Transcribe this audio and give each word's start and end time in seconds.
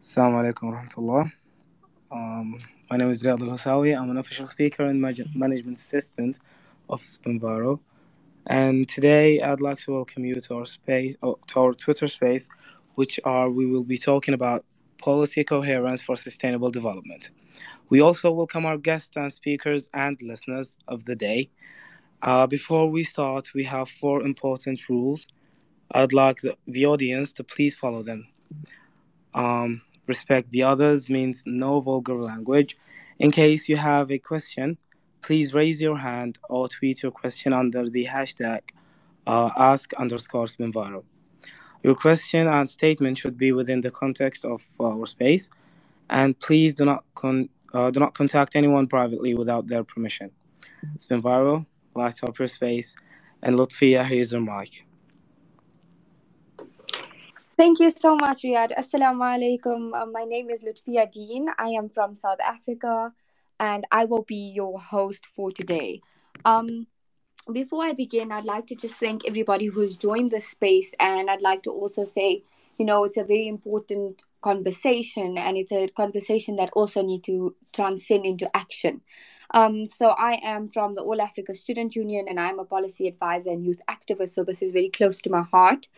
Assalamu 0.00 0.52
alaikum 0.52 0.72
warahmatullah. 0.72 1.32
Um, 2.12 2.56
my 2.88 2.96
name 2.96 3.10
is 3.10 3.24
Riyad 3.24 3.42
Al 3.42 3.48
Hussawi. 3.48 4.00
I'm 4.00 4.08
an 4.10 4.18
official 4.18 4.46
speaker 4.46 4.84
and 4.84 5.00
management 5.00 5.76
assistant 5.76 6.38
of 6.88 7.02
Spenviro. 7.02 7.80
And 8.46 8.88
today 8.88 9.40
I'd 9.42 9.60
like 9.60 9.78
to 9.78 9.94
welcome 9.94 10.24
you 10.24 10.40
to 10.40 10.54
our 10.54 10.66
space, 10.66 11.16
oh, 11.24 11.36
to 11.48 11.60
our 11.60 11.74
Twitter 11.74 12.06
space, 12.06 12.48
which 12.94 13.18
are 13.24 13.50
we 13.50 13.66
will 13.66 13.82
be 13.82 13.98
talking 13.98 14.34
about 14.34 14.64
policy 14.98 15.42
coherence 15.42 16.00
for 16.00 16.14
sustainable 16.14 16.70
development. 16.70 17.30
We 17.88 18.00
also 18.00 18.30
welcome 18.30 18.66
our 18.66 18.78
guests 18.78 19.16
and 19.16 19.32
speakers 19.32 19.88
and 19.94 20.16
listeners 20.22 20.76
of 20.86 21.06
the 21.06 21.16
day. 21.16 21.50
Uh, 22.22 22.46
before 22.46 22.88
we 22.88 23.02
start, 23.02 23.52
we 23.52 23.64
have 23.64 23.88
four 23.88 24.22
important 24.22 24.88
rules. 24.88 25.26
I'd 25.90 26.12
like 26.12 26.40
the, 26.42 26.56
the 26.68 26.86
audience 26.86 27.32
to 27.32 27.42
please 27.42 27.76
follow 27.76 28.04
them. 28.04 28.28
Um, 29.34 29.82
respect 30.08 30.50
the 30.50 30.62
others 30.62 31.10
means 31.10 31.42
no 31.46 31.80
vulgar 31.80 32.16
language. 32.16 32.76
In 33.18 33.30
case 33.30 33.68
you 33.68 33.76
have 33.76 34.10
a 34.10 34.18
question, 34.18 34.78
please 35.22 35.54
raise 35.54 35.82
your 35.82 35.98
hand 35.98 36.38
or 36.48 36.68
tweet 36.68 37.02
your 37.02 37.12
question 37.12 37.52
under 37.52 37.88
the 37.88 38.06
hashtag 38.06 38.60
uh, 39.26 39.50
ask 39.56 39.92
underscore 39.94 40.46
Spenviro. 40.46 41.04
Your 41.82 41.94
question 41.94 42.48
and 42.48 42.68
statement 42.68 43.18
should 43.18 43.36
be 43.36 43.52
within 43.52 43.82
the 43.82 43.90
context 43.90 44.44
of 44.44 44.64
our 44.80 45.06
space, 45.06 45.50
and 46.10 46.38
please 46.40 46.74
do 46.74 46.84
not 46.84 47.04
con- 47.14 47.50
uh, 47.74 47.90
do 47.90 48.00
not 48.00 48.14
contact 48.14 48.56
anyone 48.56 48.86
privately 48.86 49.34
without 49.34 49.66
their 49.68 49.84
permission. 49.84 50.30
Spenviro, 50.96 51.66
light 51.94 52.24
up 52.24 52.38
your 52.38 52.48
space, 52.48 52.96
and 53.42 53.56
Lutfia, 53.56 54.04
here's 54.04 54.32
your 54.32 54.40
mic. 54.40 54.87
Thank 57.58 57.80
you 57.80 57.90
so 57.90 58.14
much, 58.14 58.42
Riyad. 58.44 58.72
Assalamu 58.76 59.24
alaikum. 59.24 59.90
Uh, 59.92 60.06
my 60.06 60.22
name 60.22 60.48
is 60.48 60.62
Lutfia 60.62 61.10
Dean. 61.10 61.48
I 61.58 61.70
am 61.70 61.88
from 61.88 62.14
South 62.14 62.38
Africa 62.40 63.12
and 63.58 63.84
I 63.90 64.04
will 64.04 64.22
be 64.22 64.52
your 64.54 64.78
host 64.78 65.26
for 65.26 65.50
today. 65.50 66.00
Um, 66.44 66.86
before 67.52 67.82
I 67.82 67.94
begin, 67.94 68.30
I'd 68.30 68.44
like 68.44 68.68
to 68.68 68.76
just 68.76 68.94
thank 68.94 69.26
everybody 69.26 69.66
who's 69.66 69.96
joined 69.96 70.30
this 70.30 70.46
space, 70.46 70.94
and 71.00 71.28
I'd 71.28 71.42
like 71.42 71.64
to 71.64 71.70
also 71.70 72.04
say, 72.04 72.44
you 72.78 72.84
know, 72.86 73.02
it's 73.02 73.16
a 73.16 73.24
very 73.24 73.48
important 73.48 74.22
conversation, 74.40 75.36
and 75.36 75.56
it's 75.56 75.72
a 75.72 75.88
conversation 75.88 76.54
that 76.56 76.70
also 76.74 77.02
need 77.02 77.24
to 77.24 77.56
transcend 77.72 78.24
into 78.24 78.48
action. 78.56 79.00
Um, 79.52 79.88
so 79.88 80.10
I 80.10 80.38
am 80.44 80.68
from 80.68 80.94
the 80.94 81.02
All 81.02 81.20
Africa 81.20 81.54
Student 81.54 81.96
Union, 81.96 82.26
and 82.28 82.38
I'm 82.38 82.60
a 82.60 82.64
policy 82.64 83.08
advisor 83.08 83.50
and 83.50 83.64
youth 83.64 83.80
activist. 83.90 84.30
So 84.30 84.44
this 84.44 84.62
is 84.62 84.70
very 84.72 84.90
close 84.90 85.20
to 85.22 85.30
my 85.30 85.42
heart, 85.42 85.88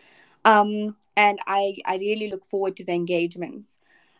um, 0.45 0.95
and 1.15 1.39
I 1.47 1.77
I 1.85 1.97
really 1.97 2.29
look 2.29 2.45
forward 2.45 2.77
to 2.77 2.85
the 2.85 2.93
engagements. 2.93 3.79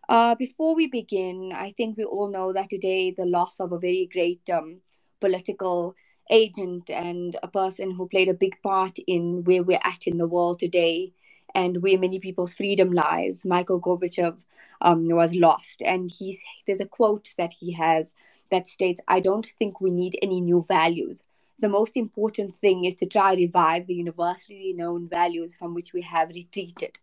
Uh, 0.09 0.36
before 0.36 0.75
we 0.75 0.88
begin, 0.88 1.53
I 1.55 1.72
think 1.77 1.97
we 1.97 2.03
all 2.03 2.30
know 2.30 2.53
that 2.53 2.69
today 2.69 3.11
the 3.11 3.25
loss 3.25 3.59
of 3.59 3.72
a 3.72 3.80
very 3.80 4.09
great 4.11 4.42
um, 4.49 4.81
political 5.19 5.95
agent 6.30 6.89
and 6.89 7.36
a 7.44 7.47
person 7.47 7.92
who 7.92 8.08
played 8.08 8.30
a 8.30 8.33
big 8.33 8.61
part 8.61 8.97
in 9.08 9.44
where 9.44 9.64
we're 9.64 9.80
at 9.83 10.08
in 10.08 10.17
the 10.17 10.27
world 10.27 10.59
today 10.59 11.14
and 11.53 11.81
where 11.81 11.97
many 11.97 12.19
people's 12.19 12.53
freedom 12.53 12.92
lies. 12.92 13.44
Michael 13.45 13.81
Gorbachev 13.81 14.44
um, 14.81 15.08
was 15.09 15.36
lost, 15.36 15.81
and 15.81 16.09
he's 16.11 16.42
there's 16.66 16.81
a 16.81 16.88
quote 16.88 17.30
that 17.38 17.53
he 17.53 17.72
has 17.73 18.14
that 18.49 18.67
states, 18.67 19.02
"I 19.08 19.19
don't 19.19 19.45
think 19.59 19.80
we 19.81 19.92
need 19.92 20.17
any 20.22 20.42
new 20.42 20.64
values. 20.67 21.23
The 21.62 21.70
most 21.70 21.95
important 21.95 22.56
thing 22.56 22.86
is 22.86 22.95
to 22.95 23.06
try 23.06 23.36
revive 23.36 23.88
the 23.88 23.94
universally 23.94 24.73
known 24.73 25.08
values 25.08 25.56
from 25.56 25.73
which 25.73 25.94
we 25.94 26.02
have 26.02 26.30
retreated." 26.30 26.98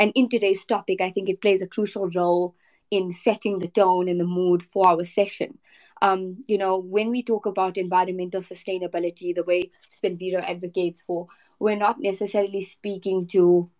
And 0.00 0.12
in 0.14 0.28
today's 0.28 0.66
topic, 0.66 1.00
I 1.00 1.10
think 1.10 1.28
it 1.28 1.40
plays 1.40 1.62
a 1.62 1.68
crucial 1.68 2.10
role 2.10 2.54
in 2.90 3.12
setting 3.12 3.60
the 3.60 3.68
tone 3.68 4.08
and 4.08 4.20
the 4.20 4.26
mood 4.26 4.62
for 4.64 4.88
our 4.88 5.04
session. 5.04 5.58
Um, 6.02 6.42
you 6.48 6.58
know, 6.58 6.78
when 6.78 7.10
we 7.10 7.22
talk 7.22 7.46
about 7.46 7.76
environmental 7.76 8.40
sustainability, 8.40 9.34
the 9.34 9.44
way 9.44 9.70
Spenviro 9.92 10.42
advocates 10.42 11.02
for, 11.02 11.28
we're 11.58 11.76
not 11.76 12.00
necessarily 12.00 12.62
speaking 12.62 13.26
to 13.28 13.70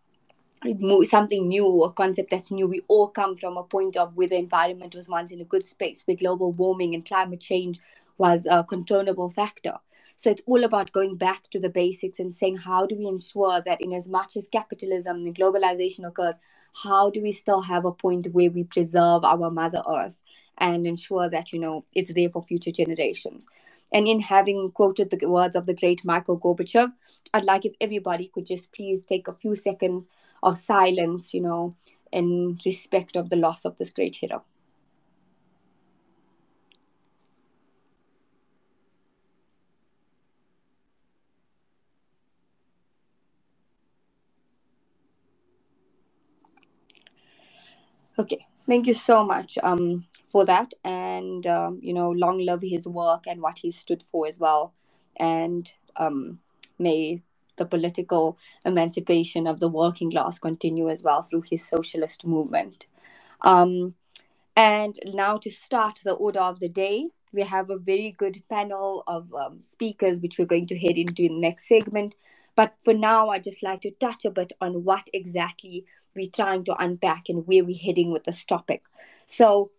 something 1.09 1.49
new, 1.49 1.83
a 1.85 1.93
concept 1.93 2.31
that's 2.31 2.51
new. 2.51 2.69
We 2.69 2.83
all 2.87 3.09
come 3.09 3.35
from 3.35 3.57
a 3.57 3.63
point 3.65 3.97
of 3.97 4.15
where 4.15 4.29
the 4.29 4.37
environment 4.37 4.95
was 4.95 5.09
once 5.09 5.33
in 5.33 5.41
a 5.41 5.45
good 5.45 5.65
space, 5.65 6.03
where 6.05 6.17
global 6.17 6.53
warming 6.53 6.95
and 6.95 7.05
climate 7.05 7.41
change 7.41 7.81
was 8.21 8.47
a 8.47 8.63
controllable 8.63 9.31
factor. 9.31 9.73
So 10.15 10.29
it's 10.31 10.43
all 10.45 10.65
about 10.65 10.93
going 10.93 11.17
back 11.17 11.49
to 11.51 11.59
the 11.59 11.71
basics 11.71 12.21
and 12.21 12.33
saying, 12.33 12.59
how 12.59 12.85
do 12.85 12.95
we 12.95 13.07
ensure 13.07 13.63
that 13.65 13.81
in 13.81 13.95
as 13.95 14.07
much 14.07 14.37
as 14.37 14.47
capitalism 14.47 15.17
and 15.17 15.35
globalization 15.35 16.07
occurs, 16.07 16.35
how 16.75 17.09
do 17.09 17.23
we 17.23 17.33
still 17.33 17.63
have 17.63 17.87
a 17.87 17.93
point 17.93 18.27
where 18.33 18.51
we 18.51 18.65
preserve 18.65 19.25
our 19.25 19.51
Mother 19.51 19.83
Earth 19.89 20.21
and 20.59 20.87
ensure 20.87 21.31
that, 21.31 21.55
you 21.55 21.59
know, 21.59 21.87
it's 21.97 22.13
there 22.13 22.29
for 22.29 22.43
future 22.43 22.71
generations? 22.71 23.47
And 23.91 24.07
in 24.07 24.21
having 24.21 24.71
quoted 24.73 25.09
the 25.09 25.27
words 25.27 25.57
of 25.57 25.65
the 25.65 25.75
great 25.75 26.05
Michael 26.05 26.39
Gorbachev, 26.39 26.93
I'd 27.33 27.45
like 27.45 27.65
if 27.65 27.73
everybody 27.81 28.29
could 28.29 28.45
just 28.45 28.71
please 28.73 29.03
take 29.03 29.29
a 29.29 29.33
few 29.33 29.55
seconds 29.55 30.09
of 30.43 30.59
silence, 30.59 31.33
you 31.33 31.41
know, 31.41 31.75
in 32.13 32.59
respect 32.67 33.17
of 33.17 33.31
the 33.31 33.37
loss 33.37 33.65
of 33.65 33.79
this 33.79 33.91
great 33.91 34.17
hero. 34.17 34.45
Okay, 48.21 48.47
thank 48.67 48.87
you 48.87 48.93
so 48.93 49.25
much 49.25 49.57
um, 49.63 50.05
for 50.29 50.45
that. 50.45 50.75
And, 50.85 51.47
um, 51.47 51.79
you 51.81 51.95
know, 51.95 52.11
long 52.11 52.39
live 52.39 52.61
his 52.61 52.87
work 52.87 53.25
and 53.27 53.41
what 53.41 53.61
he 53.61 53.71
stood 53.71 54.03
for 54.03 54.27
as 54.27 54.39
well. 54.39 54.75
And 55.17 55.73
um, 55.97 56.39
may 56.79 57.23
the 57.57 57.65
political 57.65 58.37
emancipation 58.67 59.47
of 59.47 59.59
the 59.59 59.71
working 59.71 60.11
class 60.11 60.39
continue 60.39 60.91
as 60.91 61.03
well 61.03 61.23
through 61.23 61.45
his 61.49 61.67
socialist 61.67 62.27
movement. 62.27 62.89
Um, 63.41 63.95
and 64.55 64.99
now 65.07 65.39
to 65.39 65.51
start 65.51 66.01
the 66.05 66.13
order 66.13 66.41
of 66.41 66.61
the 66.61 66.69
day, 66.69 67.07
we 67.33 67.43
have 67.45 67.71
a 67.71 67.79
very 67.79 68.11
good 68.11 68.43
panel 68.51 69.03
of 69.07 69.33
um, 69.33 69.63
speakers, 69.63 70.21
which 70.21 70.37
we're 70.39 70.45
going 70.45 70.67
to 70.67 70.79
head 70.79 70.99
into 70.99 71.23
in 71.23 71.37
the 71.37 71.41
next 71.41 71.67
segment. 71.67 72.15
But 72.55 72.75
for 72.85 72.93
now, 72.93 73.29
I'd 73.29 73.45
just 73.45 73.63
like 73.63 73.81
to 73.83 73.91
touch 73.93 74.27
a 74.27 74.31
bit 74.31 74.53
on 74.61 74.85
what 74.85 75.09
exactly 75.15 75.87
we're 76.15 76.31
trying 76.32 76.65
to 76.65 76.76
unpack 76.76 77.28
and 77.28 77.47
where 77.47 77.65
we're 77.65 77.76
heading 77.76 78.10
with 78.10 78.25
this 78.25 78.44
topic. 78.44 78.82
So, 79.26 79.71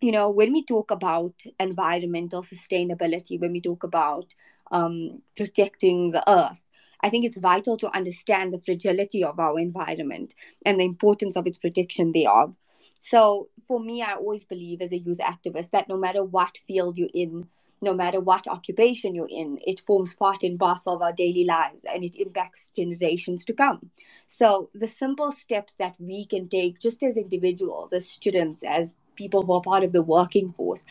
you 0.00 0.12
know, 0.12 0.30
when 0.30 0.52
we 0.52 0.64
talk 0.64 0.90
about 0.90 1.34
environmental 1.60 2.42
sustainability, 2.42 3.40
when 3.40 3.52
we 3.52 3.60
talk 3.60 3.84
about 3.84 4.34
um, 4.70 5.22
protecting 5.36 6.10
the 6.10 6.28
earth, 6.28 6.60
I 7.00 7.10
think 7.10 7.24
it's 7.24 7.36
vital 7.36 7.76
to 7.78 7.94
understand 7.96 8.52
the 8.52 8.58
fragility 8.58 9.24
of 9.24 9.38
our 9.38 9.58
environment 9.58 10.34
and 10.64 10.78
the 10.78 10.84
importance 10.84 11.36
of 11.36 11.46
its 11.46 11.58
protection 11.58 12.12
thereof. 12.12 12.56
So, 13.00 13.48
for 13.66 13.80
me, 13.80 14.02
I 14.02 14.14
always 14.14 14.44
believe 14.44 14.80
as 14.80 14.92
a 14.92 14.98
youth 14.98 15.18
activist 15.18 15.70
that 15.70 15.88
no 15.88 15.96
matter 15.96 16.22
what 16.24 16.58
field 16.66 16.98
you're 16.98 17.08
in, 17.14 17.48
no 17.82 17.92
matter 17.92 18.20
what 18.20 18.46
occupation 18.46 19.14
you're 19.14 19.28
in, 19.28 19.58
it 19.66 19.80
forms 19.80 20.14
part 20.14 20.42
and 20.42 20.58
parcel 20.58 20.94
of 20.94 21.02
our 21.02 21.12
daily 21.12 21.44
lives 21.44 21.84
and 21.84 22.04
it 22.04 22.14
impacts 22.16 22.70
generations 22.70 23.44
to 23.44 23.52
come. 23.52 23.90
So, 24.26 24.70
the 24.74 24.86
simple 24.86 25.32
steps 25.32 25.74
that 25.78 25.96
we 25.98 26.24
can 26.26 26.48
take 26.48 26.78
just 26.78 27.02
as 27.02 27.16
individuals, 27.16 27.92
as 27.92 28.08
students, 28.08 28.62
as 28.62 28.94
people 29.16 29.42
who 29.42 29.52
are 29.52 29.60
part 29.60 29.84
of 29.84 29.92
the 29.92 30.02
working 30.02 30.52
force, 30.52 30.84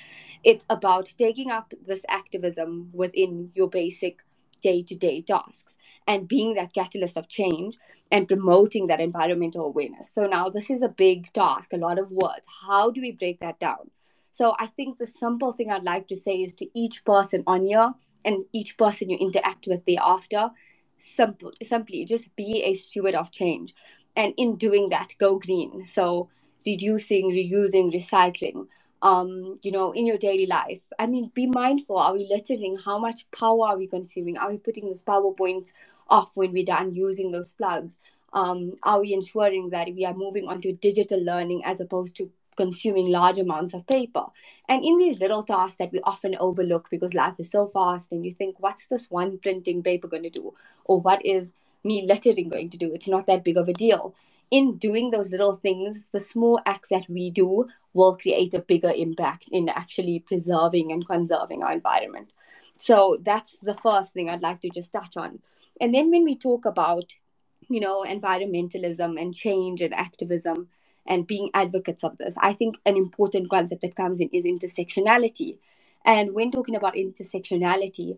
it's 0.44 0.66
about 0.70 1.14
taking 1.18 1.50
up 1.50 1.74
this 1.82 2.06
activism 2.10 2.90
within 2.94 3.50
your 3.54 3.70
basic 3.70 4.22
day 4.62 4.82
to 4.84 4.96
day 4.96 5.22
tasks 5.22 5.76
and 6.08 6.28
being 6.28 6.54
that 6.54 6.74
catalyst 6.74 7.18
of 7.18 7.28
change 7.28 7.78
and 8.12 8.28
promoting 8.28 8.88
that 8.88 9.00
environmental 9.00 9.66
awareness. 9.66 10.12
So, 10.12 10.28
now 10.28 10.50
this 10.50 10.70
is 10.70 10.84
a 10.84 10.90
big 10.90 11.32
task, 11.34 11.74
a 11.74 11.78
lot 11.78 12.00
of 12.00 12.12
words. 12.12 12.46
How 12.68 12.92
do 12.92 13.02
we 13.02 13.12
break 13.12 13.40
that 13.40 13.60
down? 13.60 13.90
So 14.32 14.56
I 14.60 14.68
think 14.68 14.98
the 14.98 15.08
simple 15.08 15.52
thing 15.52 15.70
I'd 15.70 15.84
like 15.84 16.08
to 16.08 16.16
say 16.16 16.38
is 16.42 16.54
to 16.56 16.68
each 16.74 17.04
person 17.04 17.44
on 17.46 17.66
here 17.66 17.94
and 18.24 18.46
each 18.54 18.78
person 18.78 19.10
you 19.10 19.18
interact 19.18 19.68
with 19.68 19.86
thereafter, 19.86 20.50
simple, 20.98 21.52
simply 21.62 22.06
just 22.06 22.34
be 22.36 22.64
a 22.64 22.74
steward 22.74 23.14
of 23.14 23.32
change. 23.32 23.76
And 24.16 24.34
in 24.38 24.56
doing 24.56 24.90
that, 24.90 25.14
go 25.20 25.38
green. 25.38 25.86
So 25.86 26.30
reducing, 26.66 27.32
reusing, 27.32 27.94
recycling. 27.94 28.68
Um, 29.04 29.56
you 29.64 29.72
know, 29.72 29.92
in 29.94 30.06
your 30.06 30.20
daily 30.20 30.46
life. 30.46 30.84
I 31.00 31.08
mean, 31.08 31.32
be 31.34 31.48
mindful. 31.48 31.98
Are 31.98 32.14
we 32.14 32.28
littering? 32.30 32.78
How 32.78 33.00
much 33.00 33.26
power 33.32 33.70
are 33.70 33.78
we 33.78 33.88
consuming? 33.88 34.38
Are 34.38 34.52
we 34.52 34.58
putting 34.58 34.86
those 34.86 35.02
power 35.02 35.34
points 35.34 35.74
off 36.08 36.38
when 36.38 36.52
we're 36.52 36.64
done 36.66 36.94
using 36.94 37.32
those 37.32 37.52
plugs? 37.52 37.98
Um, 38.32 38.74
are 38.84 39.02
we 39.02 39.14
ensuring 39.14 39.72
that 39.72 39.88
we 39.88 40.06
are 40.06 40.14
moving 40.14 40.48
on 40.48 40.62
to 40.62 40.72
digital 40.74 41.20
learning 41.20 41.64
as 41.66 41.82
opposed 41.82 42.16
to 42.18 42.30
consuming 42.58 43.10
large 43.10 43.40
amounts 43.40 43.74
of 43.74 43.88
paper. 43.88 44.26
And 44.68 44.84
in 44.84 44.98
these 44.98 45.20
little 45.20 45.44
tasks 45.44 45.78
that 45.78 45.92
we 45.92 46.00
often 46.04 46.36
overlook 46.40 46.90
because 46.92 47.14
life 47.14 47.40
is 47.40 47.52
so 47.52 47.68
fast, 47.68 48.12
and 48.12 48.26
you 48.26 48.32
think, 48.32 48.60
what's 48.60 48.88
this 48.88 49.10
one 49.10 49.38
printing 49.38 49.84
paper 49.84 50.08
going 50.08 50.24
to 50.24 50.30
do? 50.30 50.54
Or 50.86 51.00
what 51.00 51.26
is 51.26 51.54
me 51.84 52.06
lettering 52.06 52.50
going 52.50 52.70
to 52.70 52.78
do? 52.78 52.94
It's 52.94 53.08
not 53.08 53.26
that 53.28 53.44
big 53.44 53.58
of 53.58 53.68
a 53.68 53.74
deal. 53.74 54.14
in 54.52 54.76
doing 54.78 55.10
those 55.10 55.32
little 55.32 55.56
things, 55.56 56.04
the 56.12 56.20
small 56.20 56.60
acts 56.66 56.90
that 56.90 57.10
we 57.10 57.32
do 57.32 57.68
will 57.94 58.18
create 58.18 58.54
a 58.54 58.60
bigger 58.60 58.92
impact 58.96 59.46
in 59.52 59.70
actually 59.70 60.20
preserving 60.20 60.92
and 60.92 61.08
conserving 61.08 61.64
our 61.64 61.72
environment. 61.72 62.32
So 62.78 63.18
that's 63.22 63.56
the 63.62 63.74
first 63.74 64.12
thing 64.14 64.30
I'd 64.30 64.42
like 64.42 64.62
to 64.62 64.70
just 64.70 64.92
touch 64.92 65.16
on. 65.16 65.40
And 65.80 65.94
then 65.94 66.12
when 66.12 66.26
we 66.26 66.36
talk 66.36 66.66
about, 66.66 67.14
you 67.70 67.80
know, 67.80 68.04
environmentalism 68.04 69.20
and 69.20 69.34
change 69.34 69.82
and 69.82 69.94
activism 69.94 70.68
and 71.06 71.28
being 71.28 71.50
advocates 71.54 72.04
of 72.04 72.18
this, 72.18 72.36
I 72.40 72.54
think 72.54 72.78
an 72.86 72.98
important 72.98 73.50
concept 73.50 73.82
that 73.82 73.96
comes 73.96 74.20
in 74.20 74.30
is 74.30 74.46
intersectionality. 74.46 75.58
And 76.06 76.34
when 76.34 76.52
talking 76.52 76.76
about 76.76 76.96
intersectionality, 76.96 78.18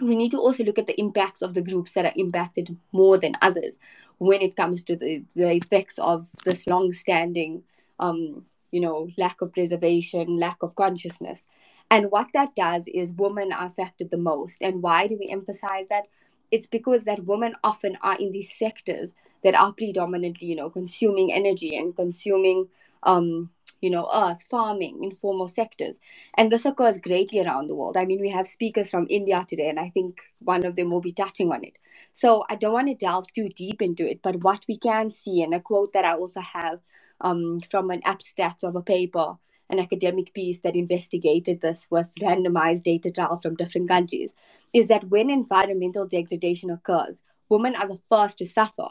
we 0.00 0.16
need 0.16 0.30
to 0.30 0.38
also 0.38 0.64
look 0.64 0.78
at 0.78 0.86
the 0.86 0.98
impacts 0.98 1.42
of 1.42 1.54
the 1.54 1.62
groups 1.62 1.94
that 1.94 2.06
are 2.06 2.12
impacted 2.16 2.76
more 2.92 3.16
than 3.16 3.34
others 3.42 3.78
when 4.18 4.40
it 4.40 4.56
comes 4.56 4.82
to 4.84 4.96
the, 4.96 5.24
the 5.36 5.54
effects 5.54 5.98
of 5.98 6.28
this 6.44 6.66
long-standing 6.66 7.62
um, 8.00 8.44
you 8.72 8.80
know 8.80 9.08
lack 9.16 9.40
of 9.40 9.52
preservation 9.52 10.36
lack 10.36 10.62
of 10.62 10.74
consciousness. 10.74 11.46
And 11.90 12.10
what 12.10 12.28
that 12.34 12.56
does 12.56 12.88
is 12.88 13.12
women 13.12 13.52
are 13.52 13.66
affected 13.66 14.10
the 14.10 14.18
most. 14.18 14.62
And 14.62 14.82
why 14.82 15.06
do 15.06 15.16
we 15.18 15.28
emphasize 15.28 15.86
that 15.90 16.06
it's 16.50 16.66
because 16.66 17.04
that 17.04 17.24
women 17.24 17.54
often 17.64 17.96
are 18.02 18.16
in 18.18 18.32
these 18.32 18.52
sectors 18.56 19.12
that 19.42 19.54
are 19.54 19.72
predominantly 19.72 20.48
you 20.48 20.56
know 20.56 20.70
consuming 20.70 21.32
energy 21.32 21.76
and 21.76 21.96
consuming 21.96 22.68
um, 23.04 23.50
you 23.80 23.90
know, 23.90 24.08
earth, 24.14 24.42
farming, 24.42 25.04
informal 25.04 25.46
sectors. 25.46 26.00
And 26.36 26.50
this 26.50 26.64
occurs 26.64 27.00
greatly 27.00 27.40
around 27.40 27.68
the 27.68 27.74
world. 27.74 27.98
I 27.98 28.06
mean, 28.06 28.20
we 28.20 28.30
have 28.30 28.48
speakers 28.48 28.90
from 28.90 29.06
India 29.10 29.44
today, 29.46 29.68
and 29.68 29.78
I 29.78 29.90
think 29.90 30.22
one 30.40 30.64
of 30.64 30.74
them 30.74 30.90
will 30.90 31.02
be 31.02 31.12
touching 31.12 31.52
on 31.52 31.64
it. 31.64 31.74
So 32.12 32.44
I 32.48 32.56
don't 32.56 32.72
want 32.72 32.88
to 32.88 32.94
delve 32.94 33.26
too 33.34 33.50
deep 33.50 33.82
into 33.82 34.08
it, 34.08 34.22
but 34.22 34.42
what 34.42 34.64
we 34.68 34.78
can 34.78 35.10
see, 35.10 35.42
and 35.42 35.54
a 35.54 35.60
quote 35.60 35.92
that 35.92 36.06
I 36.06 36.14
also 36.14 36.40
have 36.40 36.80
um, 37.20 37.60
from 37.60 37.90
an 37.90 38.00
abstract 38.04 38.64
of 38.64 38.74
a 38.74 38.82
paper, 38.82 39.36
an 39.70 39.78
academic 39.78 40.34
piece 40.34 40.60
that 40.60 40.76
investigated 40.76 41.60
this 41.60 41.86
with 41.90 42.12
randomized 42.20 42.82
data 42.82 43.10
trials 43.10 43.40
from 43.40 43.56
different 43.56 43.88
countries, 43.88 44.34
is 44.72 44.88
that 44.88 45.08
when 45.08 45.30
environmental 45.30 46.06
degradation 46.06 46.70
occurs, 46.70 47.22
women 47.48 47.74
are 47.74 47.88
the 47.88 48.00
first 48.08 48.38
to 48.38 48.46
suffer. 48.46 48.88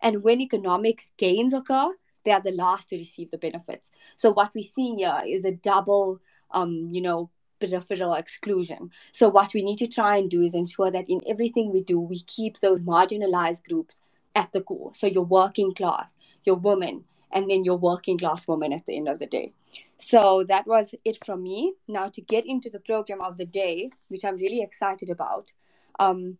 And 0.00 0.22
when 0.22 0.40
economic 0.40 1.08
gains 1.16 1.54
occur, 1.54 1.88
they 2.24 2.30
are 2.30 2.42
the 2.42 2.52
last 2.52 2.88
to 2.88 2.96
receive 2.96 3.30
the 3.30 3.38
benefits. 3.38 3.90
So 4.16 4.30
what 4.30 4.52
we 4.54 4.62
see 4.62 4.94
here 4.96 5.20
is 5.26 5.44
a 5.44 5.52
double, 5.52 6.20
um, 6.52 6.88
you 6.92 7.00
know, 7.00 7.30
peripheral 7.58 8.14
exclusion. 8.14 8.90
So 9.12 9.28
what 9.28 9.54
we 9.54 9.62
need 9.62 9.78
to 9.78 9.86
try 9.86 10.16
and 10.16 10.28
do 10.28 10.42
is 10.42 10.54
ensure 10.54 10.90
that 10.90 11.08
in 11.08 11.20
everything 11.26 11.72
we 11.72 11.82
do, 11.82 11.98
we 11.98 12.20
keep 12.22 12.60
those 12.60 12.80
marginalized 12.80 13.64
groups 13.68 14.00
at 14.34 14.50
the 14.52 14.62
core. 14.62 14.92
So 14.94 15.06
your 15.06 15.24
working 15.24 15.74
class, 15.74 16.16
your 16.44 16.56
woman, 16.56 17.04
and 17.32 17.50
then 17.50 17.64
your 17.64 17.76
working 17.76 18.18
class 18.18 18.46
woman 18.46 18.72
at 18.72 18.86
the 18.86 18.96
end 18.96 19.08
of 19.08 19.18
the 19.18 19.26
day. 19.26 19.52
So 19.96 20.44
that 20.48 20.66
was 20.66 20.94
it 21.04 21.24
from 21.24 21.42
me. 21.42 21.74
Now 21.88 22.08
to 22.08 22.20
get 22.20 22.44
into 22.46 22.70
the 22.70 22.80
program 22.80 23.20
of 23.20 23.38
the 23.38 23.46
day, 23.46 23.90
which 24.08 24.24
I'm 24.24 24.36
really 24.36 24.62
excited 24.62 25.10
about. 25.10 25.52
Um, 25.98 26.38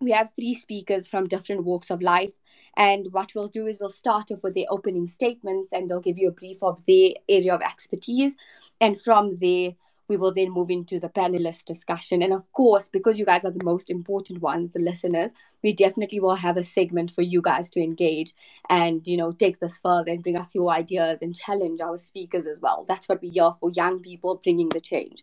we 0.00 0.12
have 0.12 0.30
three 0.34 0.54
speakers 0.54 1.08
from 1.08 1.26
different 1.26 1.64
walks 1.64 1.90
of 1.90 2.02
life. 2.02 2.32
And 2.76 3.06
what 3.10 3.34
we'll 3.34 3.48
do 3.48 3.66
is 3.66 3.78
we'll 3.80 3.88
start 3.88 4.30
off 4.30 4.42
with 4.42 4.54
their 4.54 4.66
opening 4.70 5.08
statements 5.08 5.72
and 5.72 5.88
they'll 5.88 6.00
give 6.00 6.18
you 6.18 6.28
a 6.28 6.32
brief 6.32 6.62
of 6.62 6.80
their 6.86 7.10
area 7.28 7.54
of 7.54 7.62
expertise. 7.62 8.36
And 8.80 9.00
from 9.00 9.30
there, 9.40 9.72
we 10.08 10.16
will 10.16 10.32
then 10.32 10.50
move 10.50 10.70
into 10.70 10.98
the 10.98 11.08
panelist 11.08 11.66
discussion. 11.66 12.22
And 12.22 12.32
of 12.32 12.50
course, 12.52 12.88
because 12.88 13.18
you 13.18 13.24
guys 13.24 13.44
are 13.44 13.50
the 13.50 13.64
most 13.64 13.90
important 13.90 14.40
ones, 14.40 14.72
the 14.72 14.80
listeners, 14.80 15.30
we 15.62 15.74
definitely 15.74 16.20
will 16.20 16.34
have 16.34 16.56
a 16.56 16.64
segment 16.64 17.10
for 17.10 17.22
you 17.22 17.42
guys 17.42 17.68
to 17.70 17.80
engage 17.80 18.32
and, 18.70 19.06
you 19.06 19.16
know, 19.16 19.32
take 19.32 19.60
this 19.60 19.78
further 19.78 20.10
and 20.10 20.22
bring 20.22 20.36
us 20.36 20.54
your 20.54 20.72
ideas 20.72 21.20
and 21.20 21.36
challenge 21.36 21.80
our 21.80 21.98
speakers 21.98 22.46
as 22.46 22.60
well. 22.60 22.86
That's 22.88 23.08
what 23.08 23.20
we're 23.22 23.52
for, 23.52 23.70
young 23.74 24.00
people 24.00 24.40
bringing 24.42 24.70
the 24.70 24.80
change. 24.80 25.22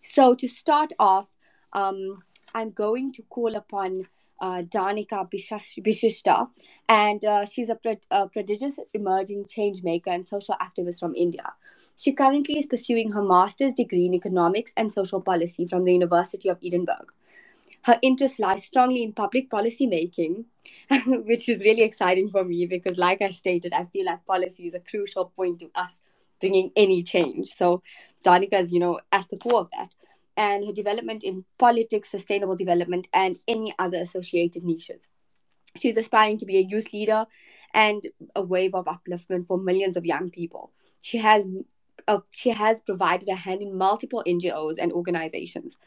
So 0.00 0.34
to 0.34 0.48
start 0.48 0.92
off, 0.98 1.28
um, 1.72 2.22
I'm 2.54 2.70
going 2.70 3.12
to 3.12 3.22
call 3.22 3.54
upon 3.56 4.06
uh, 4.42 4.62
Danika 4.62 5.30
Bishishta, 5.30 6.48
and 6.88 7.24
uh, 7.24 7.46
she's 7.46 7.70
a, 7.70 7.76
pro- 7.76 7.96
a, 8.10 8.28
prodigious 8.28 8.78
emerging 8.92 9.46
change 9.46 9.84
maker 9.84 10.10
and 10.10 10.26
social 10.26 10.56
activist 10.60 10.98
from 10.98 11.14
India. 11.14 11.52
She 11.96 12.12
currently 12.12 12.58
is 12.58 12.66
pursuing 12.66 13.12
her 13.12 13.22
master's 13.22 13.72
degree 13.72 14.04
in 14.06 14.14
economics 14.14 14.72
and 14.76 14.92
social 14.92 15.20
policy 15.20 15.64
from 15.64 15.84
the 15.84 15.92
University 15.92 16.48
of 16.48 16.58
Edinburgh. 16.62 17.06
Her 17.82 17.98
interest 18.02 18.40
lies 18.40 18.64
strongly 18.64 19.02
in 19.04 19.12
public 19.12 19.48
policy 19.48 19.86
making, 19.86 20.46
which 21.06 21.48
is 21.48 21.60
really 21.60 21.82
exciting 21.82 22.28
for 22.28 22.44
me 22.44 22.66
because, 22.66 22.98
like 22.98 23.22
I 23.22 23.30
stated, 23.30 23.72
I 23.72 23.84
feel 23.86 24.06
like 24.06 24.26
policy 24.26 24.66
is 24.66 24.74
a 24.74 24.80
crucial 24.80 25.26
point 25.36 25.60
to 25.60 25.70
us 25.76 26.00
bringing 26.40 26.72
any 26.74 27.04
change. 27.04 27.48
So, 27.50 27.82
Danika 28.24 28.60
is, 28.60 28.72
you 28.72 28.80
know, 28.80 28.98
at 29.12 29.28
the 29.28 29.36
core 29.36 29.60
of 29.60 29.68
that 29.76 29.90
and 30.36 30.66
her 30.66 30.72
development 30.72 31.24
in 31.24 31.44
politics, 31.58 32.10
sustainable 32.10 32.56
development, 32.56 33.08
and 33.12 33.36
any 33.46 33.74
other 33.78 33.98
associated 33.98 34.64
niches. 34.64 35.08
She's 35.76 35.96
aspiring 35.96 36.38
to 36.38 36.46
be 36.46 36.58
a 36.58 36.62
youth 36.62 36.92
leader 36.92 37.26
and 37.74 38.06
a 38.36 38.42
wave 38.42 38.74
of 38.74 38.86
upliftment 38.86 39.46
for 39.46 39.58
millions 39.58 39.96
of 39.96 40.04
young 40.04 40.30
people. 40.30 40.72
She 41.00 41.18
has 41.18 41.46
uh, 42.08 42.18
she 42.30 42.50
has 42.50 42.80
provided 42.80 43.28
a 43.28 43.34
hand 43.34 43.62
in 43.62 43.76
multiple 43.76 44.22
NGOs 44.26 44.76
and 44.78 44.92
organizations. 44.92 45.78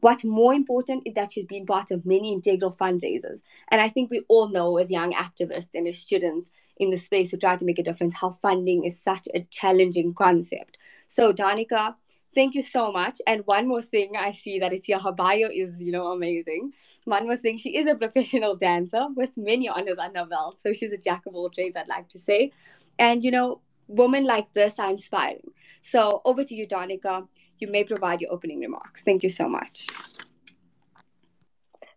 What's 0.00 0.24
more 0.24 0.54
important 0.54 1.02
is 1.06 1.14
that 1.14 1.32
she's 1.32 1.46
been 1.46 1.66
part 1.66 1.90
of 1.90 2.06
many 2.06 2.32
integral 2.32 2.72
fundraisers. 2.72 3.42
And 3.70 3.80
I 3.80 3.88
think 3.88 4.10
we 4.10 4.22
all 4.28 4.48
know, 4.48 4.76
as 4.76 4.90
young 4.90 5.12
activists 5.12 5.74
and 5.74 5.88
as 5.88 5.98
students 5.98 6.50
in 6.76 6.90
the 6.90 6.96
space 6.96 7.30
who 7.30 7.36
try 7.36 7.56
to 7.56 7.64
make 7.64 7.78
a 7.78 7.82
difference, 7.82 8.14
how 8.14 8.30
funding 8.30 8.84
is 8.84 9.00
such 9.00 9.26
a 9.34 9.40
challenging 9.50 10.14
concept. 10.14 10.76
So, 11.08 11.32
Danika, 11.32 11.94
Thank 12.36 12.54
you 12.54 12.60
so 12.60 12.92
much. 12.92 13.20
And 13.26 13.46
one 13.46 13.66
more 13.66 13.80
thing, 13.80 14.12
I 14.16 14.32
see 14.32 14.58
that 14.58 14.72
it's. 14.72 14.86
Her 14.86 15.10
bio 15.10 15.48
is, 15.50 15.80
you 15.80 15.90
know, 15.90 16.08
amazing. 16.08 16.74
One 17.04 17.24
more 17.26 17.36
thing, 17.36 17.56
she 17.56 17.76
is 17.78 17.86
a 17.86 17.94
professional 17.94 18.54
dancer 18.56 19.06
with 19.16 19.36
many 19.38 19.70
honors 19.70 19.96
under 19.98 20.20
her 20.20 20.26
belt. 20.26 20.60
So 20.60 20.74
she's 20.74 20.92
a 20.92 20.98
jack 20.98 21.22
of 21.26 21.34
all 21.34 21.48
trades, 21.48 21.76
I'd 21.76 21.88
like 21.88 22.10
to 22.10 22.18
say. 22.18 22.52
And, 22.98 23.24
you 23.24 23.30
know, 23.30 23.62
women 23.88 24.24
like 24.24 24.52
this 24.52 24.78
are 24.78 24.90
inspiring. 24.90 25.50
So 25.80 26.20
over 26.26 26.44
to 26.44 26.54
you, 26.54 26.66
Danika. 26.68 27.26
You 27.58 27.68
may 27.68 27.84
provide 27.84 28.20
your 28.20 28.32
opening 28.34 28.60
remarks. 28.60 29.02
Thank 29.02 29.22
you 29.22 29.30
so 29.30 29.48
much. 29.48 29.86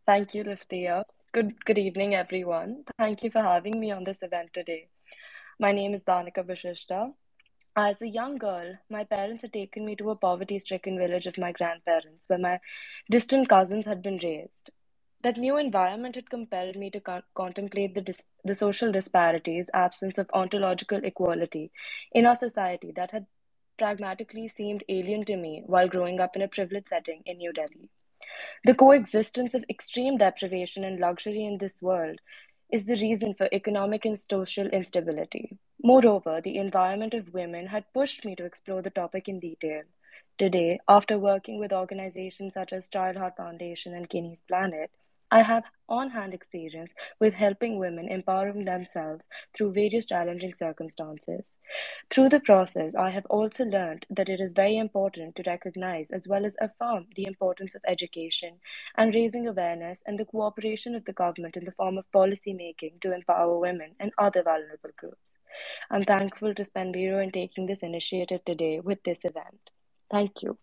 Thank 0.05 0.33
you, 0.33 0.45
Lutfia. 0.45 1.03
Good, 1.33 1.65
good 1.65 1.77
evening, 1.77 2.15
everyone. 2.15 2.85
Thank 2.97 3.23
you 3.23 3.29
for 3.29 3.41
having 3.41 3.77
me 3.77 3.91
on 3.91 4.05
this 4.05 4.23
event 4.23 4.53
today. 4.53 4.85
My 5.59 5.73
name 5.73 5.93
is 5.93 6.03
Danika 6.05 6.45
Bashishta. 6.45 7.11
As 7.81 8.01
a 8.01 8.09
young 8.09 8.37
girl, 8.37 8.77
my 8.89 9.05
parents 9.05 9.41
had 9.41 9.53
taken 9.53 9.85
me 9.85 9.95
to 9.95 10.09
a 10.09 10.15
poverty 10.17 10.59
stricken 10.59 10.97
village 10.97 11.27
of 11.27 11.37
my 11.37 11.53
grandparents 11.53 12.27
where 12.27 12.37
my 12.37 12.59
distant 13.09 13.47
cousins 13.47 13.85
had 13.85 14.01
been 14.01 14.17
raised. 14.21 14.69
That 15.21 15.37
new 15.37 15.55
environment 15.55 16.15
had 16.15 16.29
compelled 16.29 16.75
me 16.75 16.89
to 16.89 16.99
con- 16.99 17.23
contemplate 17.35 17.95
the, 17.95 18.01
dis- 18.01 18.27
the 18.43 18.53
social 18.53 18.91
disparities, 18.91 19.69
absence 19.73 20.17
of 20.17 20.29
ontological 20.33 21.05
equality 21.05 21.71
in 22.11 22.25
our 22.25 22.35
society 22.35 22.91
that 22.97 23.11
had 23.11 23.27
pragmatically 23.77 24.49
seemed 24.49 24.83
alien 24.89 25.23
to 25.23 25.37
me 25.37 25.63
while 25.65 25.87
growing 25.87 26.19
up 26.19 26.35
in 26.35 26.41
a 26.41 26.49
privileged 26.49 26.89
setting 26.89 27.23
in 27.25 27.37
New 27.37 27.53
Delhi. 27.53 27.89
The 28.65 28.75
coexistence 28.75 29.53
of 29.53 29.63
extreme 29.69 30.17
deprivation 30.17 30.83
and 30.83 30.99
luxury 30.99 31.45
in 31.45 31.59
this 31.59 31.81
world 31.81 32.19
is 32.69 32.83
the 32.83 32.97
reason 32.97 33.35
for 33.35 33.47
economic 33.53 34.03
and 34.03 34.19
social 34.19 34.67
instability. 34.67 35.57
Moreover, 35.81 36.41
the 36.41 36.57
environment 36.57 37.13
of 37.13 37.33
women 37.33 37.67
had 37.67 37.93
pushed 37.93 38.25
me 38.25 38.35
to 38.35 38.43
explore 38.43 38.81
the 38.81 38.89
topic 38.89 39.29
in 39.29 39.39
detail. 39.39 39.83
Today, 40.37 40.77
after 40.89 41.17
working 41.17 41.57
with 41.57 41.71
organizations 41.71 42.55
such 42.55 42.73
as 42.73 42.89
Child 42.89 43.15
Heart 43.15 43.37
Foundation 43.37 43.93
and 43.93 44.09
Guinea's 44.09 44.41
Planet, 44.41 44.91
I 45.31 45.41
have 45.41 45.63
on 45.87 46.09
hand 46.09 46.33
experience 46.33 46.93
with 47.17 47.33
helping 47.33 47.79
women 47.79 48.09
empower 48.09 48.51
themselves 48.51 49.25
through 49.53 49.71
various 49.71 50.05
challenging 50.05 50.53
circumstances. 50.53 51.57
Through 52.09 52.27
the 52.27 52.41
process, 52.41 52.93
I 52.93 53.11
have 53.11 53.25
also 53.27 53.63
learned 53.63 54.05
that 54.09 54.27
it 54.27 54.41
is 54.41 54.51
very 54.51 54.75
important 54.75 55.37
to 55.37 55.43
recognize 55.47 56.11
as 56.11 56.27
well 56.27 56.45
as 56.45 56.57
affirm 56.59 57.07
the 57.15 57.25
importance 57.25 57.73
of 57.73 57.85
education 57.87 58.59
and 58.95 59.15
raising 59.15 59.47
awareness 59.47 60.03
and 60.05 60.19
the 60.19 60.25
cooperation 60.25 60.93
of 60.93 61.05
the 61.05 61.13
government 61.13 61.55
in 61.55 61.63
the 61.63 61.71
form 61.71 61.97
of 61.97 62.11
policy 62.11 62.51
making 62.51 62.99
to 62.99 63.13
empower 63.13 63.57
women 63.57 63.95
and 63.97 64.11
other 64.17 64.43
vulnerable 64.43 64.91
groups. 64.97 65.38
I'm 65.89 66.03
thankful 66.03 66.53
to 66.53 66.63
Spenviro 66.63 67.23
in 67.23 67.31
taking 67.31 67.65
this 67.65 67.83
initiative 67.83 68.43
today 68.45 68.79
with 68.79 69.03
this 69.03 69.25
event. 69.25 69.69
Thank 70.11 70.43
you. 70.43 70.57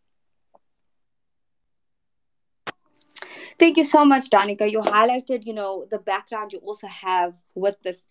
Thank 3.58 3.76
you 3.78 3.84
so 3.84 4.04
much, 4.04 4.28
Danika. 4.30 4.70
You 4.70 4.80
highlighted, 4.82 5.46
you 5.46 5.54
know, 5.54 5.86
the 5.90 5.98
background 5.98 6.52
you 6.52 6.58
also 6.58 6.86
have 6.86 7.34
with 7.54 7.80
this, 7.82 8.04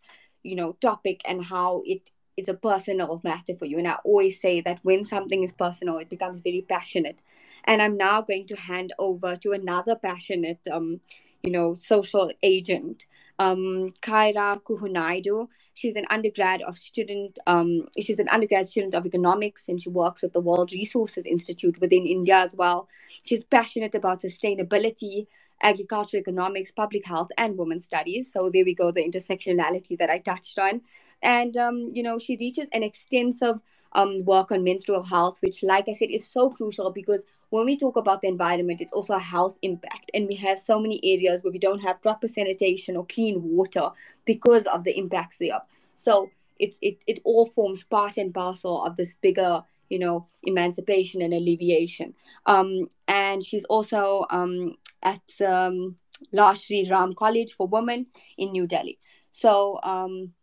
you 0.43 0.55
know, 0.55 0.73
topic 0.81 1.21
and 1.25 1.43
how 1.43 1.83
it 1.85 2.09
is 2.37 2.49
a 2.49 2.53
personal 2.53 3.21
matter 3.23 3.55
for 3.55 3.65
you. 3.65 3.77
And 3.77 3.87
I 3.87 3.97
always 4.03 4.41
say 4.41 4.61
that 4.61 4.79
when 4.83 5.03
something 5.03 5.43
is 5.43 5.51
personal, 5.53 5.99
it 5.99 6.09
becomes 6.09 6.39
very 6.39 6.65
passionate. 6.67 7.21
And 7.65 7.81
I'm 7.81 7.97
now 7.97 8.21
going 8.21 8.47
to 8.47 8.55
hand 8.55 8.93
over 8.99 9.35
to 9.37 9.51
another 9.51 9.95
passionate, 9.95 10.59
um, 10.71 10.99
you 11.43 11.51
know, 11.51 11.73
social 11.73 12.31
agent, 12.43 13.05
um, 13.39 13.91
Kaira 14.01 14.61
Kuhunaidu. 14.63 15.47
She's 15.75 15.95
an 15.95 16.05
undergrad 16.09 16.61
of 16.61 16.77
student. 16.77 17.37
Um, 17.47 17.87
she's 17.99 18.19
an 18.19 18.29
undergrad 18.29 18.65
student 18.65 18.95
of 18.95 19.05
economics, 19.05 19.67
and 19.67 19.79
she 19.81 19.89
works 19.89 20.21
with 20.21 20.33
the 20.33 20.41
World 20.41 20.71
Resources 20.71 21.25
Institute 21.25 21.79
within 21.81 22.07
India 22.07 22.37
as 22.37 22.55
well. 22.55 22.87
She's 23.23 23.43
passionate 23.43 23.93
about 23.93 24.21
sustainability, 24.21 25.27
agricultural 25.61 26.21
economics, 26.21 26.71
public 26.71 27.05
health, 27.05 27.27
and 27.37 27.57
women's 27.57 27.85
studies. 27.85 28.31
So 28.31 28.49
there 28.49 28.63
we 28.65 28.73
go, 28.73 28.91
the 28.91 29.07
intersectionality 29.07 29.97
that 29.97 30.09
I 30.09 30.19
touched 30.19 30.57
on. 30.57 30.81
And 31.21 31.57
um, 31.57 31.89
you 31.91 32.03
know, 32.03 32.19
she 32.19 32.37
reaches 32.37 32.67
an 32.71 32.81
extensive 32.81 33.61
um, 33.91 34.23
work 34.23 34.51
on 34.51 34.63
menstrual 34.63 35.03
health, 35.03 35.39
which, 35.41 35.61
like 35.61 35.89
I 35.89 35.93
said, 35.93 36.09
is 36.09 36.27
so 36.27 36.49
crucial 36.49 36.91
because 36.91 37.25
when 37.55 37.65
we 37.65 37.77
talk 37.77 37.95
about 37.95 38.21
the 38.21 38.27
environment, 38.27 38.81
it's 38.81 38.91
also 38.91 39.13
a 39.13 39.19
health 39.19 39.57
impact. 39.61 40.11
And 40.13 40.27
we 40.27 40.35
have 40.35 40.59
so 40.59 40.79
many 40.79 40.99
areas 41.03 41.41
where 41.41 41.53
we 41.53 41.59
don't 41.59 41.81
have 41.81 42.01
proper 42.01 42.27
sanitation 42.27 42.97
or 42.97 43.05
clean 43.05 43.41
water 43.41 43.89
because 44.25 44.67
of 44.67 44.83
the 44.83 44.97
impacts 44.97 45.37
there. 45.39 45.61
So 45.93 46.29
it's 46.59 46.77
it, 46.81 47.03
it 47.07 47.19
all 47.23 47.45
forms 47.45 47.83
part 47.83 48.17
and 48.17 48.33
parcel 48.33 48.83
of 48.83 48.95
this 48.97 49.15
bigger, 49.15 49.63
you 49.89 49.99
know, 49.99 50.27
emancipation 50.43 51.21
and 51.21 51.33
alleviation. 51.33 52.13
Um, 52.45 52.89
and 53.07 53.43
she's 53.43 53.65
also 53.65 54.25
um, 54.29 54.75
at 55.03 55.23
um, 55.41 55.95
Lady 56.31 56.59
Shri 56.59 56.87
Ram 56.89 57.13
College 57.13 57.53
for 57.53 57.67
Women 57.67 58.07
in 58.37 58.51
New 58.51 58.67
Delhi. 58.67 58.99
So 59.31 59.79
um, 59.83 60.33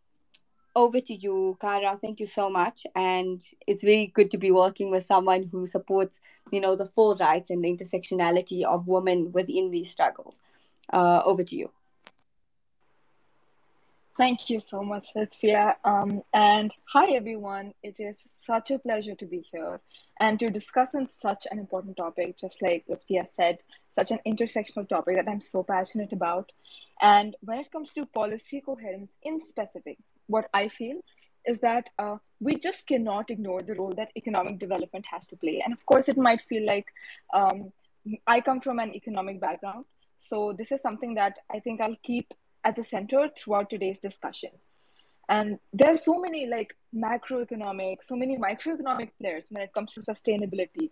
over 0.75 0.99
to 0.99 1.13
you, 1.13 1.57
Kara. 1.61 1.97
Thank 1.97 2.19
you 2.19 2.27
so 2.27 2.49
much. 2.49 2.85
And 2.95 3.41
it's 3.67 3.83
really 3.83 4.07
good 4.07 4.31
to 4.31 4.37
be 4.37 4.51
working 4.51 4.89
with 4.89 5.03
someone 5.03 5.43
who 5.43 5.65
supports, 5.65 6.19
you 6.53 6.61
know, 6.61 6.75
the 6.75 6.85
full 6.85 7.15
rights 7.15 7.49
and 7.49 7.63
the 7.63 7.75
intersectionality 7.75 8.63
of 8.63 8.87
women 8.87 9.31
within 9.31 9.71
these 9.71 9.89
struggles. 9.89 10.39
Uh, 10.91 11.21
over 11.25 11.43
to 11.43 11.55
you. 11.55 11.71
Thank 14.15 14.51
you 14.51 14.59
so 14.59 14.83
much, 14.83 15.05
Lutfia. 15.15 15.73
Um, 15.83 16.21
and 16.33 16.71
hi, 16.85 17.13
everyone. 17.13 17.73
It 17.81 17.99
is 17.99 18.17
such 18.27 18.69
a 18.69 18.77
pleasure 18.77 19.15
to 19.15 19.25
be 19.25 19.39
here 19.39 19.81
and 20.19 20.39
to 20.39 20.51
discuss 20.51 20.93
on 20.93 21.07
such 21.07 21.47
an 21.49 21.57
important 21.57 21.97
topic, 21.97 22.37
just 22.37 22.61
like 22.61 22.85
Lutfia 22.87 23.25
said, 23.33 23.57
such 23.89 24.11
an 24.11 24.19
intersectional 24.27 24.87
topic 24.87 25.15
that 25.15 25.27
I'm 25.27 25.41
so 25.41 25.63
passionate 25.63 26.13
about. 26.13 26.51
And 27.01 27.35
when 27.41 27.57
it 27.57 27.71
comes 27.71 27.91
to 27.93 28.05
policy 28.05 28.61
coherence 28.61 29.13
in 29.23 29.39
specific, 29.41 29.97
what 30.27 30.47
I 30.53 30.67
feel 30.67 31.01
is 31.45 31.59
that 31.61 31.89
uh, 31.99 32.17
we 32.39 32.57
just 32.57 32.87
cannot 32.87 33.29
ignore 33.29 33.61
the 33.61 33.75
role 33.75 33.93
that 33.97 34.11
economic 34.15 34.59
development 34.59 35.05
has 35.11 35.27
to 35.27 35.37
play. 35.37 35.61
And 35.63 35.73
of 35.73 35.85
course, 35.85 36.09
it 36.09 36.17
might 36.17 36.41
feel 36.41 36.65
like 36.65 36.87
um, 37.33 37.71
I 38.27 38.41
come 38.41 38.61
from 38.61 38.79
an 38.79 38.93
economic 38.95 39.39
background. 39.39 39.85
So 40.17 40.53
this 40.57 40.71
is 40.71 40.81
something 40.81 41.15
that 41.15 41.39
I 41.51 41.59
think 41.59 41.81
I'll 41.81 41.97
keep 42.03 42.33
as 42.63 42.77
a 42.79 42.83
center 42.83 43.29
throughout 43.37 43.69
today's 43.69 43.99
discussion. 43.99 44.51
And 45.29 45.59
there 45.71 45.89
are 45.89 45.97
so 45.97 46.19
many 46.19 46.47
like 46.47 46.75
macroeconomic, 46.93 48.03
so 48.03 48.15
many 48.15 48.37
microeconomic 48.37 49.11
players 49.19 49.47
when 49.49 49.63
it 49.63 49.73
comes 49.73 49.93
to 49.93 50.01
sustainability. 50.01 50.91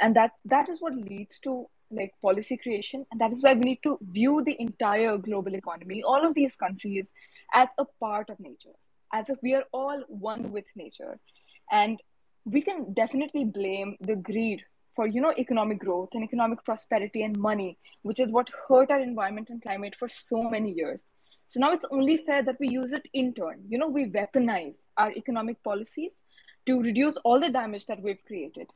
And 0.00 0.14
that 0.14 0.32
that 0.44 0.68
is 0.68 0.80
what 0.80 0.94
leads 0.94 1.40
to 1.40 1.66
like 1.92 2.14
policy 2.22 2.56
creation 2.56 3.04
and 3.10 3.20
that 3.20 3.32
is 3.32 3.42
why 3.42 3.52
we 3.52 3.60
need 3.60 3.82
to 3.82 3.98
view 4.10 4.42
the 4.44 4.56
entire 4.58 5.18
global 5.18 5.54
economy 5.54 6.02
all 6.02 6.26
of 6.26 6.34
these 6.34 6.56
countries 6.56 7.12
as 7.52 7.68
a 7.78 7.84
part 8.00 8.30
of 8.30 8.40
nature 8.40 8.72
as 9.12 9.30
if 9.30 9.38
we 9.42 9.54
are 9.54 9.64
all 9.72 10.02
one 10.08 10.52
with 10.52 10.64
nature. 10.76 11.18
And 11.70 12.00
we 12.44 12.60
can 12.60 12.92
definitely 12.92 13.44
blame 13.44 13.96
the 14.00 14.16
greed 14.16 14.64
for 14.94 15.06
you 15.06 15.20
know 15.20 15.32
economic 15.38 15.78
growth 15.78 16.10
and 16.12 16.24
economic 16.24 16.64
prosperity 16.64 17.22
and 17.22 17.38
money 17.38 17.78
which 18.02 18.20
is 18.20 18.32
what 18.32 18.48
hurt 18.68 18.90
our 18.90 19.00
environment 19.00 19.48
and 19.48 19.62
climate 19.62 19.94
for 19.98 20.08
so 20.08 20.42
many 20.42 20.72
years. 20.72 21.04
So 21.48 21.60
now 21.60 21.72
it's 21.72 21.84
only 21.90 22.16
fair 22.16 22.42
that 22.42 22.58
we 22.58 22.68
use 22.68 22.92
it 22.92 23.06
in 23.12 23.34
turn. 23.34 23.64
You 23.68 23.78
know 23.78 23.88
we 23.88 24.10
weaponize 24.10 24.76
our 24.96 25.12
economic 25.12 25.62
policies 25.62 26.22
to 26.66 26.80
reduce 26.80 27.16
all 27.18 27.40
the 27.40 27.50
damage 27.50 27.86
that 27.86 28.02
we've 28.02 28.24
created. 28.26 28.68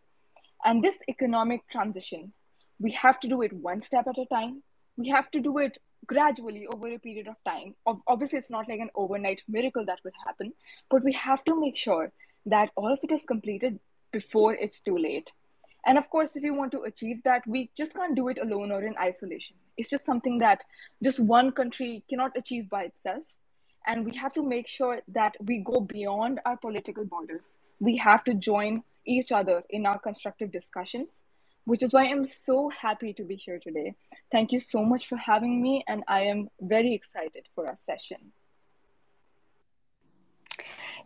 And 0.65 0.83
this 0.83 0.97
economic 1.09 1.69
transition 1.69 2.33
we 2.79 2.91
have 2.93 3.19
to 3.21 3.29
do 3.29 3.43
it 3.43 3.53
one 3.53 3.81
step 3.81 4.07
at 4.07 4.19
a 4.19 4.27
time. 4.27 4.63
We 4.97 5.09
have 5.09 5.31
to 5.31 5.41
do 5.41 5.59
it 5.59 5.79
gradually 6.07 6.67
over 6.69 6.89
a 6.93 6.99
period 6.99 7.27
of 7.27 7.37
time 7.45 7.75
obviously 8.07 8.39
it's 8.39 8.51
not 8.51 8.69
like 8.69 8.81
an 8.81 8.91
overnight 8.95 9.43
miracle 9.49 9.85
that 9.85 9.99
would 10.05 10.15
happen 10.25 10.53
but 10.91 11.03
we 11.03 11.13
have 11.13 11.43
to 11.45 11.59
make 11.61 11.77
sure 11.77 12.13
that 12.47 12.71
all 12.77 12.93
of 12.93 13.01
it 13.03 13.13
is 13.13 13.25
completed 13.25 13.79
before 14.13 14.55
it's 14.55 14.81
too 14.81 14.97
late. 14.97 15.33
And 15.85 15.99
of 15.99 16.09
course 16.11 16.37
if 16.37 16.43
we 16.43 16.51
want 16.51 16.73
to 16.73 16.83
achieve 16.83 17.23
that 17.25 17.47
we 17.47 17.71
just 17.77 17.95
can't 17.95 18.17
do 18.17 18.29
it 18.29 18.39
alone 18.39 18.73
or 18.73 18.83
in 18.83 18.97
isolation. 18.99 19.57
It's 19.77 19.91
just 19.91 20.07
something 20.07 20.39
that 20.39 20.65
just 21.03 21.21
one 21.21 21.53
country 21.53 22.05
cannot 22.09 22.37
achieve 22.37 22.71
by 22.71 22.85
itself. 22.85 23.25
And 23.87 24.05
we 24.05 24.17
have 24.17 24.33
to 24.35 24.43
make 24.43 24.67
sure 24.67 25.01
that 25.09 25.37
we 25.41 25.59
go 25.59 25.81
beyond 25.81 26.41
our 26.45 26.57
political 26.57 27.05
borders. 27.05 27.59
We 27.79 27.97
have 27.99 28.25
to 28.25 28.35
join 28.35 28.83
each 29.05 29.31
other 29.31 29.63
in 29.71 29.87
our 29.87 29.99
constructive 29.99 30.51
discussions 30.51 31.23
which 31.67 31.83
is 31.83 31.93
why 31.93 32.05
I'm 32.05 32.25
so 32.25 32.71
happy 32.71 33.13
to 33.13 33.25
be 33.25 33.35
here 33.37 33.59
today. 33.59 33.97
Thank 34.33 34.53
you 34.53 34.61
so 34.61 34.83
much 34.85 35.07
for 35.09 35.17
having 35.17 35.61
me, 35.61 35.85
and 35.87 36.03
I 36.09 36.21
am 36.23 36.49
very 36.61 36.95
excited 36.95 37.49
for 37.55 37.67
our 37.67 37.77
session. 37.85 38.33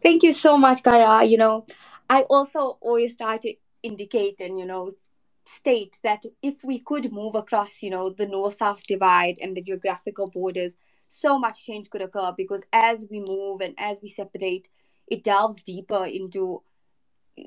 Thank 0.02 0.22
you 0.22 0.32
so 0.32 0.56
much, 0.56 0.82
Kara. 0.82 1.24
You 1.24 1.38
know, 1.38 1.66
I 2.08 2.22
also 2.22 2.78
always 2.80 3.16
try 3.16 3.38
to 3.38 3.54
indicate 3.82 4.40
and, 4.40 4.58
you 4.58 4.66
know, 4.66 4.90
state 5.46 5.96
that 6.02 6.24
if 6.42 6.62
we 6.62 6.78
could 6.78 7.10
move 7.10 7.34
across, 7.34 7.82
you 7.82 7.90
know, 7.90 8.10
the 8.10 8.26
north 8.26 8.58
south 8.58 8.86
divide 8.86 9.36
and 9.40 9.56
the 9.56 9.62
geographical 9.62 10.28
borders, 10.28 10.76
so 11.08 11.38
much 11.38 11.64
change 11.64 11.90
could 11.90 12.02
occur 12.02 12.32
because 12.36 12.62
as 12.72 13.06
we 13.10 13.24
move 13.26 13.62
and 13.62 13.74
as 13.78 13.98
we 14.02 14.08
separate, 14.08 14.68
it 15.08 15.24
delves 15.24 15.60
deeper 15.62 16.04
into 16.04 16.62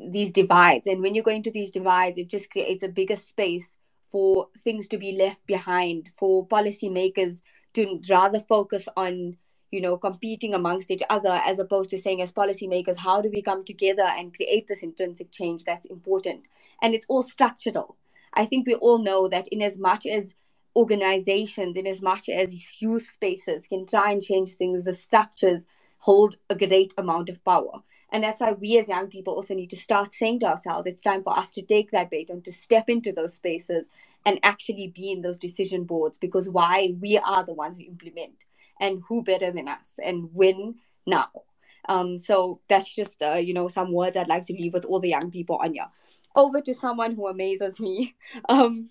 these 0.10 0.32
divides. 0.32 0.88
And 0.88 1.02
when 1.02 1.16
you 1.16 1.24
go 1.24 1.32
into 1.32 1.52
these 1.52 1.72
divides 1.72 2.18
it 2.18 2.30
just 2.30 2.50
creates 2.50 2.84
a 2.84 2.90
bigger 2.90 3.16
space 3.16 3.76
for 4.12 4.48
things 4.64 4.88
to 4.90 4.98
be 4.98 5.14
left 5.14 5.46
behind 5.48 6.10
for 6.16 6.48
policymakers 6.48 7.42
to 7.74 8.00
rather 8.10 8.40
focus 8.40 8.88
on 8.96 9.38
you 9.72 9.82
know 9.82 9.98
competing 9.98 10.54
amongst 10.54 10.92
each 10.92 11.02
other 11.10 11.42
as 11.46 11.58
opposed 11.58 11.90
to 11.90 11.98
saying 11.98 12.22
as 12.22 12.32
policymakers 12.32 12.98
how 12.98 13.22
do 13.22 13.30
we 13.34 13.42
come 13.42 13.66
together 13.66 14.06
and 14.18 14.36
create 14.36 14.68
this 14.68 14.84
intrinsic 14.84 15.32
change 15.32 15.64
that's 15.64 15.86
important? 15.88 16.46
And 16.82 16.94
it's 16.94 17.08
all 17.10 17.24
structural. 17.24 17.98
I 18.34 18.46
think 18.46 18.68
we 18.68 18.76
all 18.76 19.00
know 19.00 19.28
that 19.28 19.48
in 19.50 19.62
as 19.62 19.78
much 19.78 20.06
as 20.06 20.34
organizations 20.76 21.78
in 21.78 21.86
as 21.86 22.02
much 22.02 22.30
as 22.30 22.82
youth 22.82 23.08
spaces 23.08 23.68
can 23.68 23.86
try 23.86 24.12
and 24.12 24.24
change 24.24 24.50
things 24.56 24.86
the 24.86 24.94
structures 24.94 25.66
hold 26.00 26.36
a 26.50 26.56
great 26.56 26.94
amount 26.98 27.30
of 27.30 27.44
power 27.46 27.84
and 28.14 28.24
that's 28.24 28.40
why 28.40 28.54
we 28.54 28.78
as 28.78 28.88
young 28.88 29.08
people 29.08 29.34
also 29.34 29.56
need 29.56 29.72
to 29.72 29.76
start 29.76 30.14
saying 30.14 30.40
to 30.42 30.46
ourselves, 30.46 30.86
it's 30.88 31.02
time 31.02 31.24
for 31.24 31.36
us 31.36 31.52
to 31.54 31.64
take 31.64 31.90
that 31.92 32.12
bait 32.12 32.30
and 32.30 32.46
to 32.46 32.52
step 32.52 32.88
into 32.88 33.12
those 33.12 33.34
spaces 33.34 33.90
and 34.24 34.40
actually 34.44 34.88
be 34.88 35.12
in 35.12 35.24
those 35.24 35.40
decision 35.40 35.84
boards 35.84 36.18
because 36.20 36.48
why 36.48 36.94
we 37.02 37.18
are 37.18 37.44
the 37.44 37.56
ones 37.56 37.78
who 37.78 37.86
implement 37.86 38.46
and 38.80 39.02
who 39.10 39.24
better 39.24 39.52
than 39.52 39.68
us 39.68 40.00
and 40.04 40.30
when 40.32 40.76
now. 41.08 41.30
Um, 41.90 42.18
so 42.18 42.62
that's 42.70 42.94
just 42.94 43.22
uh, 43.22 43.34
you 43.34 43.54
know 43.54 43.68
some 43.68 43.92
words 43.92 44.16
I'd 44.16 44.28
like 44.28 44.46
to 44.46 44.54
leave 44.54 44.74
with 44.74 44.86
all 44.86 45.00
the 45.00 45.10
young 45.10 45.32
people 45.32 45.58
on 45.62 45.74
here. 45.74 45.88
Over 46.36 46.62
to 46.62 46.74
someone 46.74 47.16
who 47.16 47.28
amazes 47.28 47.80
me, 47.80 48.16
um. 48.50 48.90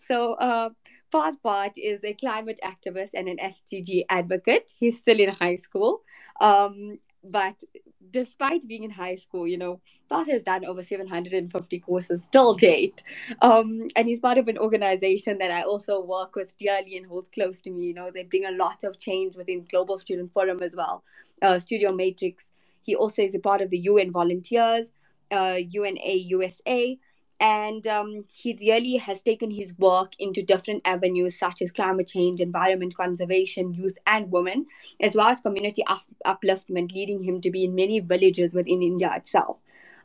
So 0.00 0.34
uh, 0.34 0.70
Parth 1.10 1.72
is 1.76 2.04
a 2.04 2.12
climate 2.14 2.60
activist 2.64 3.10
and 3.14 3.28
an 3.28 3.38
SDG 3.38 4.04
advocate. 4.08 4.72
He's 4.76 4.98
still 4.98 5.20
in 5.20 5.30
high 5.30 5.56
school. 5.56 6.02
Um, 6.40 6.98
but 7.24 7.62
despite 8.10 8.66
being 8.68 8.84
in 8.84 8.90
high 8.90 9.16
school, 9.16 9.46
you 9.46 9.58
know, 9.58 9.80
Parth 10.08 10.28
has 10.28 10.42
done 10.42 10.64
over 10.64 10.82
750 10.82 11.78
courses 11.80 12.28
till 12.30 12.54
date. 12.54 13.02
Um, 13.42 13.88
and 13.96 14.06
he's 14.06 14.20
part 14.20 14.38
of 14.38 14.48
an 14.48 14.58
organization 14.58 15.38
that 15.38 15.50
I 15.50 15.62
also 15.62 16.00
work 16.00 16.36
with 16.36 16.56
dearly 16.56 16.96
and 16.96 17.06
holds 17.06 17.28
close 17.28 17.60
to 17.62 17.70
me. 17.70 17.84
You 17.84 17.94
know, 17.94 18.10
they 18.12 18.22
bring 18.22 18.44
a 18.44 18.52
lot 18.52 18.84
of 18.84 18.98
change 18.98 19.36
within 19.36 19.66
Global 19.70 19.98
Student 19.98 20.32
Forum 20.32 20.62
as 20.62 20.76
well, 20.76 21.02
uh, 21.42 21.58
Studio 21.58 21.92
Matrix. 21.92 22.50
He 22.82 22.94
also 22.94 23.22
is 23.22 23.34
a 23.34 23.38
part 23.38 23.60
of 23.60 23.70
the 23.70 23.78
UN 23.78 24.12
Volunteers, 24.12 24.92
uh, 25.30 25.58
UNA 25.68 26.14
USA, 26.14 26.98
and 27.40 27.86
um, 27.86 28.24
he 28.28 28.56
really 28.60 28.96
has 28.96 29.22
taken 29.22 29.50
his 29.50 29.76
work 29.78 30.12
into 30.18 30.42
different 30.42 30.82
avenues 30.84 31.38
such 31.38 31.60
as 31.62 31.72
climate 31.72 32.06
change 32.06 32.40
environment 32.40 32.96
conservation 32.96 33.72
youth 33.72 33.98
and 34.06 34.30
women 34.30 34.66
as 35.00 35.14
well 35.14 35.28
as 35.28 35.40
community 35.40 35.82
up- 35.86 36.06
upliftment 36.24 36.92
leading 36.94 37.22
him 37.22 37.40
to 37.40 37.50
be 37.50 37.64
in 37.64 37.74
many 37.74 38.00
villages 38.00 38.54
within 38.54 38.82
india 38.82 39.10
itself. 39.14 39.60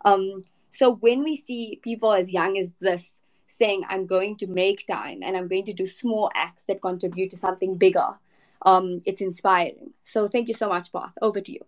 Um, 0.06 0.44
so 0.70 0.96
when 0.96 1.24
we 1.24 1.36
see 1.36 1.80
people 1.84 2.14
as 2.14 2.32
young 2.32 2.58
as 2.58 2.72
this 2.80 3.22
saying 3.48 3.84
i'm 3.90 4.06
going 4.06 4.38
to 4.38 4.48
make 4.48 4.86
time 4.88 5.20
and 5.24 5.36
i'm 5.36 5.48
going 5.48 5.66
to 5.66 5.74
do 5.74 5.86
small 5.86 6.30
acts 6.36 6.64
that 6.66 6.82
contribute 6.82 7.30
to 7.32 7.38
something 7.38 7.76
bigger 7.76 8.18
um, 8.64 9.02
it's 9.06 9.22
inspiring. 9.22 9.92
So 10.04 10.28
thank 10.28 10.48
you 10.50 10.54
so 10.54 10.68
much 10.68 10.92
Parth. 10.92 11.14
over 11.22 11.42
to 11.42 11.52
you 11.52 11.62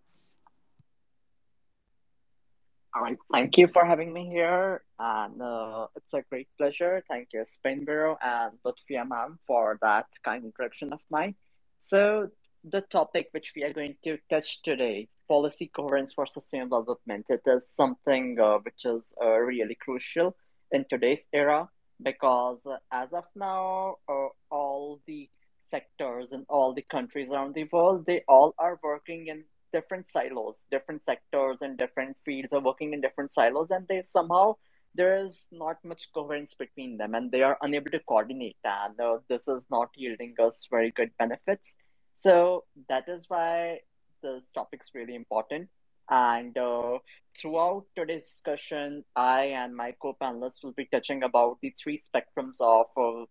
all 2.94 3.02
right. 3.02 3.18
Thank 3.32 3.58
you 3.58 3.68
for 3.68 3.86
having 3.86 4.12
me 4.14 4.28
here. 4.28 4.84
And 5.00 5.42
uh, 5.42 5.88
it's 5.96 6.14
a 6.14 6.24
great 6.30 6.48
pleasure. 6.58 7.04
Thank 7.10 7.30
you, 7.34 7.44
Spenviro 7.44 8.18
and 8.22 8.58
Lutfia 8.66 9.08
Ma'am, 9.08 9.40
for 9.42 9.78
that 9.82 10.08
kind 10.24 10.44
introduction 10.44 10.92
of 10.92 11.02
mine. 11.10 11.36
So, 11.80 12.30
the 12.64 12.82
topic 12.82 13.30
which 13.32 13.54
we 13.56 13.64
are 13.64 13.74
going 13.74 13.96
to 14.04 14.18
touch 14.30 14.62
today, 14.62 15.08
policy 15.28 15.72
coherence 15.74 16.14
for 16.14 16.26
sustainable 16.28 16.82
development, 16.82 17.28
it 17.30 17.42
is 17.46 17.68
something 17.68 18.38
uh, 18.40 18.60
which 18.60 18.86
is 18.86 19.14
uh, 19.22 19.38
really 19.38 19.76
crucial 19.76 20.36
in 20.72 20.86
today's 20.90 21.26
era 21.34 21.70
because 22.04 22.66
uh, 22.66 22.78
as 22.92 23.14
of 23.14 23.26
now, 23.36 23.96
uh, 24.10 24.28
all 24.52 25.00
the 25.08 25.30
sectors 25.70 26.34
in 26.34 26.46
all 26.50 26.74
the 26.74 26.86
countries 26.92 27.32
around 27.32 27.56
the 27.56 27.68
world, 27.72 28.06
they 28.06 28.24
all 28.28 28.54
are 28.60 28.80
working 28.84 29.28
in 29.28 29.44
different 29.72 30.08
silos, 30.08 30.66
different 30.72 31.04
sectors 31.04 31.62
and 31.62 31.78
different 31.78 32.18
fields 32.20 32.54
are 32.54 32.60
working 32.60 32.94
in 32.94 33.02
different 33.02 33.34
silos, 33.34 33.72
and 33.72 33.88
they 33.88 34.02
somehow 34.02 34.56
there 34.94 35.18
is 35.18 35.48
not 35.52 35.78
much 35.86 36.12
coherence 36.14 36.54
between 36.54 36.98
them, 36.98 37.16
and 37.16 37.32
they 37.32 37.42
are 37.42 37.58
unable 37.62 37.92
to 37.92 38.00
coordinate, 38.00 38.58
and 38.64 39.00
uh, 39.00 39.18
this 39.30 39.48
is 39.48 39.64
not 39.70 39.90
yielding 39.96 40.36
us 40.40 40.68
very 40.70 40.92
good 40.92 41.12
benefits. 41.18 41.78
So 42.14 42.66
that 42.90 43.08
is 43.08 43.30
why 43.30 43.80
this 44.22 44.52
topic 44.52 44.82
is 44.84 44.92
really 44.94 45.16
important. 45.16 45.70
And 46.10 46.58
uh, 46.58 47.00
throughout 47.38 47.86
today's 47.96 48.26
discussion, 48.26 49.06
I 49.16 49.44
and 49.46 49.74
my 49.74 49.96
co-panelists 50.02 50.62
will 50.62 50.74
be 50.74 50.86
touching 50.86 51.24
about 51.24 51.60
the 51.62 51.74
three 51.82 51.98
spectrums 51.98 52.60
of 52.60 52.88
uh, 52.98 53.26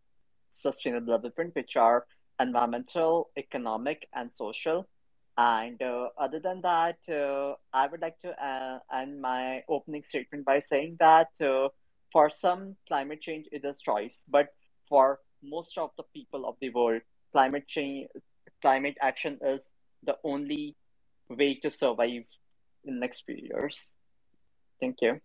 sustainable 0.52 1.18
development, 1.18 1.54
which 1.54 1.76
are 1.76 2.06
environmental, 2.40 3.28
economic, 3.36 4.08
and 4.14 4.30
social. 4.34 4.88
And 5.40 5.80
uh, 5.80 6.10
other 6.18 6.38
than 6.38 6.60
that, 6.60 6.98
uh, 7.08 7.54
I 7.72 7.86
would 7.86 8.02
like 8.02 8.18
to 8.18 8.30
uh, 8.44 8.80
end 8.92 9.22
my 9.22 9.62
opening 9.70 10.02
statement 10.02 10.44
by 10.44 10.58
saying 10.58 10.98
that 11.00 11.30
uh, 11.40 11.70
for 12.12 12.28
some, 12.28 12.76
climate 12.86 13.22
change 13.22 13.46
is 13.50 13.64
a 13.64 13.72
choice, 13.72 14.22
but 14.28 14.48
for 14.86 15.20
most 15.42 15.78
of 15.78 15.92
the 15.96 16.02
people 16.14 16.46
of 16.46 16.56
the 16.60 16.68
world, 16.68 17.00
climate 17.32 17.66
change, 17.66 18.08
climate 18.60 18.98
action 19.00 19.38
is 19.40 19.70
the 20.02 20.18
only 20.24 20.76
way 21.30 21.54
to 21.54 21.70
survive 21.70 22.26
in 22.84 22.94
the 22.94 23.00
next 23.00 23.24
few 23.24 23.36
years. 23.36 23.94
Thank 24.78 24.96
you. 25.00 25.22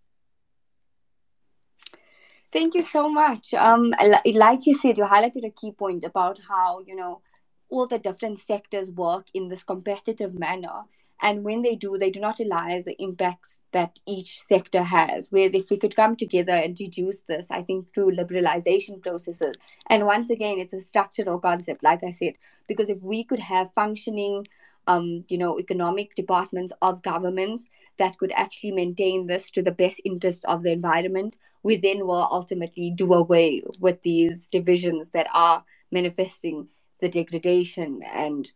Thank 2.53 2.73
you 2.73 2.83
so 2.83 3.09
much. 3.09 3.53
Um, 3.53 3.93
like 4.25 4.65
you 4.65 4.73
said, 4.73 4.97
you 4.97 5.03
highlighted 5.03 5.45
a 5.45 5.49
key 5.49 5.73
point 5.73 6.05
about 6.05 6.39
how 6.47 6.79
you 6.87 6.95
know 6.95 7.21
all 7.69 7.87
the 7.87 7.99
different 7.99 8.39
sectors 8.39 8.91
work 8.91 9.25
in 9.33 9.47
this 9.47 9.63
competitive 9.63 10.37
manner, 10.37 10.83
and 11.21 11.43
when 11.43 11.61
they 11.61 11.75
do, 11.75 11.97
they 11.97 12.11
do 12.11 12.19
not 12.19 12.39
realize 12.39 12.85
the 12.85 13.01
impacts 13.01 13.61
that 13.71 13.99
each 14.05 14.41
sector 14.41 14.83
has. 14.83 15.29
Whereas 15.31 15.53
if 15.53 15.69
we 15.69 15.77
could 15.77 15.95
come 15.95 16.15
together 16.15 16.51
and 16.51 16.77
reduce 16.79 17.21
this, 17.21 17.49
I 17.49 17.63
think 17.63 17.93
through 17.93 18.15
liberalization 18.15 19.01
processes, 19.01 19.55
and 19.89 20.05
once 20.05 20.29
again, 20.29 20.59
it's 20.59 20.73
a 20.73 20.81
structural 20.81 21.39
concept, 21.39 21.83
like 21.83 22.03
I 22.03 22.11
said, 22.11 22.33
because 22.67 22.89
if 22.89 23.01
we 23.01 23.23
could 23.23 23.39
have 23.39 23.73
functioning 23.73 24.45
um, 24.87 25.23
you 25.29 25.37
know, 25.37 25.59
economic 25.59 26.15
departments 26.15 26.73
of 26.81 27.01
governments 27.01 27.65
that 27.97 28.17
could 28.17 28.31
actually 28.33 28.71
maintain 28.71 29.27
this 29.27 29.49
to 29.51 29.63
the 29.63 29.71
best 29.71 30.01
interests 30.05 30.43
of 30.45 30.63
the 30.63 30.71
environment, 30.71 31.35
we 31.63 31.75
then 31.75 32.05
will 32.05 32.27
ultimately 32.31 32.91
do 32.91 33.13
away 33.13 33.63
with 33.79 34.01
these 34.03 34.47
divisions 34.47 35.09
that 35.09 35.27
are 35.33 35.63
manifesting 35.91 36.67
the 36.99 37.09
degradation 37.09 38.01
and 38.13 38.51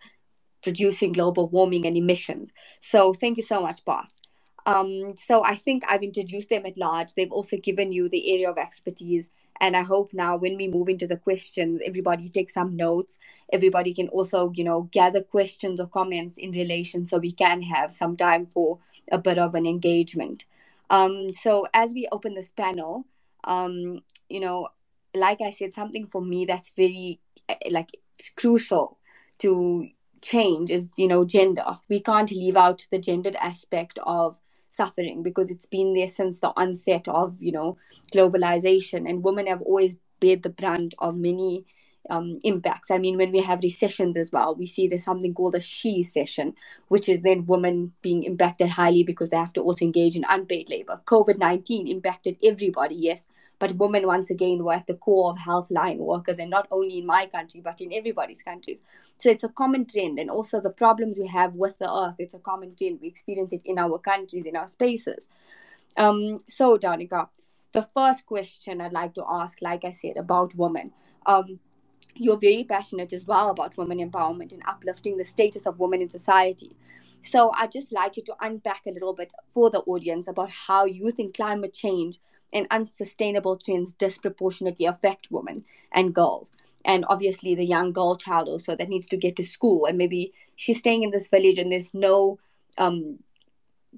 producing 0.64 1.14
global 1.14 1.48
warming 1.48 1.86
and 1.86 1.98
emissions. 1.98 2.52
So 2.80 3.14
thank 3.14 3.38
you 3.38 3.44
so 3.44 3.62
much, 3.62 3.84
Parth. 3.86 4.14
Um, 4.66 5.16
so 5.16 5.44
I 5.44 5.56
think 5.56 5.84
I've 5.88 6.04
introduced 6.04 6.50
them 6.50 6.66
at 6.66 6.78
large. 6.78 7.14
They've 7.14 7.32
also 7.32 7.58
given 7.58 7.92
you 7.92 8.10
the 8.10 8.34
area 8.34 8.50
of 8.50 8.58
expertise 8.58 9.30
and 9.60 9.76
i 9.76 9.82
hope 9.82 10.14
now 10.14 10.38
when 10.38 10.56
we 10.58 10.68
move 10.68 10.90
into 10.90 11.08
the 11.08 11.18
questions 11.18 11.82
everybody 11.86 12.28
takes 12.28 12.54
some 12.54 12.76
notes 12.76 13.18
everybody 13.52 13.94
can 13.94 14.08
also 14.10 14.52
you 14.56 14.64
know 14.64 14.84
gather 14.92 15.22
questions 15.22 15.80
or 15.80 15.88
comments 15.88 16.38
in 16.38 16.52
relation 16.52 17.06
so 17.06 17.18
we 17.18 17.32
can 17.32 17.62
have 17.62 17.92
some 17.92 18.16
time 18.16 18.46
for 18.46 18.80
a 19.12 19.18
bit 19.18 19.38
of 19.38 19.56
an 19.56 19.66
engagement 19.66 20.46
um, 20.92 21.32
so 21.34 21.68
as 21.74 21.94
we 21.94 22.08
open 22.12 22.34
this 22.34 22.52
panel 22.52 23.06
um, 23.44 24.00
you 24.30 24.40
know 24.40 24.68
like 25.14 25.42
i 25.42 25.52
said 25.52 25.74
something 25.74 26.06
for 26.06 26.22
me 26.22 26.46
that's 26.46 26.70
very 26.70 27.20
eh, 27.48 27.56
like 27.72 27.90
crucial 28.36 28.98
to 29.40 29.88
change 30.22 30.70
is 30.70 30.92
you 30.98 31.08
know 31.08 31.24
gender 31.24 31.64
we 31.88 32.00
can't 32.00 32.32
leave 32.32 32.58
out 32.58 32.86
the 32.92 33.00
gendered 33.00 33.38
aspect 33.38 33.98
of 34.04 34.38
suffering 34.70 35.24
because 35.24 35.50
it's 35.50 35.66
been 35.66 35.94
there 35.94 36.08
since 36.08 36.42
the 36.42 36.52
onset 36.58 37.08
of 37.08 37.36
you 37.40 37.52
know 37.52 37.78
globalization 38.14 39.10
and 39.10 39.24
women 39.24 39.48
have 39.48 39.62
always 39.62 39.96
bared 40.20 40.44
the 40.44 40.50
brunt 40.50 40.94
of 41.00 41.16
many 41.16 41.66
um, 42.10 42.40
impacts. 42.44 42.92
I 42.92 42.98
mean, 42.98 43.18
when 43.18 43.32
we 43.32 43.40
have 43.42 43.60
recessions 43.62 44.18
as 44.18 44.32
well, 44.32 44.56
we 44.56 44.66
see 44.66 44.88
there's 44.88 45.04
something 45.04 45.34
called 45.34 45.56
a 45.56 45.62
she 45.62 45.98
recession, 45.98 46.54
which 46.88 47.08
is 47.08 47.22
then 47.22 47.46
women 47.46 47.94
being 48.02 48.24
impacted 48.24 48.70
highly 48.70 49.04
because 49.04 49.30
they 49.30 49.38
have 49.38 49.54
to 49.54 49.62
also 49.62 49.86
engage 49.86 50.16
in 50.16 50.26
unpaid 50.30 50.70
labor. 50.70 51.00
COVID 51.06 51.38
19 51.38 51.88
impacted 51.88 52.38
everybody, 52.44 52.96
yes, 52.96 53.28
but 53.60 53.76
women 53.76 54.08
once 54.08 54.30
again 54.30 54.64
were 54.64 54.74
at 54.74 54.88
the 54.88 54.94
core 54.96 55.32
of 55.32 55.38
health 55.38 55.70
line 55.70 56.00
workers, 56.00 56.40
and 56.40 56.50
not 56.50 56.68
only 56.72 56.98
in 56.98 57.06
my 57.06 57.26
country, 57.28 57.60
but 57.62 57.82
in 57.82 57.94
everybody's 57.94 58.42
countries. 58.42 58.82
So 59.18 59.30
it's 59.30 59.44
a 59.44 59.50
common 59.50 59.86
trend. 59.86 60.18
And 60.18 60.30
also 60.30 60.62
the 60.62 60.70
problems 60.70 61.20
we 61.20 61.28
have 61.28 61.54
with 61.54 61.78
the 61.78 61.94
earth, 61.94 62.16
it's 62.20 62.34
a 62.34 62.40
common 62.40 62.76
trend. 62.76 63.00
We 63.02 63.10
experience 63.10 63.52
it 63.52 63.62
in 63.66 63.78
our 63.78 64.00
countries, 64.00 64.46
in 64.46 64.56
our 64.56 64.68
spaces. 64.68 65.28
Um, 65.98 66.38
so, 66.48 66.78
Danica, 66.78 67.28
the 67.74 67.82
first 67.82 68.26
question 68.26 68.80
I'd 68.80 68.94
like 68.94 69.14
to 69.16 69.26
ask, 69.30 69.62
like 69.62 69.84
I 69.84 69.92
said, 69.92 70.18
about 70.18 70.56
women. 70.56 70.92
Um, 71.26 71.60
you're 72.16 72.38
very 72.38 72.64
passionate 72.64 73.14
as 73.14 73.26
well 73.26 73.50
about 73.50 73.78
women 73.78 74.00
empowerment 74.00 74.52
and 74.52 74.64
uplifting 74.68 75.18
the 75.18 75.24
status 75.24 75.66
of 75.66 75.80
women 75.80 76.02
in 76.02 76.10
society. 76.10 76.76
So 77.22 77.52
I'd 77.54 77.72
just 77.72 77.92
like 77.92 78.18
you 78.18 78.24
to 78.24 78.36
unpack 78.42 78.82
a 78.88 78.92
little 78.92 79.14
bit 79.14 79.32
for 79.54 79.70
the 79.70 79.80
audience 79.80 80.28
about 80.28 80.50
how 80.50 80.86
you 80.86 81.12
think 81.12 81.36
climate 81.36 81.74
change 81.74 82.20
and 82.54 82.68
unsustainable 82.72 83.58
trends 83.58 83.94
disproportionately 83.94 84.86
affect 84.86 85.28
women 85.32 85.64
and 85.94 86.14
girls. 86.16 86.52
And 86.86 87.06
obviously, 87.10 87.56
the 87.56 87.66
young 87.66 87.92
girl 87.92 88.16
child 88.16 88.48
also 88.48 88.76
that 88.76 88.90
needs 88.90 89.08
to 89.08 89.18
get 89.18 89.36
to 89.36 89.44
school, 89.44 89.86
and 89.86 89.98
maybe 89.98 90.34
she's 90.56 90.80
staying 90.80 91.04
in 91.04 91.12
this 91.12 91.28
village 91.28 91.60
and 91.60 91.72
there's 91.72 91.94
no 91.94 92.40
um, 92.78 93.20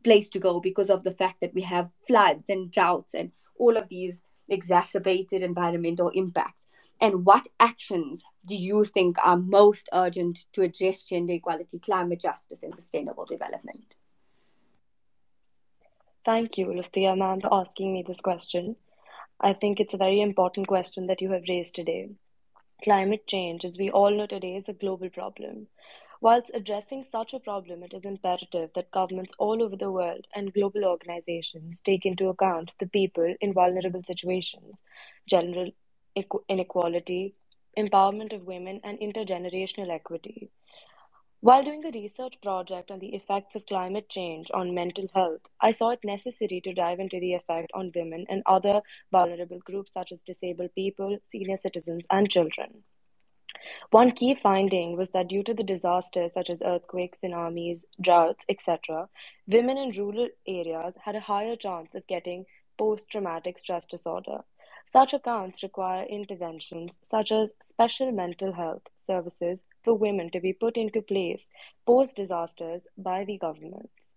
place 0.04 0.30
to 0.32 0.40
go 0.40 0.60
because 0.60 0.90
of 0.90 1.04
the 1.04 1.12
fact 1.12 1.42
that 1.42 1.54
we 1.54 1.62
have 1.62 1.92
floods 2.08 2.50
and 2.50 2.72
droughts 2.72 3.14
and 3.14 3.32
all 3.58 3.78
of 3.78 3.88
these 3.90 4.24
exacerbated 4.50 5.44
environmental 5.44 6.10
impacts. 6.10 6.68
And 7.00 7.26
what 7.26 7.48
actions 7.60 8.24
do 8.46 8.56
you 8.56 8.86
think 8.86 9.18
are 9.26 9.38
most 9.38 9.90
urgent 9.94 10.46
to 10.54 10.62
address 10.62 11.04
gender 11.04 11.34
equality, 11.34 11.80
climate 11.80 12.20
justice, 12.20 12.62
and 12.62 12.76
sustainable 12.76 13.26
development? 13.26 13.96
Thank 16.26 16.58
you, 16.58 16.68
Lutfia 16.68 17.16
ma'am, 17.18 17.42
for 17.42 17.54
asking 17.54 17.94
me 17.94 18.04
this 18.04 18.22
question. 18.22 18.76
I 19.40 19.54
think 19.54 19.80
it's 19.80 19.94
a 19.94 19.98
very 19.98 20.22
important 20.22 20.68
question 20.68 21.08
that 21.08 21.22
you 21.22 21.32
have 21.32 21.48
raised 21.50 21.76
today. 21.76 22.10
Climate 22.84 23.26
change, 23.28 23.66
as 23.66 23.78
we 23.78 23.90
all 23.90 24.12
know 24.12 24.28
today, 24.28 24.56
is 24.56 24.70
a 24.70 24.74
global 24.74 25.10
problem. 25.10 25.68
Whilst 26.22 26.52
addressing 26.54 27.04
such 27.04 27.34
a 27.34 27.40
problem, 27.40 27.82
it 27.84 27.94
is 27.94 28.06
imperative 28.06 28.70
that 28.76 28.92
governments 28.92 29.34
all 29.40 29.64
over 29.64 29.76
the 29.76 29.92
world 29.92 30.28
and 30.36 30.54
global 30.54 30.86
organizations 30.86 31.82
take 31.82 32.06
into 32.06 32.30
account 32.30 32.76
the 32.80 32.88
people 32.88 33.36
in 33.42 33.54
vulnerable 33.54 34.04
situations, 34.04 34.82
general 35.28 35.72
inequality, 36.48 37.34
empowerment 37.78 38.34
of 38.34 38.46
women, 38.46 38.80
and 38.84 39.00
intergenerational 39.00 39.90
equity. 39.90 40.52
While 41.44 41.64
doing 41.64 41.84
a 41.84 41.90
research 41.90 42.40
project 42.40 42.92
on 42.92 43.00
the 43.00 43.16
effects 43.16 43.56
of 43.56 43.66
climate 43.66 44.08
change 44.10 44.52
on 44.54 44.76
mental 44.76 45.08
health, 45.12 45.42
I 45.60 45.72
saw 45.72 45.90
it 45.90 46.04
necessary 46.04 46.62
to 46.62 46.72
dive 46.72 47.00
into 47.00 47.20
the 47.20 47.34
effect 47.34 47.72
on 47.74 47.92
women 47.96 48.28
and 48.30 48.44
other 48.46 48.84
vulnerable 49.12 49.58
groups 49.58 49.92
such 49.92 50.12
as 50.12 50.22
disabled 50.22 50.76
people, 50.76 51.18
senior 51.30 51.58
citizens, 51.58 52.06
and 52.12 52.30
children. 52.30 52.84
One 53.90 54.12
key 54.12 54.36
finding 54.36 54.96
was 54.96 55.10
that 55.10 55.30
due 55.30 55.42
to 55.42 55.56
the 55.56 55.64
disasters 55.64 56.34
such 56.34 56.52
as 56.52 56.62
earthquakes, 56.62 57.22
tsunamis, 57.22 57.86
droughts, 58.00 58.46
etc., 58.48 59.10
women 59.48 59.80
in 59.80 59.98
rural 59.98 60.30
areas 60.48 60.94
had 61.04 61.16
a 61.16 61.22
higher 61.22 61.56
chance 61.56 61.96
of 61.96 62.06
getting 62.06 62.46
post 62.78 63.10
traumatic 63.10 63.58
stress 63.58 63.88
disorder, 63.88 64.44
such 64.86 65.12
accounts 65.12 65.64
require 65.64 66.06
interventions 66.06 67.00
such 67.04 67.32
as 67.32 67.52
special 67.64 68.12
mental 68.12 68.54
health 68.54 68.84
services 68.96 69.64
for 69.84 69.94
women 69.94 70.30
to 70.32 70.40
be 70.40 70.54
put 70.54 70.78
into 70.78 71.02
place 71.02 71.48
post 71.86 72.16
disasters 72.16 72.88
by 72.98 73.24
the 73.26 73.38
governments. 73.38 74.08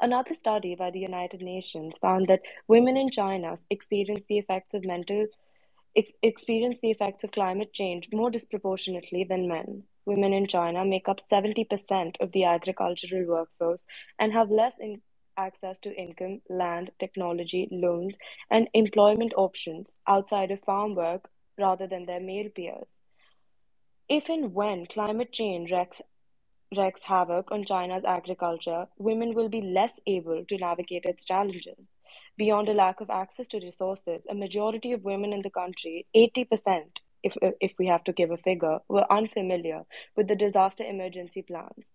Another 0.00 0.34
study 0.34 0.74
by 0.74 0.90
the 0.90 0.98
United 0.98 1.42
Nations 1.42 1.96
found 1.98 2.26
that 2.28 2.42
women 2.66 2.96
in 2.96 3.10
China 3.10 3.56
experience 3.70 4.24
the 4.28 4.38
effects 4.38 4.74
of 4.74 4.84
mental 4.84 5.26
ex- 5.96 6.12
experience 6.22 6.80
the 6.80 6.90
effects 6.90 7.24
of 7.24 7.30
climate 7.30 7.72
change 7.72 8.08
more 8.12 8.30
disproportionately 8.30 9.24
than 9.24 9.48
men. 9.48 9.84
Women 10.04 10.32
in 10.32 10.46
China 10.46 10.84
make 10.84 11.08
up 11.08 11.20
70% 11.20 12.16
of 12.20 12.32
the 12.32 12.44
agricultural 12.44 13.26
workforce 13.26 13.86
and 14.18 14.32
have 14.32 14.50
less 14.50 14.78
in- 14.78 15.02
access 15.36 15.78
to 15.80 15.94
income, 15.94 16.42
land, 16.48 16.90
technology, 16.98 17.68
loans, 17.70 18.18
and 18.50 18.68
employment 18.74 19.32
options 19.36 19.92
outside 20.06 20.50
of 20.50 20.60
farm 20.60 20.94
work 20.94 21.30
rather 21.58 21.86
than 21.86 22.06
their 22.06 22.20
male 22.20 22.48
peers. 22.54 22.88
If 24.14 24.28
and 24.28 24.52
when 24.52 24.84
climate 24.84 25.32
change 25.32 25.72
wreaks 25.72 27.02
havoc 27.04 27.50
on 27.50 27.64
China's 27.64 28.04
agriculture, 28.04 28.86
women 28.98 29.32
will 29.32 29.48
be 29.48 29.62
less 29.62 29.98
able 30.06 30.44
to 30.44 30.58
navigate 30.58 31.06
its 31.06 31.24
challenges. 31.24 31.88
Beyond 32.36 32.68
a 32.68 32.74
lack 32.74 33.00
of 33.00 33.08
access 33.08 33.48
to 33.48 33.60
resources, 33.60 34.26
a 34.28 34.34
majority 34.34 34.92
of 34.92 35.02
women 35.02 35.32
in 35.32 35.40
the 35.40 35.48
country, 35.48 36.06
80%, 36.14 36.98
if, 37.22 37.38
if 37.58 37.72
we 37.78 37.86
have 37.86 38.04
to 38.04 38.12
give 38.12 38.30
a 38.30 38.36
figure, 38.36 38.80
were 38.86 39.10
unfamiliar 39.10 39.86
with 40.14 40.28
the 40.28 40.36
disaster 40.36 40.84
emergency 40.84 41.40
plans. 41.40 41.94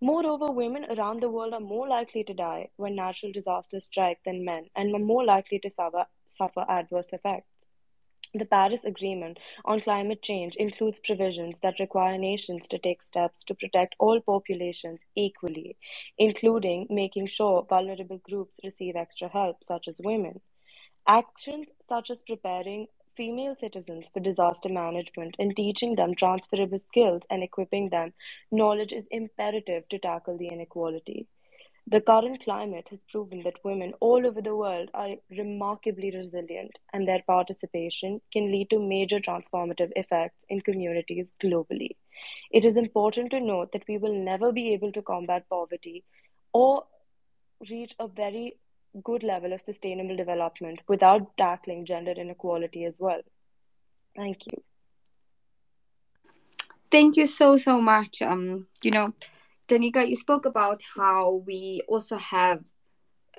Moreover, 0.00 0.50
women 0.50 0.86
around 0.86 1.20
the 1.20 1.28
world 1.28 1.52
are 1.52 1.60
more 1.60 1.86
likely 1.86 2.24
to 2.24 2.32
die 2.32 2.70
when 2.76 2.96
natural 2.96 3.30
disasters 3.30 3.84
strike 3.84 4.20
than 4.24 4.46
men 4.46 4.70
and 4.74 4.94
are 4.94 4.98
more 4.98 5.22
likely 5.22 5.58
to 5.58 5.68
suffer, 5.68 6.06
suffer 6.28 6.64
adverse 6.66 7.12
effects. 7.12 7.51
The 8.34 8.46
Paris 8.46 8.84
Agreement 8.86 9.38
on 9.64 9.80
climate 9.80 10.22
change 10.22 10.56
includes 10.56 10.98
provisions 11.00 11.58
that 11.60 11.78
require 11.78 12.16
nations 12.16 12.66
to 12.68 12.78
take 12.78 13.02
steps 13.02 13.44
to 13.44 13.54
protect 13.54 13.94
all 13.98 14.22
populations 14.22 15.04
equally, 15.14 15.76
including 16.16 16.86
making 16.88 17.26
sure 17.26 17.62
vulnerable 17.62 18.16
groups 18.18 18.58
receive 18.64 18.96
extra 18.96 19.28
help, 19.28 19.62
such 19.62 19.86
as 19.86 20.00
women. 20.02 20.40
Actions 21.06 21.68
such 21.86 22.10
as 22.10 22.22
preparing 22.22 22.86
female 23.14 23.54
citizens 23.54 24.08
for 24.08 24.20
disaster 24.20 24.70
management 24.70 25.36
and 25.38 25.54
teaching 25.54 25.96
them 25.96 26.14
transferable 26.14 26.78
skills 26.78 27.22
and 27.28 27.42
equipping 27.42 27.90
them 27.90 28.14
knowledge 28.50 28.94
is 28.94 29.06
imperative 29.10 29.86
to 29.90 29.98
tackle 29.98 30.38
the 30.38 30.48
inequality. 30.48 31.26
The 31.86 32.00
current 32.00 32.44
climate 32.44 32.86
has 32.90 33.00
proven 33.10 33.42
that 33.42 33.64
women 33.64 33.92
all 34.00 34.26
over 34.26 34.40
the 34.40 34.56
world 34.56 34.88
are 34.94 35.16
remarkably 35.30 36.10
resilient, 36.10 36.78
and 36.92 37.06
their 37.06 37.22
participation 37.26 38.20
can 38.32 38.52
lead 38.52 38.70
to 38.70 38.78
major 38.78 39.18
transformative 39.18 39.90
effects 39.96 40.46
in 40.48 40.60
communities 40.60 41.34
globally. 41.42 41.96
It 42.50 42.64
is 42.64 42.76
important 42.76 43.32
to 43.32 43.40
note 43.40 43.72
that 43.72 43.84
we 43.88 43.98
will 43.98 44.14
never 44.14 44.52
be 44.52 44.72
able 44.72 44.92
to 44.92 45.02
combat 45.02 45.48
poverty 45.50 46.04
or 46.52 46.84
reach 47.68 47.94
a 47.98 48.06
very 48.06 48.58
good 49.02 49.22
level 49.22 49.52
of 49.52 49.60
sustainable 49.60 50.16
development 50.16 50.80
without 50.86 51.36
tackling 51.36 51.84
gender 51.84 52.12
inequality 52.12 52.84
as 52.84 52.98
well. 53.00 53.22
Thank 54.14 54.46
you. 54.46 54.62
Thank 56.90 57.16
you 57.16 57.24
so 57.26 57.56
so 57.56 57.80
much. 57.80 58.20
Um, 58.20 58.66
you 58.82 58.90
know, 58.90 59.14
Danica, 59.72 60.06
you 60.06 60.16
spoke 60.16 60.44
about 60.44 60.82
how 60.94 61.42
we 61.46 61.80
also 61.88 62.16
have 62.16 62.62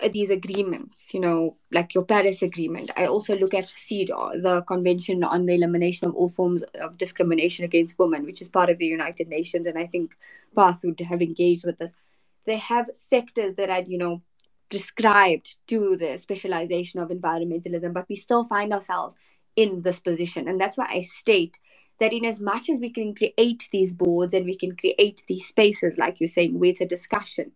uh, 0.02 0.08
these 0.08 0.32
agreements, 0.32 1.13
you 1.13 1.19
know, 1.19 1.56
like 1.72 1.93
your 1.93 2.06
Paris 2.06 2.41
Agreement. 2.41 2.89
I 2.98 3.06
also 3.06 3.38
look 3.38 3.54
at 3.54 3.65
CEDAW, 3.65 4.41
the 4.41 4.63
Convention 4.63 5.24
on 5.24 5.46
the 5.46 5.54
Elimination 5.54 6.08
of 6.08 6.15
All 6.15 6.30
Forms 6.30 6.63
of 6.82 6.98
Discrimination 6.98 7.65
Against 7.65 8.00
Women, 8.00 8.26
which 8.26 8.41
is 8.41 8.50
part 8.50 8.72
of 8.72 8.80
the 8.80 8.88
United 8.88 9.28
Nations. 9.28 9.67
And 9.67 9.78
I 9.78 9.86
think 9.86 10.15
Parth 10.56 10.82
would 10.84 11.00
have 11.02 11.22
engaged 11.22 11.65
with 11.65 11.78
this. 11.78 11.93
They 12.46 12.58
have 12.58 12.89
sectors 12.96 13.54
that 13.56 13.69
are, 13.69 13.84
you 13.84 14.00
know, 14.00 14.24
prescribed 14.72 15.58
to 15.67 15.96
the 15.98 16.17
specialization 16.17 17.00
of 17.00 17.10
environmentalism, 17.10 17.93
but 17.93 18.10
we 18.10 18.15
still 18.15 18.43
find 18.43 18.74
ourselves 18.74 19.15
in 19.56 19.84
this 19.84 20.00
position. 20.00 20.48
And 20.48 20.60
that's 20.60 20.78
why 20.78 20.88
I 20.89 21.04
state 21.04 21.60
that 22.04 22.12
in 22.12 22.26
as 22.26 22.42
much 22.42 22.70
as 22.70 22.80
we 22.80 22.89
can 22.89 23.16
create 23.16 23.70
these 23.72 23.94
boards 23.94 24.34
and 24.34 24.46
we 24.46 24.56
can 24.56 24.76
create 24.76 25.24
these 25.28 25.48
spaces, 25.48 25.98
like 25.98 26.20
you're 26.20 26.28
saying, 26.28 26.60
where 26.60 26.70
it's 26.70 26.82
a 26.82 26.86
discussion, 26.86 27.50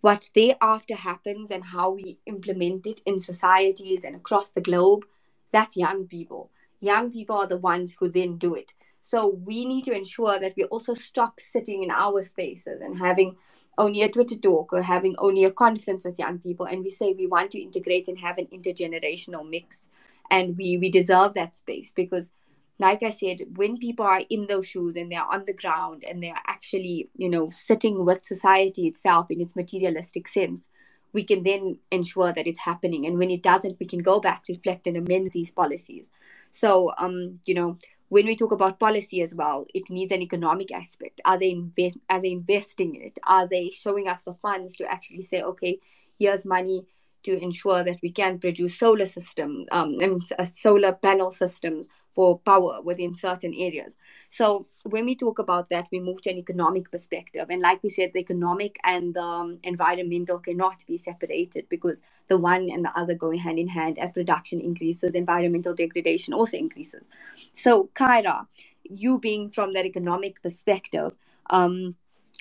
what 0.00 0.28
thereafter 0.34 0.96
happens 0.96 1.52
and 1.52 1.62
how 1.62 1.90
we 1.90 2.18
implement 2.26 2.88
it 2.88 3.00
in 3.06 3.20
societies 3.20 4.02
and 4.02 4.16
across 4.16 4.50
the 4.50 4.60
globe, 4.60 5.04
that's 5.52 5.76
young 5.76 6.08
people. 6.08 6.50
Young 6.80 7.12
people 7.12 7.36
are 7.36 7.46
the 7.46 7.56
ones 7.56 7.94
who 7.96 8.08
then 8.08 8.36
do 8.36 8.56
it. 8.56 8.72
So 9.00 9.28
we 9.28 9.64
need 9.64 9.84
to 9.84 9.94
ensure 9.94 10.40
that 10.40 10.54
we 10.56 10.64
also 10.64 10.94
stop 10.94 11.38
sitting 11.38 11.84
in 11.84 11.92
our 11.92 12.20
spaces 12.22 12.80
and 12.80 12.98
having 12.98 13.36
only 13.78 14.02
a 14.02 14.08
Twitter 14.08 14.36
talk 14.36 14.72
or 14.72 14.82
having 14.82 15.14
only 15.18 15.44
a 15.44 15.52
conference 15.52 16.04
with 16.04 16.18
young 16.18 16.40
people. 16.40 16.66
And 16.66 16.82
we 16.82 16.90
say 16.90 17.12
we 17.12 17.28
want 17.28 17.52
to 17.52 17.62
integrate 17.62 18.08
and 18.08 18.18
have 18.18 18.38
an 18.38 18.46
intergenerational 18.46 19.48
mix. 19.48 19.86
And 20.32 20.56
we, 20.56 20.78
we 20.78 20.90
deserve 20.90 21.34
that 21.34 21.54
space 21.54 21.92
because 21.92 22.30
like 22.78 23.02
I 23.02 23.10
said, 23.10 23.40
when 23.56 23.78
people 23.78 24.04
are 24.04 24.22
in 24.28 24.46
those 24.46 24.66
shoes 24.66 24.96
and 24.96 25.10
they're 25.10 25.30
on 25.30 25.44
the 25.46 25.54
ground 25.54 26.04
and 26.08 26.22
they're 26.22 26.34
actually, 26.46 27.08
you 27.16 27.28
know, 27.28 27.50
sitting 27.50 28.04
with 28.04 28.26
society 28.26 28.86
itself 28.86 29.30
in 29.30 29.40
its 29.40 29.54
materialistic 29.54 30.26
sense, 30.26 30.68
we 31.12 31.22
can 31.22 31.44
then 31.44 31.78
ensure 31.92 32.32
that 32.32 32.46
it's 32.46 32.58
happening. 32.58 33.06
And 33.06 33.16
when 33.16 33.30
it 33.30 33.42
doesn't, 33.42 33.78
we 33.78 33.86
can 33.86 34.00
go 34.00 34.18
back, 34.18 34.44
reflect, 34.48 34.88
and 34.88 34.96
amend 34.96 35.30
these 35.32 35.52
policies. 35.52 36.10
So, 36.50 36.92
um, 36.98 37.38
you 37.44 37.54
know, 37.54 37.76
when 38.08 38.26
we 38.26 38.34
talk 38.34 38.50
about 38.50 38.80
policy 38.80 39.22
as 39.22 39.34
well, 39.34 39.66
it 39.72 39.88
needs 39.88 40.10
an 40.10 40.22
economic 40.22 40.72
aspect. 40.72 41.20
Are 41.24 41.38
they 41.38 41.50
invest? 41.50 41.98
Are 42.10 42.20
they 42.20 42.32
investing 42.32 42.96
in 42.96 43.02
it? 43.02 43.18
Are 43.26 43.46
they 43.46 43.70
showing 43.70 44.08
us 44.08 44.24
the 44.24 44.34
funds 44.34 44.74
to 44.76 44.90
actually 44.90 45.22
say, 45.22 45.42
okay, 45.42 45.78
here's 46.18 46.44
money 46.44 46.84
to 47.22 47.40
ensure 47.40 47.82
that 47.82 47.98
we 48.02 48.10
can 48.10 48.38
produce 48.38 48.78
solar 48.78 49.06
system, 49.06 49.64
um, 49.72 49.98
and 50.00 50.20
uh, 50.38 50.44
solar 50.44 50.92
panel 50.92 51.30
systems 51.30 51.88
for 52.14 52.38
power 52.38 52.80
within 52.82 53.12
certain 53.12 53.52
areas. 53.54 53.96
So 54.28 54.66
when 54.84 55.04
we 55.04 55.16
talk 55.16 55.38
about 55.38 55.68
that, 55.70 55.88
we 55.90 55.98
move 56.00 56.22
to 56.22 56.30
an 56.30 56.38
economic 56.38 56.90
perspective. 56.90 57.50
And 57.50 57.60
like 57.60 57.82
we 57.82 57.88
said, 57.88 58.12
the 58.14 58.20
economic 58.20 58.78
and 58.84 59.14
the 59.14 59.22
um, 59.22 59.58
environmental 59.64 60.38
cannot 60.38 60.84
be 60.86 60.96
separated 60.96 61.68
because 61.68 62.02
the 62.28 62.38
one 62.38 62.70
and 62.70 62.84
the 62.84 62.96
other 62.96 63.14
go 63.14 63.36
hand 63.36 63.58
in 63.58 63.68
hand. 63.68 63.98
As 63.98 64.12
production 64.12 64.60
increases, 64.60 65.14
environmental 65.14 65.74
degradation 65.74 66.32
also 66.32 66.56
increases. 66.56 67.08
So, 67.52 67.90
Kyra, 67.94 68.46
you 68.84 69.18
being 69.18 69.48
from 69.48 69.72
that 69.72 69.84
economic 69.84 70.40
perspective, 70.40 71.16
um, 71.50 71.96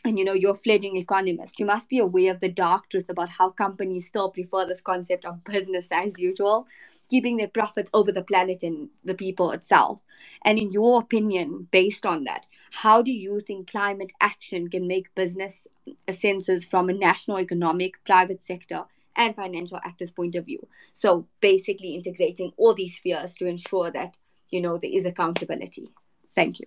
and 0.06 0.20
you 0.20 0.26
know 0.26 0.34
you're 0.34 0.52
a 0.52 0.56
fledgling 0.56 0.98
economist 0.98 1.60
you 1.60 1.66
must 1.66 1.88
be 1.88 2.00
aware 2.00 2.32
of 2.34 2.42
the 2.42 2.50
dark 2.50 2.90
truth 2.90 3.10
about 3.10 3.30
how 3.30 3.50
companies 3.50 4.08
still 4.08 4.30
prefer 4.30 4.66
this 4.66 4.82
concept 4.82 5.24
of 5.24 5.42
business 5.46 5.90
as 5.92 6.20
usual 6.20 6.68
keeping 7.14 7.38
their 7.38 7.48
profits 7.48 7.92
over 7.94 8.12
the 8.12 8.24
planet 8.24 8.64
and 8.64 8.90
the 9.06 9.14
people 9.14 9.52
itself. 9.52 10.02
And 10.46 10.58
in 10.58 10.72
your 10.72 11.00
opinion, 11.00 11.68
based 11.70 12.08
on 12.08 12.24
that, 12.24 12.48
how 12.72 13.04
do 13.04 13.12
you 13.12 13.40
think 13.40 13.70
climate 13.70 14.12
action 14.20 14.68
can 14.68 14.88
make 14.88 15.14
business 15.14 15.68
senses 16.10 16.66
from 16.66 16.90
a 16.90 16.94
national 16.94 17.38
economic, 17.40 18.04
private 18.04 18.42
sector, 18.42 18.86
and 19.16 19.36
financial 19.36 19.80
actors' 19.84 20.10
point 20.10 20.34
of 20.34 20.48
view? 20.48 20.68
So 20.92 21.28
basically 21.40 21.94
integrating 21.94 22.52
all 22.58 22.74
these 22.74 22.98
spheres 22.98 23.36
to 23.36 23.46
ensure 23.46 23.92
that 23.92 24.18
you 24.50 24.60
know 24.60 24.80
there 24.80 24.90
is 24.92 25.06
accountability. 25.06 25.90
Thank 26.34 26.62
you. 26.62 26.66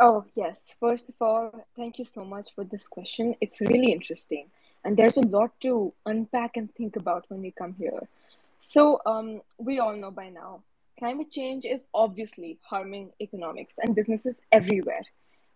Oh, 0.00 0.24
yes. 0.34 0.74
First 0.80 1.10
of 1.10 1.16
all, 1.20 1.66
thank 1.76 1.98
you 1.98 2.06
so 2.06 2.24
much 2.24 2.54
for 2.54 2.64
this 2.64 2.88
question. 2.88 3.34
It's 3.42 3.60
really 3.60 3.92
interesting 3.92 4.48
and 4.84 4.96
there's 4.96 5.16
a 5.16 5.26
lot 5.26 5.52
to 5.62 5.92
unpack 6.06 6.56
and 6.56 6.72
think 6.74 6.96
about 6.96 7.24
when 7.28 7.40
we 7.40 7.50
come 7.50 7.74
here. 7.74 8.08
So, 8.60 9.00
um, 9.06 9.40
we 9.58 9.78
all 9.78 9.96
know 9.96 10.10
by 10.10 10.28
now, 10.28 10.62
climate 10.98 11.30
change 11.30 11.64
is 11.64 11.86
obviously 11.92 12.58
harming 12.62 13.10
economics 13.20 13.74
and 13.78 13.94
businesses 13.94 14.36
everywhere. 14.52 15.02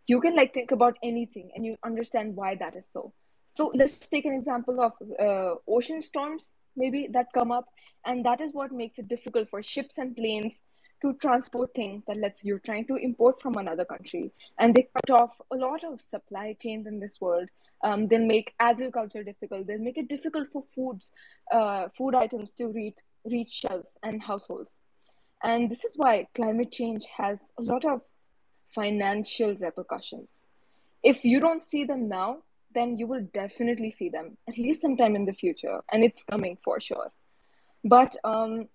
You 0.06 0.20
can 0.20 0.34
like 0.34 0.54
think 0.54 0.70
about 0.70 0.98
anything 1.02 1.50
and 1.54 1.64
you 1.64 1.76
understand 1.84 2.36
why 2.36 2.54
that 2.56 2.76
is 2.76 2.86
so. 2.90 3.12
So, 3.48 3.72
let's 3.74 3.96
take 4.08 4.24
an 4.24 4.34
example 4.34 4.80
of 4.80 4.92
uh, 5.18 5.54
ocean 5.66 6.02
storms, 6.02 6.54
maybe 6.76 7.08
that 7.12 7.32
come 7.32 7.50
up, 7.50 7.66
and 8.04 8.24
that 8.24 8.40
is 8.40 8.52
what 8.52 8.72
makes 8.72 8.98
it 8.98 9.08
difficult 9.08 9.48
for 9.50 9.62
ships 9.62 9.98
and 9.98 10.16
planes 10.16 10.60
to 11.00 11.14
transport 11.14 11.74
things 11.74 12.04
that 12.06 12.16
let's 12.16 12.44
you're 12.44 12.58
trying 12.58 12.84
to 12.86 12.96
import 12.96 13.40
from 13.40 13.56
another 13.56 13.84
country 13.84 14.32
and 14.58 14.74
they 14.74 14.88
cut 14.94 15.10
off 15.10 15.40
a 15.52 15.56
lot 15.56 15.84
of 15.84 16.00
supply 16.00 16.56
chains 16.60 16.86
in 16.86 16.98
this 16.98 17.20
world 17.20 17.48
um, 17.84 18.08
they'll 18.08 18.24
make 18.24 18.54
agriculture 18.58 19.22
difficult 19.22 19.66
they'll 19.66 19.78
make 19.78 19.98
it 19.98 20.08
difficult 20.08 20.48
for 20.52 20.62
foods 20.74 21.12
uh, 21.52 21.88
food 21.96 22.14
items 22.14 22.52
to 22.52 22.68
reach 22.68 22.98
reach 23.24 23.50
shelves 23.50 23.90
and 24.02 24.22
households. 24.22 24.76
And 25.42 25.70
this 25.70 25.84
is 25.84 25.92
why 25.96 26.26
climate 26.34 26.72
change 26.72 27.06
has 27.16 27.38
a 27.58 27.62
lot 27.62 27.84
of 27.84 28.00
financial 28.74 29.54
repercussions. 29.54 30.28
If 31.02 31.24
you 31.24 31.40
don't 31.40 31.62
see 31.62 31.84
them 31.84 32.08
now 32.08 32.38
then 32.74 32.96
you 32.96 33.06
will 33.06 33.26
definitely 33.32 33.90
see 33.90 34.08
them 34.10 34.36
at 34.46 34.58
least 34.58 34.82
sometime 34.82 35.16
in 35.16 35.24
the 35.24 35.32
future 35.32 35.80
and 35.90 36.04
it's 36.04 36.22
coming 36.22 36.58
for 36.62 36.80
sure. 36.80 37.10
But 37.84 38.16
um, 38.24 38.68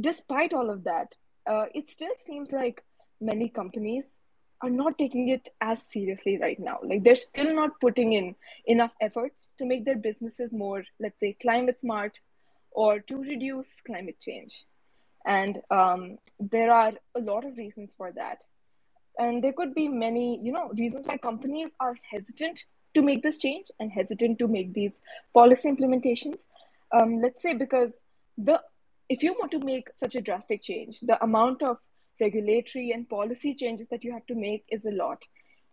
despite 0.00 0.52
all 0.52 0.70
of 0.70 0.84
that 0.84 1.14
uh, 1.46 1.66
it 1.74 1.88
still 1.88 2.14
seems 2.24 2.52
like 2.52 2.84
many 3.20 3.48
companies 3.48 4.22
are 4.62 4.70
not 4.70 4.98
taking 4.98 5.28
it 5.28 5.48
as 5.60 5.80
seriously 5.90 6.38
right 6.38 6.58
now. 6.58 6.78
Like 6.82 7.02
they're 7.02 7.16
still 7.16 7.54
not 7.54 7.80
putting 7.80 8.12
in 8.12 8.34
enough 8.66 8.92
efforts 9.00 9.54
to 9.58 9.64
make 9.64 9.84
their 9.84 9.96
businesses 9.96 10.52
more, 10.52 10.84
let's 10.98 11.18
say, 11.18 11.36
climate 11.40 11.80
smart 11.80 12.18
or 12.70 13.00
to 13.00 13.16
reduce 13.16 13.68
climate 13.86 14.20
change. 14.20 14.64
And 15.24 15.60
um, 15.70 16.18
there 16.38 16.70
are 16.72 16.92
a 17.14 17.20
lot 17.20 17.44
of 17.44 17.56
reasons 17.56 17.94
for 17.96 18.12
that. 18.12 18.42
And 19.18 19.42
there 19.42 19.52
could 19.52 19.74
be 19.74 19.88
many, 19.88 20.40
you 20.42 20.52
know, 20.52 20.70
reasons 20.70 21.06
why 21.06 21.16
companies 21.16 21.72
are 21.80 21.94
hesitant 22.10 22.64
to 22.94 23.02
make 23.02 23.22
this 23.22 23.36
change 23.36 23.66
and 23.78 23.90
hesitant 23.90 24.38
to 24.38 24.48
make 24.48 24.72
these 24.72 25.00
policy 25.34 25.70
implementations. 25.70 26.44
Um, 26.92 27.20
let's 27.20 27.42
say 27.42 27.54
because 27.54 27.92
the 28.36 28.60
if 29.08 29.24
you 29.24 29.32
want 29.32 29.50
to 29.50 29.58
make 29.58 29.88
such 29.92 30.14
a 30.14 30.20
drastic 30.20 30.62
change, 30.62 31.00
the 31.00 31.22
amount 31.22 31.62
of 31.62 31.78
regulatory 32.20 32.90
and 32.92 33.08
policy 33.08 33.54
changes 33.54 33.88
that 33.88 34.04
you 34.04 34.12
have 34.12 34.26
to 34.26 34.34
make 34.34 34.64
is 34.70 34.86
a 34.86 34.92
lot. 35.02 35.24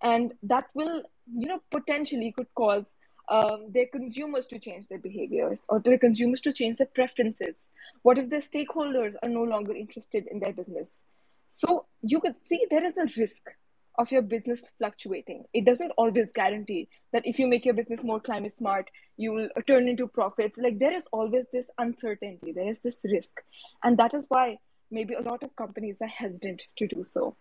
and 0.02 0.34
that 0.44 0.66
will 0.80 1.02
you 1.44 1.48
know 1.48 1.60
potentially 1.76 2.32
could 2.32 2.48
cause 2.56 2.86
um, 3.30 3.64
their 3.72 3.88
consumers 3.88 4.46
to 4.46 4.60
change 4.60 4.88
their 4.88 5.00
behaviors 5.00 5.62
or 5.68 5.80
their 5.80 5.98
consumers 5.98 6.40
to 6.42 6.54
change 6.54 6.78
their 6.78 6.88
preferences. 6.88 7.68
What 8.04 8.20
if 8.20 8.30
their 8.30 8.40
stakeholders 8.42 9.16
are 9.22 9.30
no 9.30 9.44
longer 9.44 9.76
interested 9.76 10.28
in 10.32 10.40
their 10.40 10.54
business? 10.54 11.04
So 11.50 11.86
you 12.02 12.22
could 12.22 12.38
see 12.38 12.60
there 12.70 12.86
is 12.86 12.98
a 12.98 13.08
risk 13.18 13.50
of 13.98 14.12
your 14.12 14.22
business 14.22 14.64
fluctuating. 14.78 15.44
It 15.54 15.66
doesn't 15.66 15.92
always 15.98 16.32
guarantee 16.32 16.88
that 17.12 17.24
if 17.26 17.40
you 17.40 17.48
make 17.48 17.66
your 17.66 17.74
business 17.74 18.04
more 18.04 18.20
climate 18.20 18.54
smart 18.54 18.90
you 19.18 19.34
will 19.34 19.50
turn 19.66 19.88
into 19.88 20.08
profits. 20.08 20.60
Like 20.60 20.78
there 20.80 20.94
is 20.94 21.08
always 21.12 21.46
this 21.52 21.70
uncertainty. 21.80 22.52
There 22.52 22.70
is 22.70 22.82
this 22.82 22.98
risk. 23.04 23.42
And 23.84 23.98
that 23.98 24.14
is 24.14 24.26
why 24.30 24.60
maybe 24.90 25.14
a 25.14 25.22
lot 25.22 25.44
of 25.44 25.56
companies 25.56 26.02
are 26.02 26.08
hesitant 26.08 26.68
to 26.78 26.88
do 26.88 27.04
so 27.04 27.36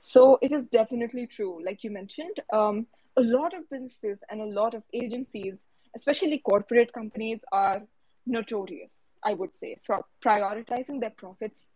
so 0.00 0.38
it 0.40 0.50
is 0.50 0.66
definitely 0.66 1.26
true. 1.26 1.62
Like 1.64 1.84
you 1.84 1.90
mentioned, 1.90 2.40
um, 2.52 2.86
a 3.16 3.20
lot 3.20 3.54
of 3.54 3.68
businesses 3.68 4.18
and 4.30 4.40
a 4.40 4.46
lot 4.46 4.74
of 4.74 4.82
agencies, 4.94 5.66
especially 5.94 6.38
corporate 6.38 6.92
companies, 6.92 7.40
are 7.52 7.82
notorious, 8.26 9.12
I 9.22 9.34
would 9.34 9.56
say, 9.56 9.76
for 9.84 10.04
prioritizing 10.24 11.00
their 11.00 11.10
profits 11.10 11.72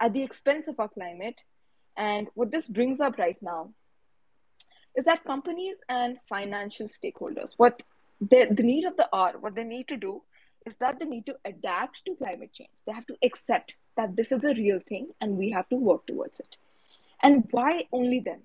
at 0.00 0.12
the 0.12 0.22
expense 0.22 0.68
of 0.68 0.78
our 0.78 0.88
climate. 0.88 1.40
And 1.96 2.28
what 2.34 2.52
this 2.52 2.68
brings 2.68 3.00
up 3.00 3.18
right 3.18 3.40
now 3.42 3.70
is 4.96 5.04
that 5.06 5.24
companies 5.24 5.76
and 5.88 6.18
financial 6.28 6.88
stakeholders, 6.88 7.54
what 7.56 7.82
the, 8.20 8.46
the 8.50 8.62
need 8.62 8.84
of 8.84 8.96
the 8.96 9.08
hour, 9.12 9.34
what 9.40 9.56
they 9.56 9.64
need 9.64 9.88
to 9.88 9.96
do 9.96 10.22
is 10.66 10.74
that 10.76 10.98
they 10.98 11.06
need 11.06 11.26
to 11.26 11.36
adapt 11.44 12.04
to 12.06 12.14
climate 12.14 12.52
change. 12.52 12.70
They 12.86 12.92
have 12.92 13.06
to 13.06 13.16
accept 13.22 13.74
that 13.96 14.16
this 14.16 14.32
is 14.32 14.44
a 14.44 14.54
real 14.54 14.80
thing 14.88 15.08
and 15.20 15.36
we 15.36 15.50
have 15.50 15.68
to 15.68 15.76
work 15.76 16.06
towards 16.06 16.40
it. 16.40 16.56
And 17.22 17.46
why 17.50 17.86
only 17.92 18.20
them? 18.20 18.40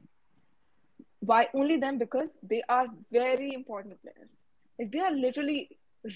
Why 1.22 1.48
only 1.54 1.78
them? 1.78 1.98
Because 1.98 2.30
they 2.42 2.62
are 2.70 2.88
very 3.12 3.54
important 3.54 4.02
players. 4.02 4.32
Like 4.78 4.92
they 4.92 5.00
are 5.00 5.12
literally 5.12 5.70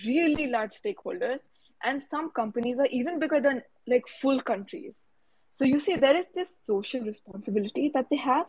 really 0.06 0.48
large 0.48 0.72
stakeholders, 0.72 1.42
and 1.84 2.02
some 2.02 2.30
companies 2.32 2.80
are 2.80 2.88
even 2.88 3.20
bigger 3.20 3.42
than 3.42 3.62
like 3.86 4.08
full 4.08 4.42
countries. 4.42 5.08
So 5.52 5.66
you 5.66 5.82
see, 5.82 5.98
there 5.98 6.16
is 6.16 6.30
this 6.30 6.50
social 6.64 7.02
responsibility 7.02 7.92
that 7.94 8.10
they 8.10 8.16
have, 8.16 8.48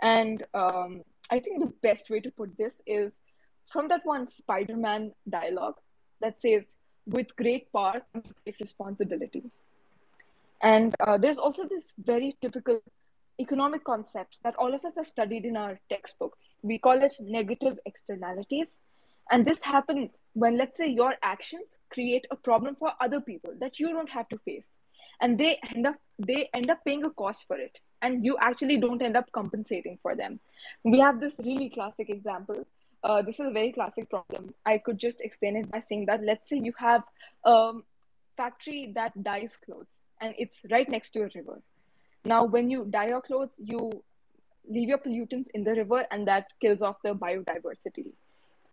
and 0.00 0.42
um, 0.54 1.02
I 1.30 1.40
think 1.40 1.60
the 1.60 1.72
best 1.82 2.08
way 2.08 2.20
to 2.20 2.30
put 2.30 2.56
this 2.56 2.80
is 2.86 3.12
from 3.70 3.88
that 3.88 4.00
one 4.04 4.26
Spider-Man 4.28 5.12
dialogue 5.28 5.76
that 6.22 6.40
says, 6.40 6.64
"With 7.06 7.34
great 7.36 7.72
power 7.72 8.02
comes 8.12 8.32
great 8.44 8.60
responsibility." 8.60 9.44
And 10.62 10.94
uh, 11.00 11.18
there's 11.18 11.38
also 11.38 11.66
this 11.66 11.92
very 11.98 12.36
typical 12.40 12.80
economic 13.40 13.84
concept 13.84 14.38
that 14.44 14.54
all 14.56 14.74
of 14.74 14.84
us 14.84 14.94
have 14.96 15.08
studied 15.08 15.44
in 15.44 15.56
our 15.56 15.78
textbooks. 15.88 16.54
We 16.62 16.78
call 16.78 17.02
it 17.02 17.14
negative 17.20 17.78
externalities. 17.84 18.78
And 19.30 19.46
this 19.46 19.62
happens 19.62 20.18
when, 20.34 20.56
let's 20.58 20.76
say, 20.76 20.88
your 20.88 21.14
actions 21.22 21.78
create 21.90 22.26
a 22.30 22.36
problem 22.36 22.76
for 22.76 22.92
other 23.00 23.20
people 23.20 23.54
that 23.60 23.78
you 23.78 23.88
don't 23.88 24.10
have 24.10 24.28
to 24.28 24.38
face. 24.38 24.70
And 25.20 25.38
they 25.38 25.58
end 25.74 25.86
up 25.86 25.96
they 26.18 26.48
end 26.54 26.70
up 26.70 26.78
paying 26.84 27.04
a 27.04 27.10
cost 27.10 27.46
for 27.46 27.56
it. 27.56 27.78
And 28.02 28.24
you 28.24 28.36
actually 28.40 28.78
don't 28.78 29.02
end 29.02 29.16
up 29.16 29.30
compensating 29.32 29.98
for 30.02 30.14
them. 30.16 30.40
We 30.84 30.98
have 31.00 31.20
this 31.20 31.38
really 31.38 31.70
classic 31.70 32.10
example. 32.10 32.66
Uh, 33.02 33.22
this 33.22 33.40
is 33.40 33.48
a 33.48 33.50
very 33.50 33.72
classic 33.72 34.08
problem. 34.08 34.54
I 34.64 34.78
could 34.78 34.98
just 34.98 35.20
explain 35.20 35.56
it 35.56 35.70
by 35.70 35.80
saying 35.80 36.06
that 36.06 36.22
let's 36.22 36.48
say 36.48 36.56
you 36.56 36.72
have 36.78 37.02
a 37.44 37.72
factory 38.36 38.92
that 38.94 39.22
dyes 39.22 39.52
clothes 39.64 39.98
and 40.20 40.34
it's 40.38 40.60
right 40.70 40.88
next 40.88 41.10
to 41.10 41.22
a 41.22 41.28
river 41.34 41.60
now, 42.24 42.44
when 42.44 42.70
you 42.70 42.86
dye 42.88 43.08
your 43.08 43.20
clothes, 43.20 43.54
you 43.58 43.90
leave 44.68 44.88
your 44.88 44.98
pollutants 44.98 45.48
in 45.54 45.64
the 45.64 45.74
river, 45.74 46.06
and 46.10 46.28
that 46.28 46.46
kills 46.60 46.82
off 46.82 46.96
the 47.02 47.14
biodiversity 47.14 48.12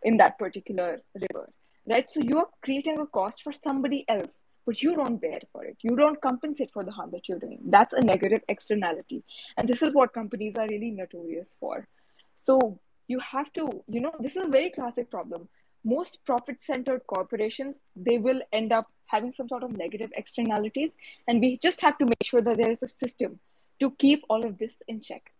in 0.02 0.16
that 0.18 0.38
particular 0.38 1.00
river, 1.14 1.50
right? 1.88 2.08
So 2.08 2.20
you 2.20 2.38
are 2.38 2.48
creating 2.62 2.98
a 3.00 3.06
cost 3.06 3.42
for 3.42 3.52
somebody 3.52 4.04
else, 4.08 4.32
but 4.66 4.82
you 4.82 4.94
don't 4.94 5.20
bear 5.20 5.40
for 5.52 5.64
it. 5.64 5.76
You 5.82 5.96
don't 5.96 6.20
compensate 6.20 6.70
for 6.72 6.84
the 6.84 6.92
harm 6.92 7.10
that 7.10 7.28
you're 7.28 7.40
doing. 7.40 7.58
That's 7.66 7.92
a 7.92 8.00
negative 8.00 8.42
externality, 8.48 9.24
and 9.56 9.68
this 9.68 9.82
is 9.82 9.94
what 9.94 10.12
companies 10.12 10.54
are 10.56 10.68
really 10.68 10.92
notorious 10.92 11.56
for. 11.58 11.88
So 12.36 12.78
you 13.10 13.18
have 13.18 13.52
to, 13.54 13.82
you 13.88 14.00
know, 14.00 14.12
this 14.20 14.36
is 14.36 14.44
a 14.46 14.48
very 14.48 14.70
classic 14.70 15.10
problem. 15.10 15.48
Most 15.84 16.24
profit-centered 16.24 17.02
corporations 17.06 17.80
they 17.96 18.18
will 18.18 18.40
end 18.52 18.72
up 18.72 18.86
having 19.06 19.32
some 19.32 19.48
sort 19.48 19.64
of 19.64 19.76
negative 19.76 20.10
externalities. 20.14 20.94
And 21.26 21.40
we 21.40 21.58
just 21.58 21.80
have 21.80 21.98
to 21.98 22.04
make 22.04 22.24
sure 22.24 22.40
that 22.40 22.56
there 22.56 22.70
is 22.70 22.84
a 22.84 22.88
system 22.88 23.40
to 23.80 23.90
keep 23.98 24.22
all 24.30 24.46
of 24.46 24.58
this 24.58 24.76
in 24.86 25.00
check. 25.00 25.32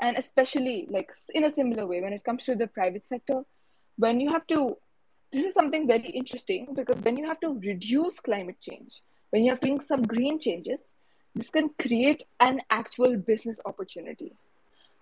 And 0.00 0.16
especially, 0.16 0.86
like 0.88 1.10
in 1.34 1.44
a 1.44 1.50
similar 1.50 1.86
way, 1.86 2.00
when 2.00 2.12
it 2.12 2.22
comes 2.22 2.44
to 2.44 2.54
the 2.54 2.68
private 2.68 3.04
sector, 3.06 3.42
when 3.96 4.20
you 4.20 4.30
have 4.30 4.46
to, 4.48 4.76
this 5.32 5.44
is 5.46 5.54
something 5.54 5.88
very 5.88 6.10
interesting 6.10 6.68
because 6.74 7.00
when 7.00 7.16
you 7.16 7.26
have 7.26 7.40
to 7.40 7.58
reduce 7.58 8.20
climate 8.20 8.60
change, 8.60 9.02
when 9.30 9.44
you 9.44 9.50
have 9.50 9.60
to 9.60 9.66
bring 9.66 9.80
some 9.80 10.02
green 10.02 10.38
changes, 10.38 10.92
this 11.34 11.50
can 11.50 11.70
create 11.80 12.22
an 12.38 12.60
actual 12.70 13.16
business 13.16 13.58
opportunity. 13.64 14.36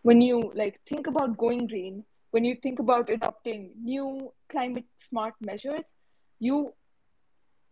When 0.03 0.21
you 0.21 0.53
like 0.55 0.81
think 0.87 1.07
about 1.07 1.37
going 1.37 1.67
green, 1.67 2.05
when 2.31 2.45
you 2.45 2.57
think 2.57 2.79
about 2.79 3.11
adopting 3.11 3.71
new 3.83 4.33
climate 4.49 4.87
smart 4.97 5.35
measures, 5.41 5.95
you 6.38 6.75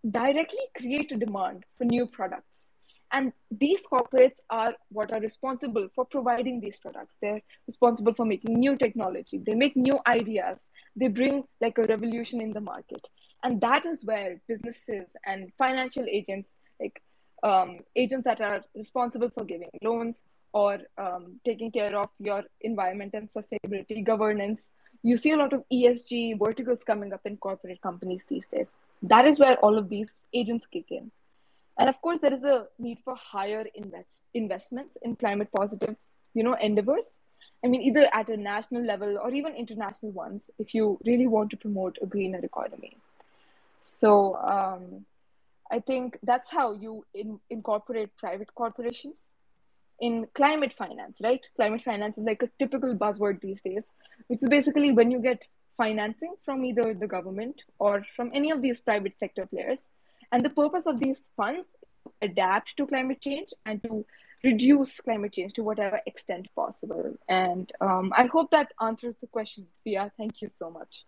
directly 0.08 0.66
create 0.76 1.12
a 1.12 1.16
demand 1.16 1.64
for 1.76 1.84
new 1.84 2.06
products. 2.06 2.70
And 3.12 3.32
these 3.50 3.82
corporates 3.84 4.38
are 4.50 4.74
what 4.90 5.12
are 5.12 5.20
responsible 5.20 5.88
for 5.94 6.04
providing 6.04 6.60
these 6.60 6.78
products. 6.78 7.18
They're 7.20 7.42
responsible 7.66 8.14
for 8.14 8.24
making 8.24 8.54
new 8.54 8.76
technology. 8.76 9.38
They 9.38 9.54
make 9.54 9.76
new 9.76 9.98
ideas. 10.06 10.68
They 10.94 11.08
bring 11.08 11.44
like 11.60 11.78
a 11.78 11.82
revolution 11.82 12.40
in 12.40 12.52
the 12.52 12.60
market. 12.60 13.08
And 13.42 13.60
that 13.62 13.84
is 13.84 14.04
where 14.04 14.40
businesses 14.46 15.16
and 15.26 15.50
financial 15.58 16.04
agents, 16.08 16.60
like 16.78 17.02
um, 17.42 17.80
agents 17.96 18.26
that 18.26 18.40
are 18.40 18.62
responsible 18.76 19.30
for 19.30 19.44
giving 19.44 19.70
loans 19.82 20.22
or 20.52 20.78
um, 20.98 21.40
taking 21.44 21.70
care 21.70 21.96
of 21.96 22.08
your 22.18 22.44
environment 22.60 23.14
and 23.14 23.28
sustainability 23.30 24.04
governance, 24.04 24.70
you 25.02 25.16
see 25.16 25.30
a 25.30 25.36
lot 25.36 25.52
of 25.52 25.64
ESG 25.72 26.38
verticals 26.38 26.82
coming 26.84 27.12
up 27.12 27.20
in 27.24 27.36
corporate 27.36 27.80
companies 27.80 28.24
these 28.28 28.48
days. 28.48 28.70
That 29.02 29.26
is 29.26 29.38
where 29.38 29.56
all 29.56 29.78
of 29.78 29.88
these 29.88 30.12
agents 30.34 30.66
kick 30.66 30.86
in. 30.90 31.10
And 31.78 31.88
of 31.88 32.00
course, 32.02 32.18
there 32.20 32.32
is 32.32 32.44
a 32.44 32.66
need 32.78 32.98
for 33.04 33.14
higher 33.14 33.64
invest, 33.74 34.24
investments 34.34 34.98
in 35.02 35.16
climate 35.16 35.48
positive, 35.56 35.96
you 36.34 36.42
know, 36.42 36.54
endeavors. 36.54 37.06
I 37.64 37.68
mean, 37.68 37.80
either 37.82 38.06
at 38.12 38.28
a 38.28 38.36
national 38.36 38.84
level 38.84 39.16
or 39.18 39.32
even 39.32 39.54
international 39.54 40.12
ones, 40.12 40.50
if 40.58 40.74
you 40.74 40.98
really 41.06 41.26
want 41.26 41.50
to 41.50 41.56
promote 41.56 41.96
a 42.02 42.06
greener 42.06 42.40
economy. 42.42 42.96
So 43.80 44.36
um, 44.36 45.06
I 45.70 45.80
think 45.80 46.18
that's 46.22 46.50
how 46.50 46.74
you 46.74 47.06
in, 47.14 47.40
incorporate 47.48 48.14
private 48.18 48.54
corporations 48.54 49.30
in 50.00 50.26
climate 50.34 50.72
finance, 50.72 51.18
right? 51.22 51.44
Climate 51.56 51.82
finance 51.82 52.18
is 52.18 52.24
like 52.24 52.42
a 52.42 52.50
typical 52.58 52.94
buzzword 52.94 53.40
these 53.40 53.60
days, 53.60 53.90
which 54.28 54.42
is 54.42 54.48
basically 54.48 54.92
when 54.92 55.10
you 55.10 55.20
get 55.20 55.46
financing 55.76 56.34
from 56.44 56.64
either 56.64 56.94
the 56.94 57.06
government 57.06 57.62
or 57.78 58.04
from 58.16 58.30
any 58.34 58.50
of 58.50 58.62
these 58.62 58.80
private 58.80 59.18
sector 59.18 59.46
players. 59.46 59.88
And 60.32 60.44
the 60.44 60.50
purpose 60.50 60.86
of 60.86 61.00
these 61.00 61.30
funds 61.36 61.76
adapt 62.22 62.76
to 62.76 62.86
climate 62.86 63.20
change 63.20 63.48
and 63.66 63.82
to 63.82 64.04
reduce 64.42 65.00
climate 65.00 65.32
change 65.32 65.52
to 65.54 65.62
whatever 65.62 66.00
extent 66.06 66.48
possible. 66.54 67.14
And 67.28 67.70
um, 67.80 68.12
I 68.16 68.26
hope 68.26 68.50
that 68.52 68.72
answers 68.80 69.16
the 69.20 69.26
question, 69.26 69.66
Fia. 69.84 70.10
Thank 70.16 70.40
you 70.40 70.48
so 70.48 70.70
much. 70.70 71.04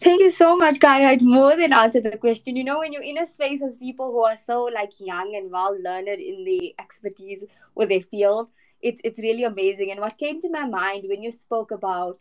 Thank 0.00 0.20
you 0.20 0.30
so 0.30 0.56
much, 0.56 0.78
Kara. 0.78 1.12
It 1.12 1.22
more 1.22 1.56
than 1.56 1.72
answered 1.72 2.04
the 2.04 2.16
question. 2.16 2.54
You 2.54 2.62
know, 2.62 2.78
when 2.78 2.92
you're 2.92 3.02
in 3.02 3.18
a 3.18 3.26
space 3.26 3.62
of 3.62 3.80
people 3.80 4.12
who 4.12 4.22
are 4.22 4.36
so 4.36 4.64
like 4.64 4.92
young 5.00 5.34
and 5.34 5.50
well 5.50 5.76
learned 5.82 6.08
in 6.08 6.44
the 6.44 6.74
expertise 6.78 7.44
or 7.74 7.86
their 7.86 8.00
field, 8.00 8.50
it's 8.80 9.00
it's 9.02 9.18
really 9.18 9.42
amazing. 9.42 9.90
And 9.90 10.00
what 10.00 10.16
came 10.16 10.40
to 10.40 10.50
my 10.50 10.66
mind 10.66 11.04
when 11.08 11.22
you 11.22 11.32
spoke 11.32 11.72
about 11.72 12.20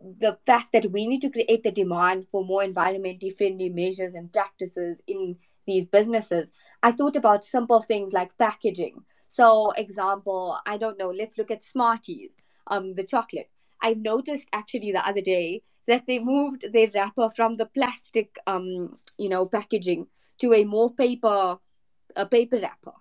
the 0.00 0.36
fact 0.46 0.72
that 0.72 0.90
we 0.90 1.06
need 1.06 1.20
to 1.20 1.30
create 1.30 1.62
the 1.62 1.70
demand 1.70 2.26
for 2.28 2.44
more 2.44 2.64
environmentally 2.64 3.36
friendly 3.36 3.68
measures 3.68 4.14
and 4.14 4.32
practices 4.32 5.00
in 5.06 5.36
these 5.64 5.86
businesses, 5.86 6.50
I 6.82 6.90
thought 6.90 7.14
about 7.14 7.44
simple 7.44 7.80
things 7.82 8.12
like 8.12 8.36
packaging. 8.36 9.04
So, 9.28 9.70
example, 9.70 10.58
I 10.66 10.76
don't 10.76 10.98
know, 10.98 11.10
let's 11.10 11.38
look 11.38 11.52
at 11.52 11.62
Smarties, 11.62 12.36
um, 12.66 12.94
the 12.96 13.04
chocolate. 13.04 13.48
I 13.80 13.94
noticed 13.94 14.48
actually 14.52 14.90
the 14.90 15.06
other 15.08 15.20
day 15.20 15.62
that 15.86 16.06
they 16.06 16.18
moved 16.18 16.64
their 16.72 16.88
wrapper 16.94 17.28
from 17.28 17.56
the 17.56 17.66
plastic 17.66 18.38
um 18.46 18.96
you 19.18 19.28
know 19.28 19.46
packaging 19.46 20.06
to 20.38 20.52
a 20.52 20.64
more 20.64 20.92
paper 20.94 21.58
a 22.16 22.26
paper 22.26 22.58
wrapper. 22.58 22.92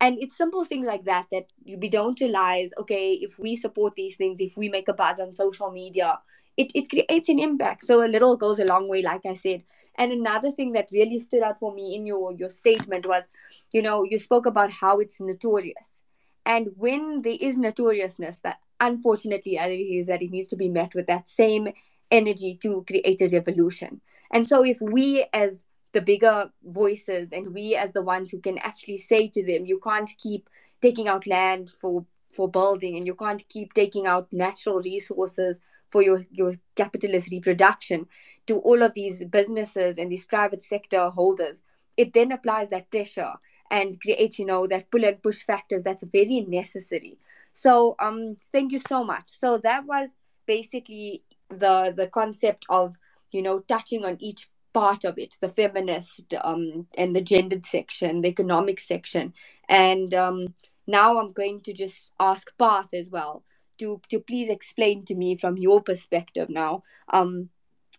And 0.00 0.18
it's 0.20 0.36
simple 0.36 0.64
things 0.64 0.86
like 0.86 1.04
that 1.06 1.26
that 1.32 1.46
we 1.64 1.88
don't 1.88 2.20
realize 2.20 2.70
okay 2.78 3.14
if 3.14 3.38
we 3.38 3.56
support 3.56 3.94
these 3.96 4.16
things 4.16 4.40
if 4.40 4.56
we 4.56 4.68
make 4.68 4.88
a 4.88 4.92
buzz 4.92 5.18
on 5.18 5.34
social 5.34 5.70
media 5.70 6.18
it, 6.56 6.72
it 6.74 6.90
creates 6.90 7.28
an 7.28 7.38
impact. 7.38 7.84
So 7.84 8.04
a 8.04 8.08
little 8.08 8.36
goes 8.36 8.58
a 8.58 8.64
long 8.64 8.88
way 8.88 9.02
like 9.02 9.24
i 9.26 9.34
said. 9.34 9.62
And 9.96 10.12
another 10.12 10.52
thing 10.52 10.72
that 10.72 10.90
really 10.92 11.18
stood 11.18 11.42
out 11.42 11.58
for 11.58 11.72
me 11.74 11.94
in 11.96 12.06
your 12.06 12.32
your 12.32 12.48
statement 12.48 13.06
was 13.06 13.24
you 13.72 13.82
know 13.82 14.04
you 14.04 14.18
spoke 14.18 14.46
about 14.46 14.70
how 14.70 14.98
it's 14.98 15.20
notorious. 15.20 16.02
And 16.46 16.68
when 16.76 17.22
there 17.22 17.36
is 17.40 17.58
notoriousness 17.58 18.40
that 18.40 18.58
unfortunately, 18.80 19.52
reality 19.52 19.98
is 19.98 20.06
that 20.06 20.22
it 20.22 20.30
needs 20.30 20.48
to 20.48 20.56
be 20.56 20.68
met 20.68 20.94
with 20.94 21.06
that 21.08 21.28
same 21.28 21.68
energy 22.10 22.58
to 22.62 22.84
create 22.86 23.20
a 23.20 23.28
revolution. 23.28 24.00
And 24.32 24.46
so, 24.46 24.64
if 24.64 24.80
we 24.80 25.26
as 25.32 25.64
the 25.92 26.02
bigger 26.02 26.50
voices 26.64 27.32
and 27.32 27.54
we 27.54 27.74
as 27.74 27.92
the 27.92 28.02
ones 28.02 28.30
who 28.30 28.40
can 28.40 28.58
actually 28.58 28.98
say 28.98 29.28
to 29.28 29.44
them, 29.44 29.64
you 29.64 29.80
can't 29.82 30.10
keep 30.18 30.48
taking 30.80 31.08
out 31.08 31.26
land 31.26 31.70
for 31.70 32.04
for 32.30 32.48
building 32.48 32.96
and 32.96 33.06
you 33.06 33.14
can't 33.14 33.48
keep 33.48 33.72
taking 33.72 34.06
out 34.06 34.30
natural 34.32 34.80
resources 34.82 35.60
for 35.90 36.02
your, 36.02 36.20
your 36.30 36.52
capitalist 36.76 37.32
reproduction 37.32 38.06
to 38.46 38.58
all 38.58 38.82
of 38.82 38.92
these 38.94 39.24
businesses 39.24 39.98
and 39.98 40.12
these 40.12 40.24
private 40.24 40.62
sector 40.62 41.08
holders 41.10 41.62
it 41.96 42.12
then 42.12 42.32
applies 42.32 42.68
that 42.68 42.90
pressure 42.90 43.32
and 43.70 44.00
creates 44.00 44.38
you 44.38 44.46
know 44.46 44.66
that 44.66 44.90
pull 44.90 45.04
and 45.04 45.22
push 45.22 45.42
factors 45.42 45.82
that's 45.82 46.04
very 46.12 46.40
necessary 46.48 47.18
so 47.52 47.96
um 47.98 48.36
thank 48.52 48.72
you 48.72 48.78
so 48.78 49.04
much 49.04 49.28
so 49.38 49.58
that 49.58 49.84
was 49.86 50.10
basically 50.46 51.22
the 51.50 51.92
the 51.96 52.08
concept 52.08 52.66
of 52.68 52.96
you 53.30 53.42
know 53.42 53.60
touching 53.60 54.04
on 54.04 54.16
each 54.20 54.48
part 54.74 55.04
of 55.04 55.18
it 55.18 55.36
the 55.40 55.48
feminist 55.48 56.34
um, 56.42 56.86
and 56.96 57.16
the 57.16 57.20
gendered 57.20 57.64
section 57.64 58.20
the 58.20 58.28
economic 58.28 58.78
section. 58.80 59.32
And 59.68 60.14
um, 60.14 60.54
now 60.88 61.18
i'm 61.18 61.30
going 61.32 61.60
to 61.60 61.72
just 61.72 62.10
ask 62.18 62.50
Parth 62.58 62.92
as 62.92 63.08
well 63.10 63.44
to 63.78 64.00
to 64.08 64.18
please 64.18 64.48
explain 64.48 65.04
to 65.04 65.14
me 65.14 65.36
from 65.36 65.56
your 65.56 65.80
perspective 65.80 66.48
now 66.48 66.82
um, 67.12 67.50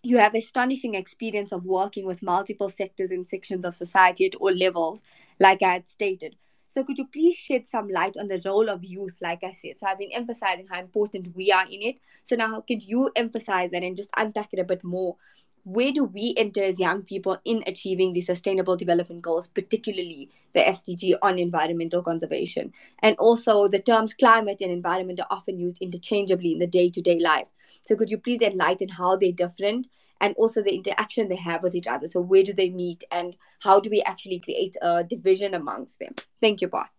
you 0.02 0.18
have 0.18 0.34
astonishing 0.36 0.96
experience 0.96 1.52
of 1.52 1.66
working 1.66 2.06
with 2.06 2.24
multiple 2.24 2.70
sectors 2.70 3.12
and 3.12 3.28
sections 3.28 3.64
of 3.64 3.74
society 3.74 4.26
at 4.26 4.36
all 4.36 4.52
levels 4.54 5.02
like 5.40 5.62
i 5.62 5.74
had 5.74 5.88
stated 5.88 6.36
so 6.70 6.84
could 6.84 6.98
you 7.00 7.08
please 7.08 7.36
shed 7.36 7.68
some 7.68 7.90
light 7.90 8.16
on 8.16 8.28
the 8.28 8.42
role 8.46 8.70
of 8.70 8.84
youth 8.84 9.18
like 9.22 9.44
i 9.44 9.52
said? 9.52 9.80
So 9.80 9.88
i've 9.88 9.98
been 9.98 10.12
emphasizing 10.12 10.68
how 10.70 10.80
important 10.80 11.36
we 11.36 11.52
are 11.52 11.66
in 11.66 11.82
it. 11.82 11.96
So 12.24 12.36
now 12.36 12.50
how 12.50 12.62
can 12.62 12.80
you 12.80 13.12
emphasize 13.16 13.72
that 13.72 13.84
and 13.84 13.98
just 13.98 14.10
unpack 14.16 14.50
it 14.54 14.60
a 14.60 14.64
bit 14.64 14.84
more? 14.84 15.18
Where 15.64 15.92
do 15.92 16.04
we 16.04 16.34
enter 16.38 16.64
as 16.64 16.80
young 16.80 17.02
people 17.02 17.38
in 17.44 17.64
achieving 17.68 18.14
the 18.14 18.22
sustainable 18.22 18.76
development 18.76 19.22
goals 19.22 19.48
particularly 19.48 20.30
the 20.54 20.62
sdg 20.62 21.18
on 21.22 21.40
environmental 21.40 22.04
conservation? 22.04 22.72
And 23.00 23.16
also 23.18 23.68
the 23.68 23.80
terms 23.80 24.14
climate 24.14 24.62
and 24.62 24.72
environment 24.72 25.20
are 25.20 25.28
often 25.32 25.60
used 25.60 25.82
interchangeably 25.82 26.54
in 26.54 26.60
the 26.60 26.68
day-to-day 26.68 27.20
life. 27.20 27.48
So 27.82 27.96
could 27.96 28.12
you 28.12 28.20
please 28.20 28.42
enlighten 28.42 28.90
how 28.90 29.16
they're 29.16 29.32
different 29.32 29.88
and 30.22 30.36
also 30.38 30.62
the 30.62 30.76
interaction 30.76 31.28
they 31.28 31.36
have 31.36 31.64
with 31.64 31.76
each 31.76 31.88
other 31.88 32.08
so 32.08 32.20
where 32.20 32.44
do 32.44 32.54
they 32.54 32.70
meet 32.70 33.04
and 33.12 33.36
how 33.62 33.80
do 33.80 33.90
we 33.90 34.02
actually 34.04 34.40
create 34.40 34.76
a 34.82 35.04
division 35.04 35.54
amongst 35.54 36.00
them 36.00 36.14
thank 36.42 36.62
you 36.62 36.68
Parth. 36.68 36.90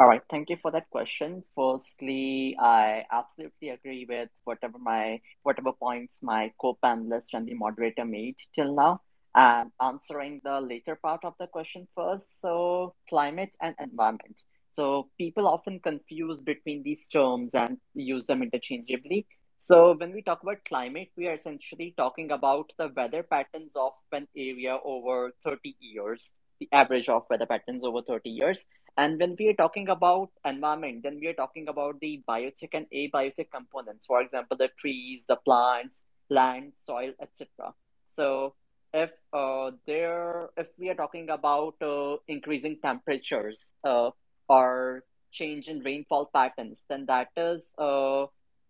All 0.00 0.06
right, 0.06 0.22
thank 0.30 0.48
you 0.48 0.56
for 0.56 0.70
that 0.70 0.88
question. 0.90 1.42
Firstly, 1.56 2.56
I 2.60 3.04
absolutely 3.10 3.70
agree 3.70 4.06
with 4.08 4.28
whatever 4.44 4.78
my 4.78 5.20
whatever 5.42 5.72
points 5.72 6.22
my 6.22 6.52
co-panelist 6.60 7.34
and 7.34 7.48
the 7.48 7.54
moderator 7.54 8.04
made 8.04 8.36
till 8.54 8.76
now. 8.76 9.00
And 9.34 9.72
answering 9.82 10.40
the 10.44 10.60
later 10.60 10.94
part 10.94 11.24
of 11.24 11.34
the 11.40 11.48
question 11.48 11.88
first, 11.96 12.40
so 12.40 12.94
climate 13.08 13.56
and 13.60 13.74
environment. 13.80 14.44
So 14.70 15.10
people 15.18 15.48
often 15.48 15.80
confuse 15.80 16.40
between 16.40 16.84
these 16.84 17.08
terms 17.08 17.56
and 17.56 17.78
use 17.94 18.26
them 18.26 18.44
interchangeably. 18.44 19.26
So 19.60 19.96
when 19.98 20.12
we 20.12 20.22
talk 20.22 20.44
about 20.44 20.64
climate, 20.64 21.10
we 21.16 21.26
are 21.26 21.34
essentially 21.34 21.92
talking 21.96 22.30
about 22.30 22.72
the 22.78 22.92
weather 22.94 23.24
patterns 23.24 23.74
of 23.74 23.92
an 24.12 24.28
area 24.36 24.78
over 24.84 25.32
30 25.42 25.74
years, 25.80 26.32
the 26.60 26.68
average 26.70 27.08
of 27.08 27.24
weather 27.28 27.44
patterns 27.44 27.84
over 27.84 28.00
30 28.00 28.30
years. 28.30 28.66
And 28.96 29.18
when 29.18 29.34
we 29.36 29.48
are 29.48 29.54
talking 29.54 29.88
about 29.88 30.30
environment, 30.44 31.02
then 31.02 31.18
we 31.20 31.26
are 31.26 31.34
talking 31.34 31.66
about 31.68 31.98
the 31.98 32.22
biotic 32.28 32.70
and 32.72 32.86
abiotic 32.94 33.50
components. 33.52 34.06
For 34.06 34.20
example, 34.20 34.56
the 34.56 34.68
trees, 34.78 35.24
the 35.26 35.36
plants, 35.36 36.02
land, 36.30 36.74
soil, 36.80 37.12
etc. 37.20 37.74
So 38.06 38.54
if 38.94 39.10
uh, 39.32 39.72
there, 39.86 40.50
if 40.56 40.68
we 40.78 40.88
are 40.88 40.94
talking 40.94 41.30
about 41.30 41.74
uh, 41.82 42.18
increasing 42.28 42.78
temperatures 42.80 43.72
uh, 43.82 44.10
or 44.48 45.02
change 45.32 45.66
in 45.66 45.80
rainfall 45.80 46.30
patterns, 46.32 46.84
then 46.88 47.06
that 47.06 47.30
is 47.36 47.72
uh, 47.76 48.26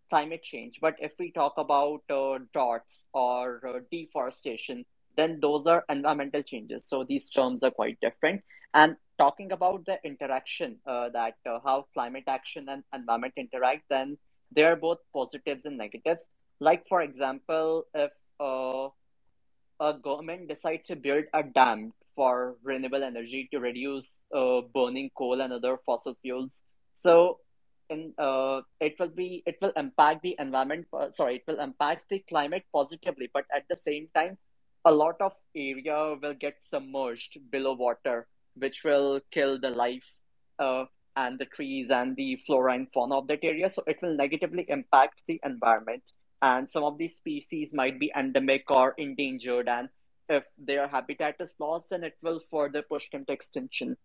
climate 0.09 0.43
change. 0.43 0.79
But 0.81 0.97
if 1.01 1.13
we 1.19 1.31
talk 1.31 1.55
about 1.57 2.03
uh, 2.11 2.39
droughts 2.53 3.07
or 3.13 3.61
uh, 3.67 3.81
deforestation, 3.91 4.85
then 5.17 5.39
those 5.41 5.67
are 5.67 5.85
environmental 5.89 6.43
changes. 6.43 6.87
So 6.87 7.05
these 7.05 7.29
terms 7.29 7.63
are 7.63 7.71
quite 7.71 7.99
different. 8.01 8.43
And 8.75 8.97
talking 9.19 9.53
about 9.53 9.85
the 9.85 9.99
interaction 10.05 10.79
uh, 10.87 11.09
that 11.11 11.35
uh, 11.45 11.59
how 11.65 11.87
climate 11.93 12.25
action 12.27 12.69
and 12.69 12.85
environment 12.95 13.35
interact 13.37 13.83
then 13.91 14.17
they 14.55 14.63
are 14.63 14.77
both 14.77 14.99
positives 15.13 15.65
and 15.65 15.77
negatives 15.77 16.25
like 16.61 16.87
for 16.89 17.03
example 17.03 17.85
if 17.95 18.13
uh, 18.41 18.89
a 19.81 19.99
government 19.99 20.49
decides 20.49 20.87
to 20.89 20.97
build 20.97 21.25
a 21.35 21.43
dam 21.43 21.93
for 22.15 22.57
renewable 22.63 23.03
energy 23.03 23.49
to 23.53 23.59
reduce 23.59 24.21
uh, 24.35 24.61
burning 24.73 25.11
coal 25.17 25.41
and 25.41 25.53
other 25.53 25.77
fossil 25.85 26.17
fuels 26.23 26.63
so 26.95 27.39
in, 27.91 28.13
uh, 28.19 28.61
it 28.81 28.95
will 28.99 29.09
be 29.09 29.43
it 29.47 29.57
will 29.61 29.73
impact 29.77 30.23
the 30.23 30.37
environment 30.39 30.87
uh, 30.93 31.11
sorry 31.11 31.37
it 31.37 31.45
will 31.47 31.61
impact 31.61 32.05
the 32.09 32.19
climate 32.29 32.65
positively 32.73 33.31
but 33.33 33.45
at 33.55 33.65
the 33.69 33.77
same 33.77 34.07
time 34.15 34.37
a 34.85 34.93
lot 34.93 35.21
of 35.21 35.33
area 35.55 36.17
will 36.23 36.35
get 36.35 36.63
submerged 36.63 37.39
below 37.51 37.75
water 37.75 38.27
which 38.55 38.85
will 38.85 39.21
kill 39.31 39.59
the 39.59 39.71
life 39.71 40.11
uh, 40.59 40.85
and 41.17 41.39
the 41.39 41.45
trees 41.45 41.91
and 41.91 42.17
the 42.17 42.37
flora 42.47 42.75
and 42.75 42.89
fauna 42.93 43.19
of 43.19 43.27
that 43.29 43.41
area. 43.43 43.69
So 43.69 43.83
it 43.87 43.99
will 44.03 44.17
negatively 44.17 44.65
impact 44.69 45.25
the 45.27 45.41
environment. 45.45 46.13
And 46.43 46.71
some 46.71 46.85
of 46.85 46.99
these 46.99 47.17
species 47.17 47.75
might 47.75 47.99
be 47.99 48.13
endemic 48.17 48.71
or 48.71 48.95
endangered. 48.97 49.69
And 49.69 49.89
if 50.29 50.45
their 50.57 50.87
habitat 50.87 51.37
is 51.41 51.57
lost, 51.59 51.91
then 51.91 52.05
it 52.05 52.17
will 52.23 52.39
further 52.39 52.83
push 52.83 53.11
them 53.11 53.25
to 53.25 53.33
extinction. 53.33 53.97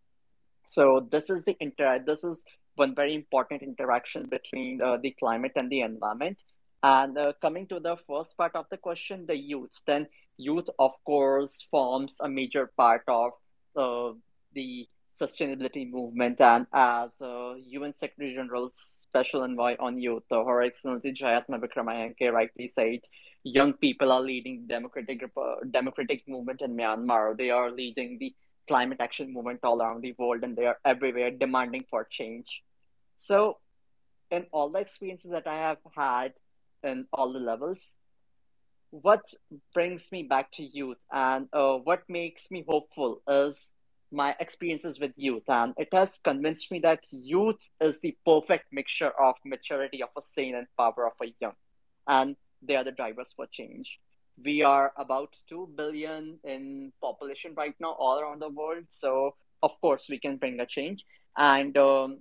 So 0.65 1.07
this 1.11 1.29
is 1.29 1.45
the 1.45 1.55
inter. 1.59 1.99
This 1.99 2.23
is 2.23 2.43
one 2.75 2.95
very 2.95 3.13
important 3.15 3.61
interaction 3.61 4.27
between 4.27 4.81
uh, 4.81 4.97
the 4.97 5.11
climate 5.11 5.53
and 5.55 5.71
the 5.71 5.81
environment. 5.81 6.41
And 6.81 7.17
uh, 7.17 7.33
coming 7.41 7.67
to 7.67 7.79
the 7.79 7.95
first 7.95 8.37
part 8.37 8.55
of 8.55 8.65
the 8.69 8.77
question, 8.77 9.25
the 9.25 9.37
youth. 9.37 9.81
Then 9.85 10.07
youth, 10.37 10.69
of 10.79 10.91
course, 11.05 11.61
forms 11.61 12.17
a 12.21 12.27
major 12.27 12.71
part 12.75 13.03
of 13.07 13.33
uh, 13.75 14.13
the 14.53 14.87
sustainability 15.13 15.89
movement 15.89 16.41
and 16.41 16.65
as 16.73 17.15
uh, 17.21 17.53
UN 17.67 17.95
Secretary 17.95 18.33
General's 18.33 18.75
Special 18.75 19.43
Envoy 19.43 19.75
on 19.79 19.97
Youth, 19.99 20.23
uh, 20.31 20.43
Her 20.43 20.63
Excellency 20.63 21.13
Jayathma 21.13 21.61
Wickramanayake 21.61 22.31
rightly 22.31 22.67
said, 22.67 23.01
young 23.43 23.73
people 23.73 24.11
are 24.11 24.21
leading 24.21 24.65
democratic 24.67 25.23
uh, 25.37 25.55
democratic 25.69 26.27
movement 26.27 26.61
in 26.61 26.75
Myanmar. 26.75 27.37
They 27.37 27.51
are 27.51 27.69
leading 27.69 28.17
the 28.17 28.33
climate 28.67 29.01
action 29.01 29.33
movement 29.33 29.59
all 29.63 29.81
around 29.81 30.01
the 30.01 30.15
world, 30.17 30.43
and 30.43 30.55
they 30.55 30.65
are 30.65 30.79
everywhere 30.85 31.31
demanding 31.31 31.85
for 31.89 32.03
change. 32.03 32.63
So, 33.15 33.59
in 34.31 34.47
all 34.51 34.69
the 34.69 34.79
experiences 34.79 35.31
that 35.31 35.47
I 35.47 35.55
have 35.55 35.79
had 35.95 36.33
in 36.83 37.07
all 37.13 37.33
the 37.33 37.39
levels, 37.39 37.97
what 38.89 39.33
brings 39.73 40.11
me 40.11 40.23
back 40.23 40.51
to 40.51 40.63
youth 40.63 41.03
and 41.11 41.47
uh, 41.51 41.77
what 41.77 42.03
makes 42.07 42.51
me 42.51 42.63
hopeful 42.67 43.21
is 43.27 43.73
my 44.11 44.35
experiences 44.39 44.99
with 44.99 45.11
youth, 45.15 45.49
and 45.49 45.73
it 45.77 45.89
has 45.91 46.19
convinced 46.19 46.71
me 46.71 46.79
that 46.79 47.03
youth 47.11 47.69
is 47.81 47.99
the 47.99 48.15
perfect 48.25 48.71
mixture 48.71 49.09
of 49.19 49.35
maturity 49.43 50.03
of 50.03 50.09
a 50.15 50.21
sane 50.21 50.53
and 50.55 50.67
power 50.77 51.07
of 51.07 51.13
a 51.21 51.33
young, 51.41 51.55
and 52.07 52.35
they 52.61 52.75
are 52.75 52.83
the 52.83 52.91
drivers 52.91 53.33
for 53.35 53.47
change. 53.47 53.99
We 54.43 54.63
are 54.63 54.93
about 54.97 55.35
2 55.47 55.69
billion 55.75 56.39
in 56.43 56.93
population 57.01 57.53
right 57.55 57.75
now, 57.79 57.91
all 57.91 58.19
around 58.19 58.41
the 58.41 58.49
world. 58.49 58.85
So, 58.87 59.35
of 59.61 59.79
course, 59.81 60.09
we 60.09 60.19
can 60.19 60.37
bring 60.37 60.59
a 60.59 60.65
change. 60.65 61.05
And 61.37 61.77
um, 61.77 62.19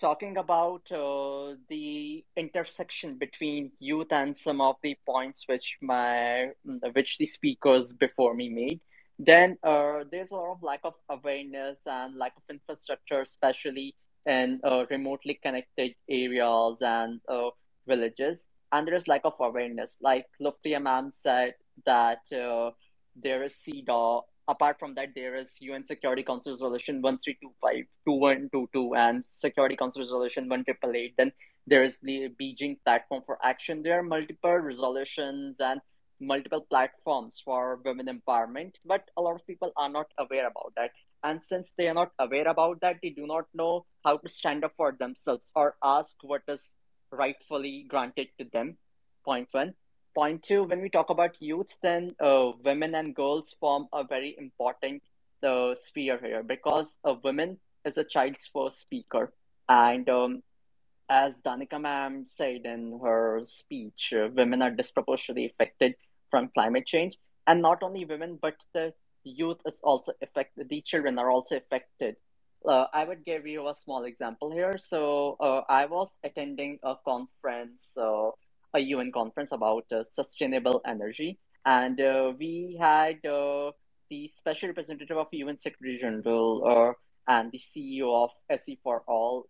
talking 0.00 0.36
about 0.36 0.90
uh, 0.92 1.54
the 1.68 2.24
intersection 2.36 3.18
between 3.18 3.72
youth 3.78 4.12
and 4.12 4.36
some 4.36 4.60
of 4.60 4.76
the 4.82 4.96
points 5.06 5.44
which 5.46 5.78
my 5.80 6.50
which 6.92 7.18
the 7.18 7.26
speakers 7.26 7.92
before 7.92 8.34
me 8.34 8.48
made 8.48 8.80
then 9.18 9.58
uh, 9.64 10.04
there's 10.10 10.30
a 10.30 10.34
lot 10.34 10.52
of 10.52 10.62
lack 10.62 10.80
of 10.84 10.94
awareness 11.08 11.78
and 11.86 12.16
lack 12.16 12.36
of 12.36 12.42
infrastructure, 12.48 13.20
especially 13.20 13.94
in 14.24 14.60
uh, 14.62 14.84
remotely 14.90 15.34
connected 15.42 15.94
areas 16.08 16.78
and 16.80 17.20
uh, 17.28 17.50
villages. 17.86 18.46
And 18.72 18.86
there 18.86 18.94
is 18.94 19.08
lack 19.08 19.22
of 19.24 19.34
awareness. 19.40 19.96
Like 20.00 20.26
Lutfia 20.40 20.80
ma'am 20.82 21.10
said 21.10 21.54
that 21.86 22.20
uh, 22.32 22.70
there 23.16 23.42
is 23.42 23.54
CEDAW. 23.54 24.22
Apart 24.46 24.78
from 24.78 24.94
that, 24.94 25.10
there 25.14 25.36
is 25.36 25.56
UN 25.60 25.84
Security 25.84 26.22
Council 26.22 26.52
Resolution 26.52 27.02
1325, 27.02 27.84
2122, 28.06 28.94
and 28.94 29.24
Security 29.26 29.76
Council 29.76 30.00
Resolution 30.00 30.48
1888. 30.48 31.14
Then 31.18 31.32
there 31.66 31.82
is 31.82 31.98
the 32.02 32.30
Beijing 32.40 32.78
Platform 32.84 33.22
for 33.26 33.38
Action. 33.42 33.82
There 33.82 33.98
are 33.98 34.02
multiple 34.02 34.56
resolutions 34.56 35.56
and 35.60 35.82
multiple 36.20 36.62
platforms 36.62 37.40
for 37.44 37.80
women 37.84 38.06
empowerment, 38.06 38.76
but 38.84 39.10
a 39.16 39.22
lot 39.22 39.34
of 39.34 39.46
people 39.46 39.72
are 39.76 39.90
not 39.90 40.06
aware 40.18 40.46
about 40.46 40.72
that. 40.76 40.92
And 41.22 41.42
since 41.42 41.72
they 41.76 41.88
are 41.88 41.94
not 41.94 42.12
aware 42.18 42.48
about 42.48 42.80
that, 42.80 42.98
they 43.02 43.10
do 43.10 43.26
not 43.26 43.46
know 43.52 43.86
how 44.04 44.16
to 44.18 44.28
stand 44.28 44.64
up 44.64 44.72
for 44.76 44.92
themselves 44.98 45.52
or 45.54 45.76
ask 45.82 46.16
what 46.22 46.42
is 46.48 46.70
rightfully 47.10 47.86
granted 47.88 48.28
to 48.38 48.46
them. 48.52 48.76
Point 49.24 49.48
one. 49.52 49.74
Point 50.14 50.42
two, 50.42 50.64
when 50.64 50.80
we 50.80 50.88
talk 50.88 51.10
about 51.10 51.40
youth, 51.40 51.76
then 51.82 52.16
uh, 52.20 52.50
women 52.64 52.94
and 52.94 53.14
girls 53.14 53.54
form 53.60 53.86
a 53.92 54.04
very 54.04 54.34
important 54.36 55.02
uh, 55.42 55.74
sphere 55.74 56.18
here 56.20 56.42
because 56.42 56.88
a 57.04 57.14
woman 57.14 57.58
is 57.84 57.98
a 57.98 58.04
child's 58.04 58.46
first 58.52 58.80
speaker. 58.80 59.32
And 59.68 60.08
um, 60.08 60.42
as 61.08 61.40
Danika 61.40 61.80
ma'am 61.80 62.24
said 62.24 62.62
in 62.64 62.98
her 63.02 63.40
speech, 63.44 64.12
uh, 64.16 64.28
women 64.34 64.62
are 64.62 64.70
disproportionately 64.70 65.46
affected 65.46 65.94
from 66.30 66.48
climate 66.48 66.86
change. 66.86 67.16
And 67.46 67.62
not 67.62 67.82
only 67.82 68.04
women, 68.04 68.38
but 68.40 68.56
the 68.74 68.92
youth 69.24 69.60
is 69.66 69.80
also 69.82 70.12
affected, 70.22 70.68
the 70.68 70.82
children 70.82 71.18
are 71.18 71.30
also 71.30 71.56
affected. 71.56 72.16
Uh, 72.66 72.86
I 72.92 73.04
would 73.04 73.24
give 73.24 73.46
you 73.46 73.68
a 73.68 73.74
small 73.74 74.04
example 74.04 74.50
here. 74.50 74.78
So 74.78 75.36
uh, 75.40 75.62
I 75.68 75.86
was 75.86 76.10
attending 76.24 76.78
a 76.82 76.96
conference, 77.04 77.92
uh, 77.96 78.30
a 78.74 78.80
UN 78.80 79.12
conference 79.12 79.52
about 79.52 79.84
uh, 79.92 80.04
sustainable 80.12 80.80
energy. 80.86 81.38
And 81.64 82.00
uh, 82.00 82.32
we 82.38 82.76
had 82.80 83.22
the 83.22 84.32
special 84.34 84.68
representative 84.68 85.16
of 85.16 85.28
UN 85.32 85.58
Secretary 85.58 85.98
General 85.98 86.94
and 87.26 87.52
the 87.52 87.58
CEO 87.58 88.24
of 88.24 88.30
SE 88.48 88.78
for 88.82 89.02
All, 89.06 89.46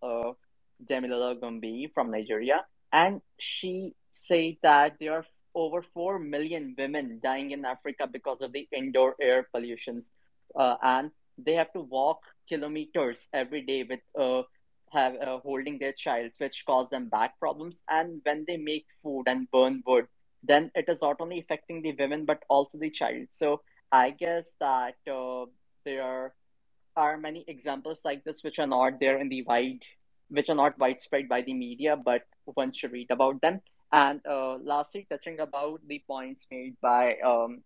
Damilola 0.85 1.41
Gombe 1.41 1.91
from 1.93 2.11
Nigeria, 2.11 2.65
and 2.93 3.21
she 3.39 3.95
said 4.11 4.57
that 4.63 4.97
there 4.99 5.13
are 5.13 5.27
over 5.55 5.83
4 5.83 6.19
million 6.19 6.75
women 6.79 7.21
dying 7.23 7.51
in 7.51 7.65
Africa 7.65 8.07
because 8.11 8.43
of 8.43 8.53
the 8.53 8.69
indoor 8.73 9.17
air 9.21 9.49
pollutions. 9.53 10.11
Uh, 10.55 10.77
and 10.83 11.11
they 11.39 11.55
have 11.55 11.73
to 11.73 11.81
walk 11.81 12.21
kilometers 12.49 13.29
every 13.33 13.63
day 13.63 13.85
with 13.85 14.01
uh, 14.19 14.43
have 14.93 15.15
uh, 15.17 15.39
holding 15.39 15.79
their 15.79 15.93
child, 15.93 16.33
which 16.39 16.65
cause 16.67 16.89
them 16.91 17.09
back 17.09 17.39
problems. 17.39 17.83
And 17.89 18.21
when 18.25 18.45
they 18.47 18.57
make 18.57 18.87
food 19.03 19.25
and 19.27 19.51
burn 19.51 19.83
wood, 19.87 20.07
then 20.43 20.71
it 20.75 20.89
is 20.89 20.99
not 21.03 21.17
only 21.21 21.41
affecting 21.41 21.83
the 21.83 21.95
women 21.99 22.25
but 22.25 22.43
also 22.49 22.79
the 22.79 22.91
child. 22.91 23.27
So 23.31 23.63
I 23.93 24.11
guess 24.11 24.47
that 24.61 24.97
uh, 25.11 25.47
there 25.85 26.35
are 26.97 27.17
many 27.17 27.45
examples 27.47 28.01
like 28.05 28.25
this 28.25 28.43
which 28.43 28.59
are 28.59 28.67
not 28.67 29.01
there 29.01 29.19
in 29.19 29.29
the 29.29 29.43
wide 29.43 29.85
which 30.31 30.51
are 30.51 30.55
not 30.55 30.79
widespread 30.79 31.29
by 31.29 31.43
the 31.43 31.55
media, 31.55 31.97
but 31.97 32.23
one 32.45 32.73
should 32.73 32.93
read 32.93 33.11
about 33.11 33.41
them. 33.41 33.61
And 33.93 34.21
uh, 34.27 34.57
lastly, 34.57 35.07
touching 35.09 35.41
about 35.41 35.81
the 35.87 36.03
points 36.07 36.47
made 36.51 36.77
by 36.83 37.17
um, 37.25 37.63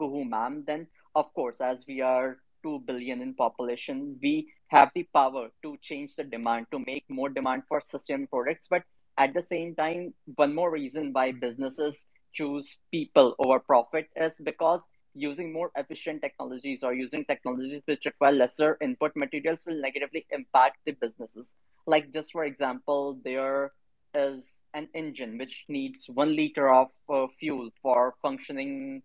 Kuhu 0.00 0.28
ma'am, 0.28 0.64
then 0.66 0.88
of 1.14 1.32
course, 1.34 1.60
as 1.60 1.84
we 1.86 2.00
are 2.00 2.38
2 2.64 2.80
billion 2.86 3.22
in 3.22 3.34
population, 3.34 4.18
we 4.20 4.48
have 4.68 4.90
the 4.94 5.06
power 5.14 5.50
to 5.62 5.76
change 5.80 6.16
the 6.16 6.24
demand, 6.24 6.66
to 6.72 6.80
make 6.80 7.04
more 7.08 7.28
demand 7.28 7.62
for 7.68 7.80
sustainable 7.80 8.26
products. 8.32 8.66
But 8.68 8.82
at 9.18 9.34
the 9.34 9.42
same 9.42 9.76
time, 9.76 10.14
one 10.34 10.54
more 10.54 10.70
reason 10.72 11.12
why 11.12 11.30
businesses 11.30 12.06
choose 12.32 12.78
people 12.90 13.36
over 13.38 13.60
profit 13.60 14.08
is 14.16 14.32
because 14.42 14.80
using 15.14 15.52
more 15.52 15.70
efficient 15.76 16.20
technologies 16.22 16.82
or 16.82 16.92
using 16.92 17.24
technologies 17.24 17.82
which 17.84 18.04
require 18.04 18.32
lesser 18.32 18.76
input 18.80 19.12
materials 19.14 19.60
will 19.64 19.80
negatively 19.80 20.26
impact 20.30 20.78
the 20.84 20.92
businesses. 20.92 21.54
Like, 21.86 22.12
just 22.12 22.32
for 22.32 22.44
example, 22.44 23.20
there 23.22 23.72
is 24.14 24.58
an 24.72 24.88
engine 24.94 25.38
which 25.38 25.64
needs 25.68 26.10
one 26.12 26.34
liter 26.34 26.68
of 26.68 26.88
uh, 27.08 27.26
fuel 27.28 27.70
for 27.80 28.14
functioning 28.20 29.02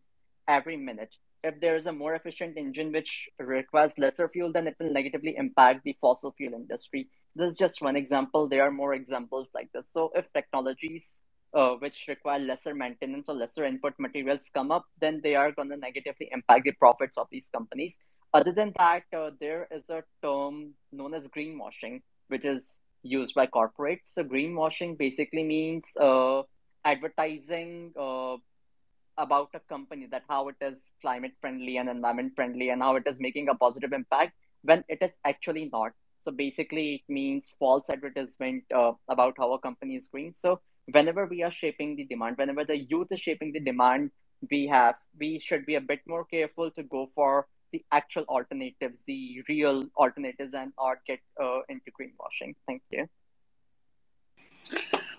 every 0.48 0.78
minute. 0.78 1.16
If 1.44 1.62
there 1.62 1.76
is 1.76 1.86
a 1.86 1.94
more 1.94 2.16
efficient 2.16 2.58
engine 2.58 2.92
which 2.92 3.30
requires 3.40 3.98
lesser 3.98 4.28
fuel, 4.28 4.52
then 4.52 4.68
it 4.68 4.76
will 4.80 4.92
negatively 4.92 5.36
impact 5.38 5.84
the 5.84 5.96
fossil 6.02 6.32
fuel 6.32 6.54
industry. 6.54 7.08
This 7.36 7.52
is 7.52 7.58
just 7.58 7.82
one 7.82 7.96
example. 7.96 8.48
There 8.48 8.64
are 8.64 8.72
more 8.72 8.94
examples 8.94 9.48
like 9.54 9.72
this. 9.74 9.86
So, 9.94 10.12
if 10.16 10.32
technologies 10.34 11.22
uh, 11.54 11.76
which 11.76 12.06
require 12.08 12.40
lesser 12.40 12.76
maintenance 12.76 13.30
or 13.30 13.36
lesser 13.36 13.64
input 13.64 13.94
materials 13.98 14.50
come 14.54 14.72
up, 14.72 14.86
then 15.00 15.22
they 15.24 15.36
are 15.36 15.52
going 15.52 15.70
to 15.70 15.78
negatively 15.78 16.30
impact 16.32 16.66
the 16.66 16.74
profits 16.74 17.18
of 17.18 17.28
these 17.32 17.48
companies. 17.50 17.96
Other 18.34 18.52
than 18.52 18.74
that, 18.78 19.04
uh, 19.16 19.32
there 19.40 19.68
is 19.72 19.84
a 19.90 20.04
term 20.22 20.74
known 20.92 21.14
as 21.14 21.28
greenwashing, 21.28 22.02
which 22.28 22.46
is 22.46 22.80
used 23.02 23.34
by 23.34 23.48
corporates. 23.48 24.14
So, 24.14 24.24
greenwashing 24.24 24.98
basically 24.98 25.44
means 25.44 25.86
uh, 26.00 26.44
advertising 26.84 27.94
uh, 27.98 28.38
about 29.20 29.50
a 29.54 29.60
company 29.62 30.08
that 30.12 30.24
how 30.30 30.48
it 30.50 30.56
is 30.62 30.94
climate 31.02 31.34
friendly 31.42 31.78
and 31.78 31.90
environment 31.90 32.34
friendly 32.36 32.70
and 32.70 32.82
how 32.82 32.96
it 32.96 33.04
is 33.08 33.20
making 33.20 33.50
a 33.50 33.56
positive 33.56 33.94
impact 33.94 34.34
when 34.64 34.84
it 34.90 35.00
is 35.02 35.12
actually 35.26 35.70
not. 35.72 35.92
So, 36.22 36.32
basically, 36.32 36.96
it 36.96 37.14
means 37.14 37.56
false 37.60 37.90
advertisement 37.90 38.64
uh, 38.76 38.94
about 39.10 39.36
how 39.38 39.54
a 39.54 39.60
company 39.60 39.96
is 39.96 40.08
green. 40.08 40.34
So, 40.40 40.62
whenever 40.92 41.26
we 41.26 41.44
are 41.44 41.52
shaping 41.52 41.96
the 41.96 42.06
demand, 42.06 42.38
whenever 42.38 42.66
the 42.66 42.78
youth 42.78 43.12
is 43.12 43.20
shaping 43.22 43.54
the 43.54 43.60
demand, 43.62 44.12
we 44.52 44.68
have 44.68 44.96
we 45.20 45.40
should 45.40 45.66
be 45.66 45.76
a 45.76 45.82
bit 45.82 46.02
more 46.08 46.26
careful 46.26 46.72
to 46.72 46.84
go 46.84 47.10
for 47.16 47.48
the 47.72 47.84
actual 47.92 48.24
alternatives, 48.24 49.00
the 49.06 49.44
real 49.48 49.88
alternatives, 49.98 50.54
and 50.54 50.74
not 50.78 50.98
get 51.06 51.20
uh, 51.42 51.60
into 51.70 51.92
greenwashing. 52.00 52.56
Thank 52.68 52.84
you. 52.92 53.08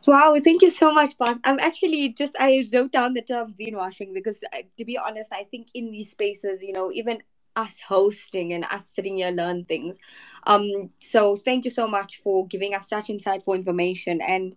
Wow, 0.06 0.36
thank 0.42 0.62
you 0.62 0.70
so 0.70 0.92
much, 0.92 1.16
Parth. 1.18 1.38
I'm 1.44 1.58
actually 1.58 2.08
just 2.10 2.34
I 2.38 2.66
wrote 2.72 2.92
down 2.92 3.12
the 3.14 3.22
term 3.22 3.54
greenwashing 3.58 4.14
because, 4.14 4.42
uh, 4.52 4.62
to 4.78 4.84
be 4.84 4.96
honest, 4.96 5.28
I 5.32 5.44
think 5.44 5.68
in 5.74 5.90
these 5.90 6.10
spaces, 6.10 6.62
you 6.62 6.72
know, 6.72 6.90
even 6.92 7.22
us 7.54 7.80
hosting 7.80 8.52
and 8.54 8.64
us 8.64 8.88
sitting 8.88 9.16
here 9.18 9.30
learn 9.30 9.64
things. 9.66 9.98
Um, 10.44 10.88
so 11.00 11.36
thank 11.36 11.64
you 11.66 11.70
so 11.70 11.86
much 11.86 12.16
for 12.18 12.46
giving 12.46 12.74
us 12.74 12.88
such 12.88 13.08
insightful 13.08 13.54
information 13.54 14.20
and 14.22 14.56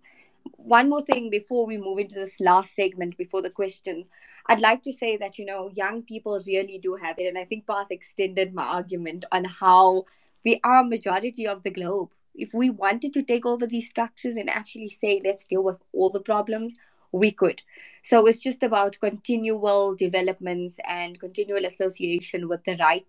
one 0.56 0.88
more 0.88 1.02
thing 1.02 1.30
before 1.30 1.66
we 1.66 1.76
move 1.76 1.98
into 1.98 2.14
this 2.16 2.40
last 2.40 2.74
segment 2.74 3.16
before 3.16 3.40
the 3.40 3.50
questions 3.50 4.10
i'd 4.46 4.60
like 4.60 4.82
to 4.82 4.92
say 4.92 5.16
that 5.16 5.38
you 5.38 5.44
know 5.44 5.70
young 5.74 6.02
people 6.02 6.40
really 6.46 6.78
do 6.78 6.94
have 6.94 7.18
it 7.18 7.26
and 7.26 7.38
i 7.38 7.44
think 7.44 7.66
Parth 7.66 7.90
extended 7.90 8.52
my 8.54 8.62
argument 8.62 9.24
on 9.32 9.44
how 9.44 10.04
we 10.44 10.60
are 10.62 10.84
majority 10.84 11.46
of 11.46 11.62
the 11.62 11.70
globe 11.70 12.10
if 12.34 12.52
we 12.52 12.70
wanted 12.70 13.12
to 13.12 13.22
take 13.22 13.46
over 13.46 13.66
these 13.66 13.88
structures 13.88 14.36
and 14.36 14.50
actually 14.50 14.88
say 14.88 15.20
let's 15.24 15.44
deal 15.44 15.62
with 15.62 15.78
all 15.92 16.10
the 16.10 16.20
problems 16.20 16.74
we 17.12 17.30
could 17.30 17.62
so 18.02 18.26
it's 18.26 18.38
just 18.38 18.62
about 18.62 18.98
continual 19.00 19.94
developments 19.94 20.78
and 20.88 21.20
continual 21.20 21.64
association 21.64 22.48
with 22.48 22.62
the 22.64 22.76
right 22.80 23.06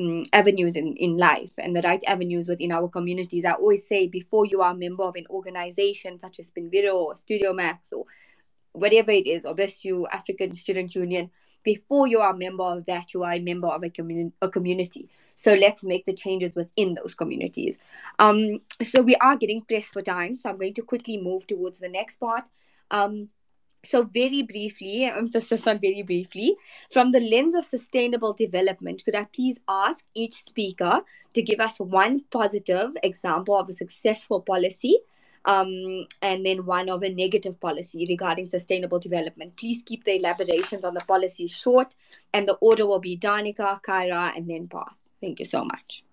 um, 0.00 0.24
avenues 0.32 0.76
in, 0.76 0.94
in 0.96 1.16
life 1.16 1.54
and 1.58 1.76
the 1.76 1.82
right 1.82 2.02
avenues 2.08 2.48
within 2.48 2.72
our 2.72 2.88
communities. 2.88 3.44
I 3.44 3.52
always 3.52 3.86
say 3.86 4.08
before 4.08 4.44
you 4.44 4.60
are 4.60 4.72
a 4.72 4.76
member 4.76 5.04
of 5.04 5.14
an 5.14 5.26
organization 5.30 6.18
such 6.18 6.40
as 6.40 6.50
Spenviro 6.50 6.94
or 6.94 7.16
Studio 7.16 7.52
Max 7.52 7.92
or 7.92 8.04
whatever 8.72 9.12
it 9.12 9.26
is, 9.26 9.44
or 9.44 9.54
BESU 9.54 10.04
African 10.10 10.54
Student 10.54 10.94
Union, 10.94 11.30
before 11.64 12.06
you 12.06 12.20
are 12.20 12.32
a 12.32 12.36
member 12.36 12.62
of 12.62 12.86
that, 12.86 13.12
you 13.14 13.24
are 13.24 13.32
a 13.32 13.40
member 13.40 13.68
of 13.68 13.82
a, 13.82 13.90
community. 13.90 14.34
a 14.42 14.48
community. 14.48 15.08
So 15.34 15.54
let's 15.54 15.82
make 15.82 16.06
the 16.06 16.12
changes 16.12 16.54
within 16.54 16.94
those 16.94 17.14
communities. 17.14 17.78
Um, 18.18 18.60
so 18.82 19.02
we 19.02 19.16
are 19.16 19.36
getting 19.36 19.62
pressed 19.62 19.92
for 19.92 20.02
time, 20.02 20.34
so 20.34 20.50
I'm 20.50 20.58
going 20.58 20.74
to 20.74 20.82
quickly 20.82 21.16
move 21.16 21.46
towards 21.46 21.80
the 21.80 21.88
next 21.88 22.16
part. 22.16 22.44
Um, 22.90 23.30
so, 23.84 24.02
very 24.02 24.42
briefly, 24.42 25.04
emphasis 25.04 25.66
on 25.66 25.78
very 25.78 26.02
briefly, 26.02 26.56
from 26.90 27.12
the 27.12 27.20
lens 27.20 27.54
of 27.54 27.64
sustainable 27.64 28.32
development, 28.32 29.04
could 29.04 29.14
I 29.14 29.24
please 29.24 29.58
ask 29.68 30.04
each 30.14 30.44
speaker 30.44 31.02
to 31.34 31.42
give 31.42 31.60
us 31.60 31.78
one 31.78 32.20
positive 32.30 32.96
example 33.02 33.56
of 33.58 33.68
a 33.68 33.72
successful 33.72 34.40
policy 34.40 35.00
um, 35.44 36.06
and 36.22 36.44
then 36.44 36.64
one 36.64 36.88
of 36.88 37.02
a 37.02 37.08
negative 37.08 37.60
policy 37.60 38.06
regarding 38.08 38.46
sustainable 38.46 38.98
development? 38.98 39.56
Please 39.56 39.82
keep 39.84 40.04
the 40.04 40.16
elaborations 40.16 40.84
on 40.84 40.94
the 40.94 41.00
policy 41.02 41.46
short, 41.46 41.94
and 42.32 42.48
the 42.48 42.54
order 42.54 42.86
will 42.86 43.00
be 43.00 43.16
Danika, 43.16 43.82
Kyra, 43.82 44.36
and 44.36 44.48
then 44.48 44.68
Parth. 44.68 44.94
Thank 45.20 45.40
you 45.40 45.46
so 45.46 45.64
much. 45.64 46.04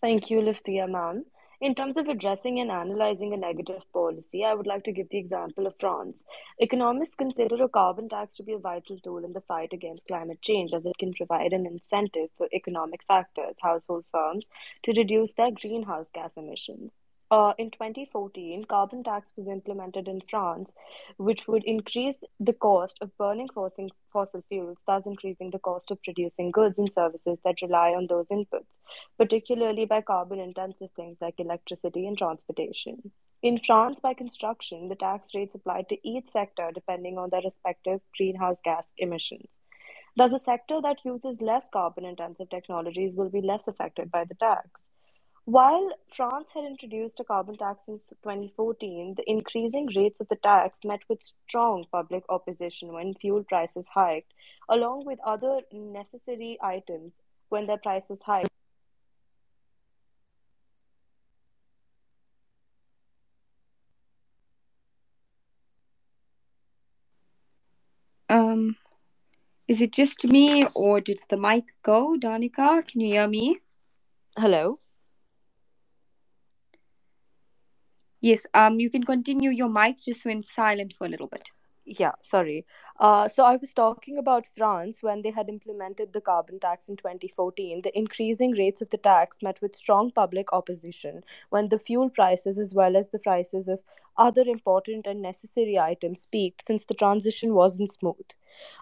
Thank 0.00 0.30
you, 0.30 0.40
Lutfia, 0.40 0.88
ma'am. 0.88 1.24
In 1.60 1.74
terms 1.74 1.96
of 1.96 2.06
addressing 2.06 2.60
and 2.60 2.70
analyzing 2.70 3.32
a 3.32 3.36
negative 3.36 3.82
policy, 3.92 4.44
I 4.44 4.54
would 4.54 4.68
like 4.68 4.84
to 4.84 4.92
give 4.92 5.08
the 5.08 5.18
example 5.18 5.66
of 5.66 5.74
France. 5.80 6.22
Economists 6.60 7.16
consider 7.16 7.60
a 7.64 7.68
carbon 7.68 8.08
tax 8.08 8.36
to 8.36 8.44
be 8.44 8.52
a 8.52 8.58
vital 8.58 8.96
tool 9.00 9.24
in 9.24 9.32
the 9.32 9.40
fight 9.40 9.72
against 9.72 10.06
climate 10.06 10.40
change 10.40 10.72
as 10.72 10.86
it 10.86 10.96
can 10.98 11.12
provide 11.14 11.52
an 11.52 11.66
incentive 11.66 12.30
for 12.36 12.48
economic 12.52 13.02
factors, 13.08 13.56
household 13.60 14.04
firms, 14.12 14.46
to 14.84 14.92
reduce 14.92 15.32
their 15.32 15.50
greenhouse 15.50 16.06
gas 16.14 16.30
emissions. 16.36 16.92
Uh, 17.30 17.52
in 17.58 17.70
2014, 17.70 18.64
carbon 18.64 19.04
tax 19.04 19.30
was 19.36 19.48
implemented 19.48 20.08
in 20.08 20.22
France, 20.30 20.72
which 21.18 21.46
would 21.46 21.62
increase 21.64 22.18
the 22.40 22.54
cost 22.54 22.96
of 23.02 23.14
burning 23.18 23.48
fossil, 23.52 24.42
fuels, 24.48 24.78
thus 24.86 25.04
increasing 25.04 25.50
the 25.50 25.58
cost 25.58 25.90
of 25.90 26.02
producing 26.02 26.50
goods 26.50 26.78
and 26.78 26.90
services 26.90 27.38
that 27.44 27.60
rely 27.60 27.90
on 27.90 28.06
those 28.06 28.26
inputs, 28.28 28.78
particularly 29.18 29.84
by 29.84 30.00
carbon 30.00 30.40
intensive 30.40 30.88
things 30.96 31.18
like 31.20 31.38
electricity 31.38 32.06
and 32.06 32.16
transportation. 32.16 33.10
In 33.42 33.60
France, 33.60 34.00
by 34.00 34.14
construction, 34.14 34.88
the 34.88 34.96
tax 34.96 35.34
rates 35.34 35.54
applied 35.54 35.90
to 35.90 36.08
each 36.08 36.28
sector 36.28 36.70
depending 36.72 37.18
on 37.18 37.28
their 37.28 37.42
respective 37.42 38.00
greenhouse 38.16 38.58
gas 38.64 38.90
emissions. 38.96 39.50
Thus, 40.16 40.32
a 40.32 40.38
sector 40.38 40.80
that 40.80 41.04
uses 41.04 41.42
less 41.42 41.68
carbon 41.70 42.06
intensive 42.06 42.48
technologies 42.48 43.14
will 43.14 43.28
be 43.28 43.42
less 43.42 43.68
affected 43.68 44.10
by 44.10 44.24
the 44.24 44.34
tax. 44.34 44.87
While 45.48 45.92
France 46.14 46.50
had 46.52 46.64
introduced 46.64 47.20
a 47.20 47.24
carbon 47.24 47.56
tax 47.56 47.84
in 47.88 47.98
2014, 48.22 49.14
the 49.16 49.24
increasing 49.26 49.88
rates 49.96 50.20
of 50.20 50.28
the 50.28 50.36
tax 50.36 50.80
met 50.84 51.00
with 51.08 51.22
strong 51.22 51.86
public 51.90 52.22
opposition 52.28 52.92
when 52.92 53.14
fuel 53.14 53.42
prices 53.44 53.86
hiked, 53.90 54.34
along 54.68 55.06
with 55.06 55.18
other 55.24 55.62
necessary 55.72 56.58
items 56.60 57.14
when 57.48 57.66
their 57.66 57.78
prices 57.78 58.20
hiked. 58.22 58.50
Um, 68.28 68.76
is 69.66 69.80
it 69.80 69.94
just 69.94 70.26
me 70.26 70.66
or 70.74 71.00
did 71.00 71.20
the 71.30 71.38
mic 71.38 71.64
go, 71.82 72.18
Danica? 72.20 72.86
Can 72.86 73.00
you 73.00 73.14
hear 73.14 73.26
me? 73.26 73.60
Hello? 74.36 74.78
Yes, 78.20 78.46
um, 78.54 78.80
you 78.80 78.90
can 78.90 79.04
continue. 79.04 79.50
Your 79.50 79.68
mic 79.68 80.00
just 80.00 80.24
went 80.24 80.44
silent 80.44 80.92
for 80.92 81.06
a 81.06 81.08
little 81.08 81.28
bit. 81.28 81.50
Yeah, 81.90 82.12
sorry. 82.20 82.66
Uh, 83.00 83.28
so 83.28 83.44
I 83.44 83.56
was 83.56 83.72
talking 83.72 84.18
about 84.18 84.44
France 84.44 85.02
when 85.02 85.22
they 85.22 85.30
had 85.30 85.48
implemented 85.48 86.12
the 86.12 86.20
carbon 86.20 86.60
tax 86.60 86.90
in 86.90 86.96
2014. 86.96 87.80
The 87.80 87.96
increasing 87.96 88.50
rates 88.50 88.82
of 88.82 88.90
the 88.90 88.98
tax 88.98 89.38
met 89.40 89.58
with 89.62 89.74
strong 89.74 90.10
public 90.10 90.52
opposition 90.52 91.22
when 91.48 91.70
the 91.70 91.78
fuel 91.78 92.10
prices, 92.10 92.58
as 92.58 92.74
well 92.74 92.94
as 92.94 93.08
the 93.08 93.18
prices 93.18 93.68
of 93.68 93.80
other 94.18 94.42
important 94.42 95.06
and 95.06 95.22
necessary 95.22 95.78
items, 95.78 96.26
peaked 96.30 96.66
since 96.66 96.84
the 96.84 96.94
transition 96.94 97.54
wasn't 97.54 97.90
smooth. 97.90 98.26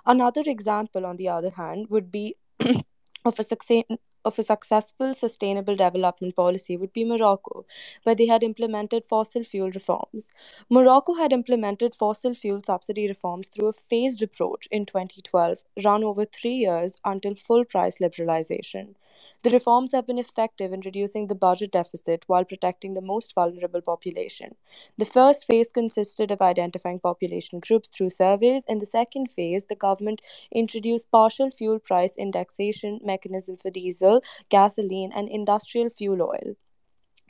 Another 0.05 0.43
example, 0.45 1.07
on 1.07 1.17
the 1.17 1.29
other 1.29 1.51
hand, 1.51 1.87
would 1.91 2.11
be 2.11 2.35
of 3.25 3.39
a 3.39 3.45
success 3.45 3.85
of 4.27 4.39
a 4.39 4.43
successful 4.43 5.15
sustainable 5.15 5.77
development 5.77 6.37
policy 6.37 6.77
would 6.77 6.93
be 6.93 7.05
Morocco, 7.05 7.65
where 8.03 8.15
they 8.15 8.27
had 8.27 8.43
implemented 8.43 9.05
fossil 9.05 9.45
fuel 9.45 9.71
reforms. 9.71 10.31
Morocco 10.69 11.15
had 11.15 11.33
implemented 11.33 11.95
fossil 11.95 12.35
fuel 12.35 12.61
subsidy 12.63 13.09
reforms 13.09 13.49
through 13.49 13.69
a 13.69 13.73
phased 13.73 14.23
approach 14.23 14.69
in 14.71 14.85
2012, 14.85 15.59
run 15.85 16.05
over 16.05 16.25
three 16.25 16.55
years 16.55 16.99
until 17.05 17.35
full 17.35 17.65
price 17.65 17.99
liberalization. 17.99 18.95
The 19.43 19.51
reforms 19.51 19.93
have 19.93 20.07
been 20.07 20.19
effective 20.19 20.73
in 20.73 20.81
reducing 20.81 21.27
the 21.27 21.35
budget 21.35 21.73
deficit 21.73 22.25
while 22.27 22.45
protecting 22.45 22.95
the 22.95 23.01
most 23.01 23.35
vulnerable 23.35 23.81
population. 23.81 24.57
The 24.99 25.05
first 25.05 25.47
phase 25.47 25.73
consisted 25.73 26.31
of 26.31 26.43
identifying 26.43 27.01
population 27.01 27.61
groups 27.61 27.89
through 27.89 28.11
surveys. 28.11 28.65
In 28.69 28.79
the 28.79 28.87
second 28.87 29.31
phase, 29.31 29.67
the 29.67 29.77
government 29.77 30.21
introduced 30.53 31.11
partial 31.11 31.51
fuel 31.51 31.79
price 31.79 32.15
indexation 32.17 33.01
mechanism 33.03 33.57
for 33.57 33.71
diesel, 33.71 34.16
gasoline, 34.49 35.13
and 35.13 35.29
industrial 35.29 35.91
fuel 35.91 36.23
oil. 36.23 36.57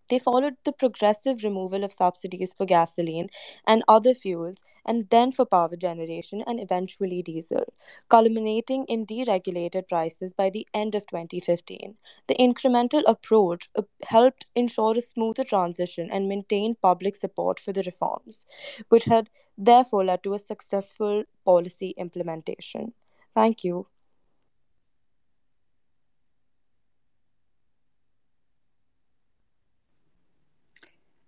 They 0.08 0.18
followed 0.20 0.56
the 0.64 0.72
progressive 0.72 1.42
removal 1.42 1.82
of 1.82 1.92
subsidies 1.92 2.54
for 2.54 2.64
gasoline 2.64 3.28
and 3.66 3.82
other 3.88 4.14
fuels, 4.14 4.62
and 4.84 5.08
then 5.10 5.32
for 5.32 5.44
power 5.44 5.74
generation 5.76 6.42
and 6.46 6.60
eventually 6.60 7.22
diesel, 7.22 7.64
culminating 8.08 8.84
in 8.84 9.04
deregulated 9.04 9.88
prices 9.88 10.32
by 10.32 10.50
the 10.50 10.66
end 10.72 10.94
of 10.94 11.06
2015. 11.08 11.96
The 12.28 12.36
incremental 12.36 13.02
approach 13.06 13.68
uh, 13.74 13.82
helped 14.04 14.46
ensure 14.54 14.96
a 14.96 15.00
smoother 15.00 15.44
transition 15.44 16.08
and 16.12 16.28
maintain 16.28 16.76
public 16.76 17.16
support 17.16 17.58
for 17.58 17.72
the 17.72 17.82
reforms, 17.82 18.46
which 18.88 19.06
had 19.06 19.28
therefore 19.58 20.04
led 20.04 20.22
to 20.22 20.34
a 20.34 20.38
successful 20.38 21.24
policy 21.44 21.94
implementation. 21.96 22.94
Thank 23.34 23.64
you. 23.64 23.88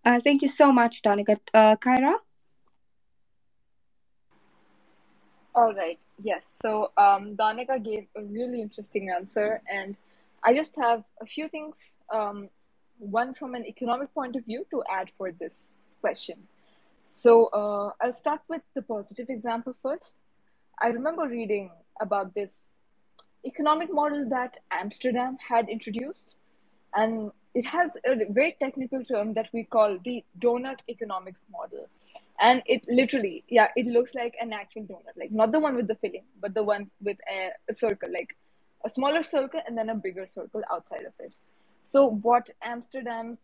Uh, 0.09 0.19
thank 0.19 0.41
you 0.41 0.49
so 0.49 0.73
much, 0.73 1.03
Danica. 1.03 1.37
Uh, 1.53 1.77
Kyra? 1.77 2.15
All 5.55 5.75
right. 5.75 5.99
Yes. 6.23 6.55
So 6.63 6.93
um, 6.97 7.37
Danica 7.37 7.77
gave 7.85 8.07
a 8.17 8.23
really 8.23 8.63
interesting 8.63 9.11
answer, 9.11 9.61
and 9.71 9.97
I 10.43 10.55
just 10.55 10.77
have 10.77 11.05
a 11.21 11.27
few 11.27 11.47
things. 11.49 11.77
Um, 12.11 12.49
one 12.99 13.35
from 13.35 13.55
an 13.55 13.67
economic 13.67 14.15
point 14.15 14.35
of 14.35 14.47
view 14.47 14.65
to 14.71 14.83
add 14.91 15.13
for 15.19 15.31
this 15.31 15.83
question. 16.01 16.39
So 17.05 17.49
uh, 17.53 17.91
I'll 18.01 18.15
start 18.15 18.41
with 18.49 18.63
the 18.75 18.81
positive 18.81 19.29
example 19.29 19.75
first. 19.83 20.23
I 20.81 20.87
remember 20.87 21.29
reading 21.29 21.71
about 22.01 22.35
this 22.35 22.63
economic 23.45 23.93
model 23.93 24.27
that 24.31 24.57
Amsterdam 24.71 25.37
had 25.47 25.69
introduced, 25.69 26.37
and 26.95 27.31
it 27.59 27.67
has 27.67 27.97
a 28.07 28.15
very 28.33 28.57
technical 28.61 29.05
term 29.05 29.35
that 29.35 29.49
we 29.53 29.65
call 29.65 29.99
the 30.05 30.25
donut 30.39 30.79
economics 30.89 31.45
model. 31.51 31.89
And 32.41 32.63
it 32.67 32.83
literally 32.89 33.43
yeah 33.49 33.69
it 33.75 33.87
looks 33.87 34.15
like 34.15 34.37
an 34.41 34.53
actual 34.53 34.83
donut 34.91 35.17
like 35.23 35.33
not 35.33 35.51
the 35.51 35.59
one 35.59 35.75
with 35.75 35.89
the 35.89 35.97
filling 35.97 36.27
but 36.41 36.55
the 36.55 36.63
one 36.63 36.91
with 37.03 37.19
a, 37.37 37.51
a 37.69 37.75
circle 37.75 38.11
like 38.13 38.37
a 38.85 38.89
smaller 38.89 39.25
circle 39.25 39.61
and 39.67 39.77
then 39.77 39.89
a 39.89 39.97
bigger 39.97 40.27
circle 40.27 40.63
outside 40.73 41.05
of 41.11 41.15
it. 41.19 41.35
So 41.83 42.07
what 42.29 42.49
amsterdam's 42.63 43.41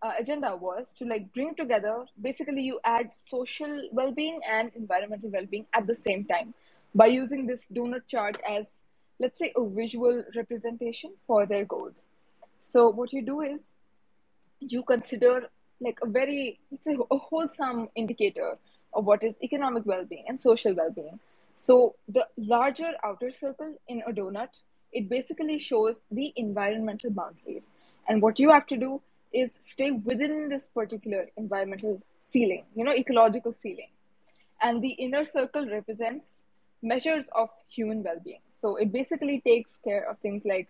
uh, 0.00 0.12
agenda 0.20 0.54
was 0.54 0.94
to 0.98 1.04
like 1.04 1.32
bring 1.32 1.54
together 1.56 1.94
basically 2.20 2.62
you 2.62 2.78
add 2.84 3.12
social 3.12 3.88
well-being 3.90 4.40
and 4.48 4.70
environmental 4.76 5.30
well-being 5.30 5.66
at 5.74 5.86
the 5.88 5.94
same 5.94 6.24
time 6.24 6.54
by 6.94 7.06
using 7.06 7.46
this 7.46 7.66
donut 7.74 8.06
chart 8.06 8.36
as 8.48 8.66
let's 9.18 9.38
say 9.40 9.52
a 9.56 9.68
visual 9.68 10.22
representation 10.36 11.14
for 11.26 11.46
their 11.46 11.64
goals 11.64 12.08
so 12.60 12.88
what 12.88 13.12
you 13.12 13.22
do 13.22 13.40
is 13.40 13.62
you 14.60 14.82
consider 14.82 15.48
like 15.80 15.98
a 16.02 16.08
very 16.08 16.58
it's 16.72 16.86
a, 16.86 16.96
a 17.10 17.18
wholesome 17.18 17.88
indicator 17.94 18.58
of 18.94 19.04
what 19.04 19.22
is 19.22 19.36
economic 19.42 19.84
well-being 19.84 20.24
and 20.26 20.40
social 20.40 20.74
well-being. 20.74 21.20
So 21.56 21.96
the 22.08 22.26
larger 22.36 22.92
outer 23.04 23.30
circle 23.30 23.74
in 23.88 24.02
a 24.06 24.12
donut, 24.12 24.48
it 24.92 25.08
basically 25.08 25.58
shows 25.58 26.00
the 26.10 26.32
environmental 26.36 27.10
boundaries. 27.10 27.68
And 28.08 28.22
what 28.22 28.38
you 28.38 28.50
have 28.50 28.66
to 28.68 28.76
do 28.76 29.02
is 29.32 29.50
stay 29.62 29.90
within 29.90 30.48
this 30.48 30.68
particular 30.68 31.26
environmental 31.36 32.02
ceiling, 32.20 32.64
you 32.74 32.84
know, 32.84 32.94
ecological 32.94 33.52
ceiling. 33.52 33.88
And 34.62 34.82
the 34.82 34.90
inner 34.90 35.24
circle 35.24 35.68
represents 35.68 36.42
measures 36.82 37.24
of 37.34 37.50
human 37.68 38.02
well-being. 38.02 38.40
So 38.50 38.76
it 38.76 38.92
basically 38.92 39.40
takes 39.40 39.78
care 39.84 40.08
of 40.08 40.18
things 40.18 40.44
like 40.44 40.68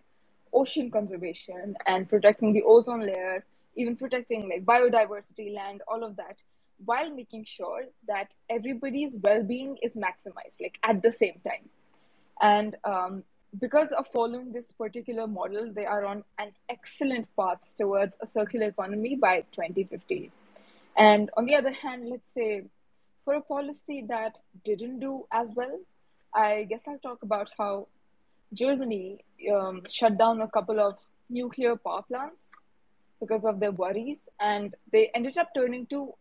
ocean 0.53 0.90
conservation 0.90 1.76
and 1.86 2.09
protecting 2.09 2.53
the 2.53 2.62
ozone 2.62 3.07
layer, 3.07 3.44
even 3.74 3.97
protecting 3.97 4.49
like 4.49 4.64
biodiversity, 4.64 5.55
land, 5.55 5.82
all 5.88 6.03
of 6.03 6.16
that, 6.16 6.36
while 6.84 7.11
making 7.11 7.44
sure 7.44 7.84
that 8.07 8.28
everybody's 8.51 9.16
well-being 9.22 9.78
is 9.82 9.94
maximized, 9.94 10.61
like 10.61 10.78
at 10.82 11.03
the 11.03 11.12
same 11.12 11.40
time. 11.44 11.68
And 12.40 12.76
um, 12.84 13.24
because 13.59 13.92
of 13.92 14.07
following 14.09 14.53
this 14.53 14.72
particular 14.72 15.26
model, 15.26 15.72
they 15.72 15.86
are 15.86 16.05
on 16.05 16.24
an 16.38 16.53
excellent 16.68 17.28
path 17.36 17.74
towards 17.78 18.16
a 18.20 18.26
circular 18.26 18.66
economy 18.66 19.16
by 19.16 19.40
2050. 19.53 20.30
And 20.97 21.30
on 21.36 21.47
the 21.47 21.55
other 21.55 21.72
hand, 21.72 22.09
let's 22.09 22.32
say 22.32 22.64
for 23.24 23.34
a 23.34 23.40
policy 23.40 24.05
that 24.09 24.38
didn't 24.64 25.01
do 25.01 25.26
as 25.32 25.53
well, 25.55 25.78
I 26.34 26.64
guess 26.68 26.82
I'll 26.86 26.99
talk 26.99 27.22
about 27.22 27.51
how 27.57 27.88
Germany 28.53 29.24
um, 29.53 29.82
shut 29.90 30.18
down 30.18 30.40
a 30.40 30.49
couple 30.49 30.80
of 30.80 30.99
nuclear 31.28 31.76
power 31.76 32.03
plants 32.03 32.42
because 33.20 33.44
of 33.44 33.61
their 33.61 33.72
worries, 33.72 34.18
and 34.40 34.74
they 34.92 35.11
ended 35.14 35.38
up 35.38 35.49
turning 35.55 35.86
to 35.86 36.12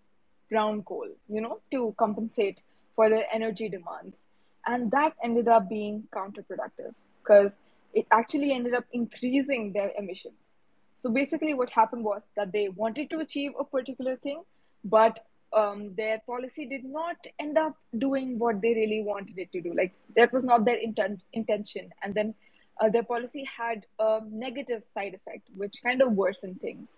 brown 0.49 0.83
coal, 0.83 1.07
you 1.27 1.41
know, 1.41 1.59
to 1.71 1.93
compensate 1.97 2.61
for 2.95 3.09
their 3.09 3.25
energy 3.31 3.69
demands. 3.69 4.25
And 4.65 4.89
that 4.91 5.13
ended 5.23 5.47
up 5.47 5.69
being 5.69 6.07
counterproductive 6.11 6.93
because 7.21 7.53
it 7.93 8.07
actually 8.11 8.51
ended 8.51 8.73
up 8.73 8.85
increasing 8.91 9.73
their 9.73 9.91
emissions. 9.97 10.53
So 10.95 11.09
basically, 11.09 11.53
what 11.53 11.69
happened 11.69 12.03
was 12.03 12.29
that 12.35 12.51
they 12.51 12.69
wanted 12.69 13.09
to 13.09 13.19
achieve 13.19 13.51
a 13.59 13.63
particular 13.63 14.15
thing, 14.15 14.43
but 14.83 15.25
um, 15.53 15.93
their 15.95 16.19
policy 16.25 16.65
did 16.65 16.83
not 16.83 17.15
end 17.39 17.57
up 17.57 17.75
doing 17.97 18.37
what 18.39 18.61
they 18.61 18.73
really 18.73 19.01
wanted 19.03 19.37
it 19.37 19.51
to 19.53 19.61
do. 19.61 19.73
Like 19.73 19.93
that 20.15 20.33
was 20.33 20.45
not 20.45 20.65
their 20.65 20.77
intent, 20.77 21.23
intention, 21.33 21.91
and 22.03 22.13
then 22.13 22.33
uh, 22.81 22.89
their 22.89 23.03
policy 23.03 23.45
had 23.45 23.85
a 23.99 24.19
negative 24.29 24.83
side 24.83 25.13
effect, 25.13 25.49
which 25.55 25.81
kind 25.83 26.01
of 26.01 26.11
worsened 26.13 26.59
things. 26.61 26.97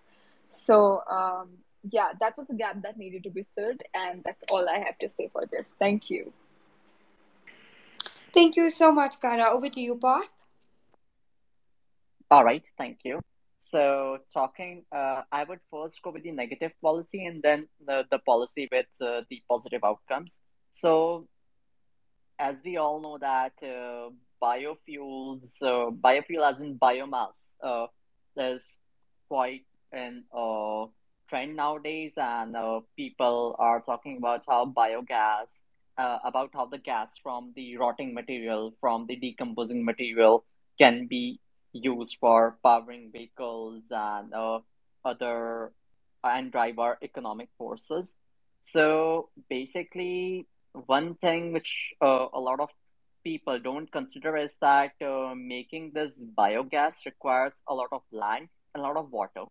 So 0.52 1.02
um, 1.10 1.50
yeah, 1.90 2.10
that 2.20 2.36
was 2.36 2.50
a 2.50 2.54
gap 2.54 2.82
that 2.82 2.98
needed 2.98 3.24
to 3.24 3.30
be 3.30 3.46
filled, 3.54 3.80
and 3.94 4.22
that's 4.24 4.44
all 4.50 4.68
I 4.68 4.78
have 4.78 4.98
to 4.98 5.08
say 5.08 5.28
for 5.32 5.46
this. 5.46 5.74
Thank 5.78 6.10
you. 6.10 6.32
Thank 8.32 8.56
you 8.56 8.70
so 8.70 8.92
much, 8.92 9.20
Kyra. 9.20 9.50
Over 9.52 9.68
to 9.70 9.80
you, 9.80 9.96
Parth. 9.96 10.28
All 12.30 12.44
right, 12.44 12.64
thank 12.76 12.98
you. 13.04 13.20
So 13.70 14.18
talking, 14.32 14.84
uh, 14.90 15.22
I 15.30 15.44
would 15.44 15.60
first 15.70 16.02
go 16.02 16.10
with 16.10 16.22
the 16.22 16.32
negative 16.32 16.72
policy 16.80 17.26
and 17.26 17.42
then 17.42 17.68
the, 17.86 18.04
the 18.10 18.18
policy 18.18 18.68
with 18.72 18.86
uh, 19.00 19.22
the 19.28 19.42
positive 19.48 19.84
outcomes. 19.84 20.40
So 20.70 21.28
as 22.38 22.62
we 22.64 22.76
all 22.78 23.00
know 23.00 23.18
that 23.18 23.52
uh, 23.62 24.10
biofuels, 24.42 25.62
uh, 25.62 25.90
biofuel 25.90 26.50
as 26.50 26.60
in 26.60 26.78
biomass, 26.78 27.50
uh, 27.62 27.86
is 28.36 28.78
quite 29.28 29.66
an 29.92 30.24
uh, 30.32 30.86
trend 31.28 31.56
nowadays, 31.56 32.12
and 32.16 32.56
uh, 32.56 32.80
people 32.96 33.56
are 33.58 33.80
talking 33.80 34.16
about 34.16 34.44
how 34.48 34.64
biogas, 34.64 35.60
uh, 35.98 36.18
about 36.24 36.50
how 36.54 36.66
the 36.66 36.78
gas 36.78 37.18
from 37.22 37.52
the 37.56 37.76
rotting 37.76 38.14
material, 38.14 38.72
from 38.80 39.06
the 39.06 39.16
decomposing 39.16 39.84
material, 39.84 40.44
can 40.78 41.06
be 41.06 41.40
used 41.72 42.16
for 42.20 42.58
powering 42.62 43.10
vehicles 43.12 43.82
and 43.90 44.32
uh, 44.34 44.60
other 45.04 45.72
and 46.24 46.50
drive 46.50 46.78
our 46.78 46.98
economic 47.02 47.48
forces. 47.56 48.16
So 48.60 49.30
basically, 49.48 50.46
one 50.72 51.14
thing 51.14 51.52
which 51.52 51.94
uh, 52.00 52.26
a 52.32 52.40
lot 52.40 52.60
of 52.60 52.70
people 53.24 53.58
don't 53.58 53.90
consider 53.90 54.36
is 54.36 54.54
that 54.60 54.92
uh, 55.04 55.34
making 55.34 55.92
this 55.94 56.12
biogas 56.36 57.04
requires 57.06 57.52
a 57.68 57.74
lot 57.74 57.88
of 57.92 58.02
land, 58.12 58.48
a 58.74 58.80
lot 58.80 58.96
of 58.96 59.10
water, 59.10 59.44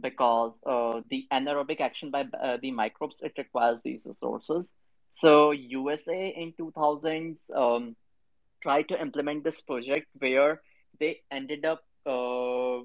because 0.00 0.58
uh, 0.66 1.00
the 1.10 1.26
anaerobic 1.32 1.80
action 1.80 2.10
by 2.10 2.26
uh, 2.42 2.56
the 2.60 2.70
microbes 2.70 3.20
it 3.22 3.34
requires 3.36 3.80
these 3.82 4.06
resources. 4.06 4.68
So 5.10 5.50
USA 5.50 6.28
in 6.28 6.52
2000s 6.52 7.38
um, 7.54 7.96
tried 8.62 8.88
to 8.88 9.00
implement 9.00 9.44
this 9.44 9.60
project 9.60 10.06
where 10.18 10.62
they 10.98 11.20
ended 11.30 11.64
up 11.64 11.84
uh, 12.06 12.78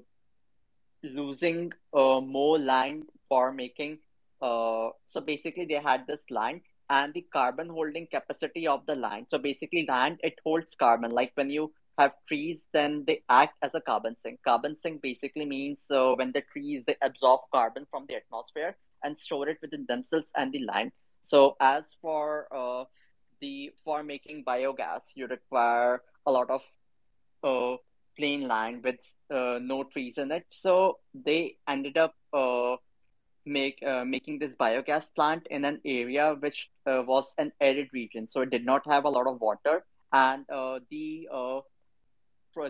losing 1.02 1.72
uh, 1.94 2.20
more 2.20 2.58
land 2.58 3.04
for 3.28 3.52
making. 3.52 3.98
Uh, 4.40 4.90
so 5.06 5.20
basically, 5.20 5.64
they 5.64 5.80
had 5.80 6.06
this 6.06 6.22
land 6.30 6.60
and 6.90 7.12
the 7.12 7.26
carbon 7.32 7.68
holding 7.68 8.06
capacity 8.06 8.66
of 8.66 8.86
the 8.86 8.96
land. 8.96 9.26
So 9.28 9.38
basically, 9.38 9.86
land 9.88 10.18
it 10.22 10.38
holds 10.44 10.74
carbon. 10.74 11.10
Like 11.10 11.32
when 11.34 11.50
you 11.50 11.72
have 11.98 12.14
trees, 12.26 12.66
then 12.72 13.04
they 13.06 13.22
act 13.28 13.56
as 13.62 13.74
a 13.74 13.80
carbon 13.80 14.16
sink. 14.18 14.40
Carbon 14.44 14.78
sink 14.78 15.02
basically 15.02 15.44
means 15.44 15.84
uh, 15.90 16.12
when 16.14 16.32
the 16.32 16.42
trees 16.52 16.84
they 16.84 16.96
absorb 17.02 17.40
carbon 17.52 17.86
from 17.90 18.06
the 18.08 18.16
atmosphere 18.16 18.76
and 19.02 19.18
store 19.18 19.48
it 19.48 19.58
within 19.60 19.84
themselves 19.88 20.30
and 20.36 20.52
the 20.52 20.64
land. 20.64 20.92
So 21.22 21.56
as 21.60 21.96
for 22.00 22.46
uh, 22.54 22.84
the 23.40 23.72
for 23.84 24.02
making 24.02 24.44
biogas, 24.44 25.02
you 25.14 25.26
require 25.26 26.02
a 26.26 26.32
lot 26.32 26.50
of 26.50 26.62
uh, 27.42 27.76
plain 28.18 28.46
land 28.48 28.84
with 28.84 29.00
uh, 29.30 29.58
no 29.62 29.84
trees 29.84 30.18
in 30.18 30.30
it. 30.32 30.44
So 30.48 30.98
they 31.14 31.56
ended 31.68 31.96
up 31.96 32.14
uh, 32.32 32.76
make 33.46 33.82
uh, 33.82 34.04
making 34.04 34.38
this 34.38 34.54
biogas 34.56 35.14
plant 35.14 35.46
in 35.50 35.64
an 35.64 35.80
area 35.84 36.36
which 36.38 36.70
uh, 36.86 37.02
was 37.06 37.32
an 37.38 37.52
arid 37.60 37.88
region, 37.92 38.26
so 38.26 38.42
it 38.42 38.50
did 38.50 38.66
not 38.66 38.86
have 38.86 39.04
a 39.04 39.08
lot 39.08 39.26
of 39.26 39.40
water, 39.40 39.84
and 40.12 40.44
uh, 40.50 40.80
the 40.90 41.28
uh, 41.32 41.60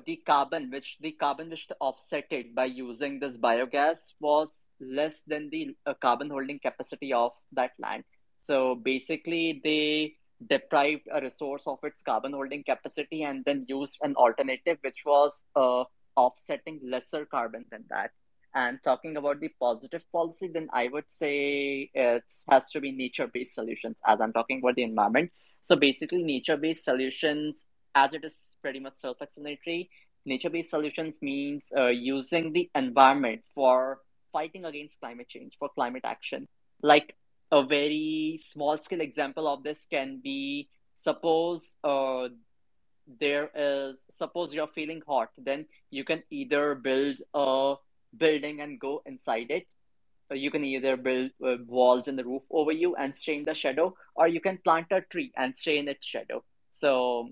the 0.05 0.17
carbon 0.17 0.71
which 0.71 0.99
the 1.01 1.13
carbon 1.13 1.51
which 1.51 1.67
offsetted 1.81 2.55
by 2.55 2.67
using 2.67 3.19
this 3.19 3.39
biogas 3.39 4.15
was 4.21 4.51
less 4.81 5.23
than 5.27 5.49
the 5.51 5.75
carbon 6.01 6.31
holding 6.31 6.59
capacity 6.59 7.13
of 7.13 7.33
that 7.53 7.73
land. 7.79 8.05
So 8.39 8.75
basically, 8.75 9.61
they 9.65 10.18
deprived 10.47 11.09
a 11.13 11.21
resource 11.21 11.67
of 11.67 11.79
its 11.83 12.03
carbon 12.03 12.33
holding 12.33 12.63
capacity 12.63 13.23
and 13.23 13.45
then 13.45 13.65
used 13.69 13.99
an 14.03 14.15
alternative 14.17 14.79
which 14.83 15.05
was 15.05 15.45
uh, 15.57 15.85
offsetting 16.17 16.81
lesser 16.85 17.25
carbon 17.27 17.65
than 17.71 17.85
that. 17.91 18.11
And 18.55 18.79
talking 18.83 19.17
about 19.17 19.41
the 19.41 19.51
positive 19.61 20.11
policy 20.11 20.49
then 20.49 20.69
i 20.73 20.89
would 20.89 21.09
say 21.11 21.91
it 21.93 22.25
has 22.51 22.71
to 22.71 22.81
be 22.81 22.93
nature 22.93 23.27
based 23.27 23.55
solutions 23.55 23.99
as 24.07 24.21
i'm 24.21 24.33
talking 24.33 24.59
about 24.59 24.77
the 24.77 24.85
environment. 24.85 25.31
So 25.61 25.77
basically 25.77 26.23
nature 26.23 26.57
based 26.57 26.85
solutions 26.85 27.67
as 27.95 28.15
it 28.15 28.25
is 28.25 28.57
pretty 28.63 28.81
much 28.81 28.95
self 28.95 29.21
explanatory 29.21 29.91
nature 30.29 30.51
based 30.51 30.71
solutions 30.71 31.19
means 31.23 31.73
uh, 31.77 31.87
using 31.87 32.53
the 32.53 32.71
environment 32.75 33.43
for 33.55 34.01
fighting 34.33 34.65
against 34.65 35.01
climate 35.01 35.29
change 35.29 35.55
for 35.59 35.69
climate 35.71 36.05
action. 36.05 36.47
Like 36.83 37.17
a 37.51 37.63
very 37.63 38.39
small 38.43 38.77
scale 38.77 39.01
example 39.01 39.49
of 39.49 39.63
this 39.63 39.87
can 39.91 40.21
be 40.23 40.69
suppose 40.97 41.77
uh, 41.85 42.29
there 43.21 43.51
is 43.55 44.05
suppose 44.11 44.55
you're 44.55 44.67
feeling 44.67 45.03
hot 45.07 45.31
then 45.39 45.65
you 45.91 46.05
can 46.05 46.23
either 46.31 46.75
build 46.75 47.17
a 47.33 47.75
building 48.17 48.61
and 48.61 48.81
go 48.81 49.03
inside 49.07 49.51
it. 49.51 49.67
Uh, 50.31 50.35
you 50.35 50.51
can 50.51 50.65
either 50.65 50.97
build 50.97 51.31
uh, 51.45 51.57
walls 51.67 52.07
in 52.07 52.17
the 52.17 52.25
roof 52.25 52.43
over 52.51 52.73
you 52.73 52.95
and 52.97 53.15
stay 53.15 53.37
in 53.37 53.45
the 53.45 53.55
shadow 53.55 53.95
or 54.15 54.29
you 54.29 54.41
can 54.41 54.59
plant 54.59 54.87
a 54.91 55.01
tree 55.01 55.33
and 55.37 55.57
stay 55.57 55.79
in 55.79 55.89
its 55.89 56.07
shadow. 56.07 56.43
So 56.71 57.31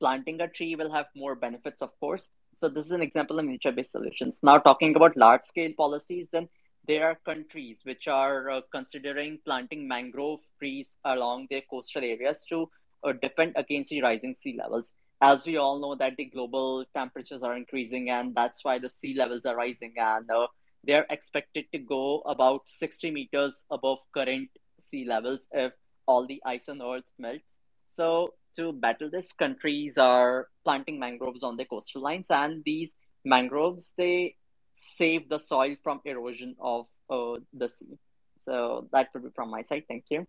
planting 0.00 0.40
a 0.40 0.48
tree 0.48 0.76
will 0.76 0.92
have 0.92 1.06
more 1.14 1.34
benefits 1.34 1.82
of 1.82 1.98
course. 2.00 2.30
So 2.56 2.68
this 2.68 2.86
is 2.86 2.92
an 2.92 3.02
example 3.02 3.38
of 3.38 3.44
nature 3.44 3.72
based 3.72 3.92
solutions. 3.92 4.40
Now 4.42 4.58
talking 4.58 4.96
about 4.96 5.16
large 5.16 5.42
scale 5.42 5.72
policies 5.76 6.28
then 6.32 6.48
there 6.86 7.06
are 7.06 7.18
countries 7.24 7.80
which 7.84 8.08
are 8.08 8.50
uh, 8.50 8.60
considering 8.72 9.38
planting 9.44 9.88
mangrove 9.88 10.40
trees 10.58 10.98
along 11.04 11.46
their 11.50 11.62
coastal 11.70 12.04
areas 12.04 12.44
to 12.48 12.68
uh, 13.04 13.12
defend 13.12 13.52
against 13.56 13.90
the 13.90 14.02
rising 14.02 14.34
sea 14.34 14.56
levels. 14.58 14.94
As 15.20 15.46
we 15.46 15.56
all 15.56 15.80
know 15.80 15.94
that 15.94 16.16
the 16.16 16.26
global 16.26 16.84
temperatures 16.94 17.42
are 17.42 17.56
increasing 17.56 18.10
and 18.10 18.34
that's 18.34 18.64
why 18.64 18.78
the 18.78 18.88
sea 18.88 19.14
levels 19.14 19.46
are 19.46 19.56
rising 19.56 19.94
and 19.96 20.30
uh, 20.30 20.46
they're 20.84 21.06
expected 21.10 21.66
to 21.72 21.78
go 21.78 22.20
about 22.26 22.68
60 22.68 23.10
meters 23.10 23.64
above 23.70 23.98
current 24.12 24.50
sea 24.78 25.04
levels 25.04 25.48
if 25.52 25.72
all 26.06 26.26
the 26.26 26.42
ice 26.44 26.68
on 26.68 26.82
earth 26.82 27.10
melts. 27.18 27.58
So 27.86 28.34
to 28.56 28.72
battle 28.72 29.10
this 29.10 29.32
countries 29.32 29.98
are 29.98 30.48
planting 30.64 30.98
mangroves 30.98 31.42
on 31.42 31.56
their 31.56 31.66
coastal 31.66 32.02
lines 32.02 32.26
and 32.30 32.62
these 32.64 32.94
mangroves 33.24 33.94
they 33.96 34.36
save 34.76 35.28
the 35.28 35.38
soil 35.38 35.74
from 35.82 36.00
erosion 36.04 36.54
of 36.60 36.86
uh, 37.08 37.38
the 37.54 37.68
sea. 37.68 37.98
So 38.44 38.88
that 38.92 39.08
would 39.12 39.24
be 39.24 39.30
from 39.34 39.50
my 39.50 39.62
side. 39.62 39.84
Thank 39.88 40.04
you. 40.10 40.26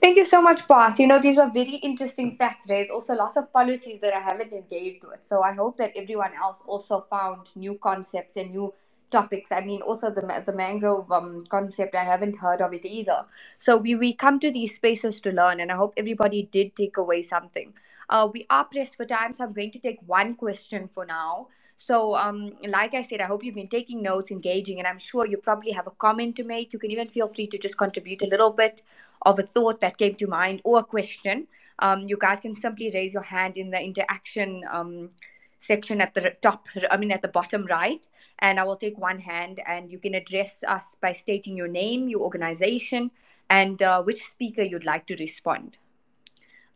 Thank 0.00 0.16
you 0.16 0.24
so 0.24 0.40
much, 0.40 0.66
Parth. 0.66 0.98
You 0.98 1.06
know, 1.08 1.18
these 1.18 1.36
were 1.36 1.50
very 1.52 1.74
interesting 1.74 2.36
facts. 2.36 2.64
There's 2.66 2.88
also 2.88 3.14
lots 3.14 3.36
of 3.36 3.52
policies 3.52 4.00
that 4.00 4.14
I 4.14 4.20
haven't 4.20 4.52
engaged 4.52 5.04
with. 5.04 5.22
So 5.22 5.42
I 5.42 5.52
hope 5.52 5.76
that 5.78 5.92
everyone 5.96 6.32
else 6.42 6.62
also 6.66 7.00
found 7.10 7.48
new 7.54 7.74
concepts 7.74 8.36
and 8.36 8.52
new 8.52 8.72
topics. 9.10 9.50
I 9.52 9.60
mean, 9.60 9.82
also 9.82 10.08
the 10.08 10.22
the 10.46 10.54
mangrove 10.54 11.10
um, 11.10 11.42
concept, 11.48 11.94
I 11.96 12.04
haven't 12.04 12.36
heard 12.36 12.62
of 12.62 12.72
it 12.72 12.86
either. 12.86 13.26
So 13.58 13.76
we, 13.76 13.96
we 13.96 14.12
come 14.14 14.40
to 14.40 14.50
these 14.50 14.76
spaces 14.76 15.20
to 15.22 15.32
learn, 15.32 15.60
and 15.60 15.70
I 15.70 15.76
hope 15.76 15.94
everybody 15.96 16.44
did 16.44 16.76
take 16.76 16.96
away 16.96 17.22
something. 17.22 17.74
Uh, 18.08 18.28
we 18.32 18.46
are 18.48 18.64
pressed 18.64 18.96
for 18.96 19.04
time, 19.04 19.34
so 19.34 19.44
I'm 19.44 19.52
going 19.52 19.72
to 19.72 19.78
take 19.78 19.98
one 20.06 20.34
question 20.34 20.88
for 20.88 21.04
now. 21.04 21.48
So, 21.82 22.14
um, 22.14 22.52
like 22.68 22.92
I 22.92 23.02
said, 23.02 23.22
I 23.22 23.24
hope 23.24 23.42
you've 23.42 23.54
been 23.54 23.66
taking 23.66 24.02
notes, 24.02 24.30
engaging, 24.30 24.80
and 24.80 24.86
I'm 24.86 24.98
sure 24.98 25.26
you 25.26 25.38
probably 25.38 25.70
have 25.70 25.86
a 25.86 25.90
comment 25.92 26.36
to 26.36 26.44
make. 26.44 26.74
You 26.74 26.78
can 26.78 26.90
even 26.90 27.08
feel 27.08 27.26
free 27.26 27.46
to 27.46 27.56
just 27.56 27.78
contribute 27.78 28.20
a 28.20 28.26
little 28.26 28.50
bit 28.50 28.82
of 29.22 29.38
a 29.38 29.44
thought 29.44 29.80
that 29.80 29.96
came 29.96 30.14
to 30.16 30.26
mind 30.26 30.60
or 30.62 30.80
a 30.80 30.84
question. 30.84 31.46
Um, 31.78 32.02
you 32.02 32.18
guys 32.18 32.40
can 32.40 32.54
simply 32.54 32.90
raise 32.92 33.14
your 33.14 33.22
hand 33.22 33.56
in 33.56 33.70
the 33.70 33.80
interaction 33.82 34.62
um, 34.70 35.08
section 35.56 36.02
at 36.02 36.12
the 36.12 36.36
top, 36.42 36.66
I 36.90 36.98
mean, 36.98 37.12
at 37.12 37.22
the 37.22 37.28
bottom 37.28 37.64
right, 37.64 38.06
and 38.40 38.60
I 38.60 38.64
will 38.64 38.76
take 38.76 38.98
one 38.98 39.18
hand 39.18 39.62
and 39.66 39.90
you 39.90 39.98
can 39.98 40.14
address 40.14 40.62
us 40.68 40.96
by 41.00 41.14
stating 41.14 41.56
your 41.56 41.68
name, 41.68 42.10
your 42.10 42.20
organization, 42.20 43.10
and 43.48 43.80
uh, 43.80 44.02
which 44.02 44.22
speaker 44.24 44.62
you'd 44.62 44.84
like 44.84 45.06
to 45.06 45.16
respond. 45.16 45.78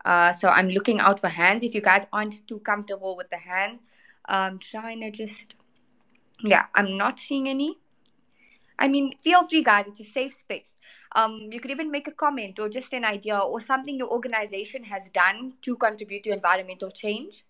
Uh, 0.02 0.32
so 0.32 0.48
I'm 0.48 0.70
looking 0.70 0.98
out 0.98 1.20
for 1.20 1.28
hands. 1.28 1.62
If 1.62 1.74
you 1.74 1.82
guys 1.82 2.06
aren't 2.10 2.48
too 2.48 2.60
comfortable 2.60 3.16
with 3.16 3.28
the 3.28 3.36
hands, 3.36 3.80
Trying 4.26 5.00
to 5.00 5.10
just, 5.10 5.54
yeah, 6.42 6.66
I'm 6.74 6.96
not 6.96 7.18
seeing 7.18 7.48
any. 7.48 7.78
I 8.78 8.88
mean, 8.88 9.16
feel 9.22 9.46
free, 9.46 9.62
guys. 9.62 9.86
It's 9.86 10.00
a 10.00 10.04
safe 10.04 10.34
space. 10.34 10.76
Um, 11.14 11.48
you 11.52 11.60
could 11.60 11.70
even 11.70 11.90
make 11.90 12.08
a 12.08 12.12
comment 12.12 12.58
or 12.58 12.68
just 12.68 12.92
an 12.92 13.04
idea 13.04 13.38
or 13.38 13.60
something 13.60 13.96
your 13.96 14.08
organization 14.08 14.84
has 14.84 15.08
done 15.10 15.54
to 15.62 15.76
contribute 15.76 16.24
to 16.24 16.32
environmental 16.32 16.90
change. 16.90 17.44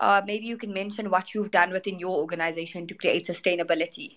Uh, 0.00 0.22
maybe 0.24 0.46
you 0.46 0.56
can 0.56 0.72
mention 0.72 1.10
what 1.10 1.34
you've 1.34 1.50
done 1.50 1.70
within 1.70 1.98
your 1.98 2.16
organization 2.16 2.86
to 2.86 2.94
create 2.94 3.26
sustainability. 3.26 4.16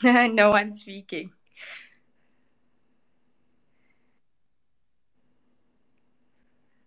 no 0.02 0.50
one's 0.50 0.80
speaking. 0.80 1.32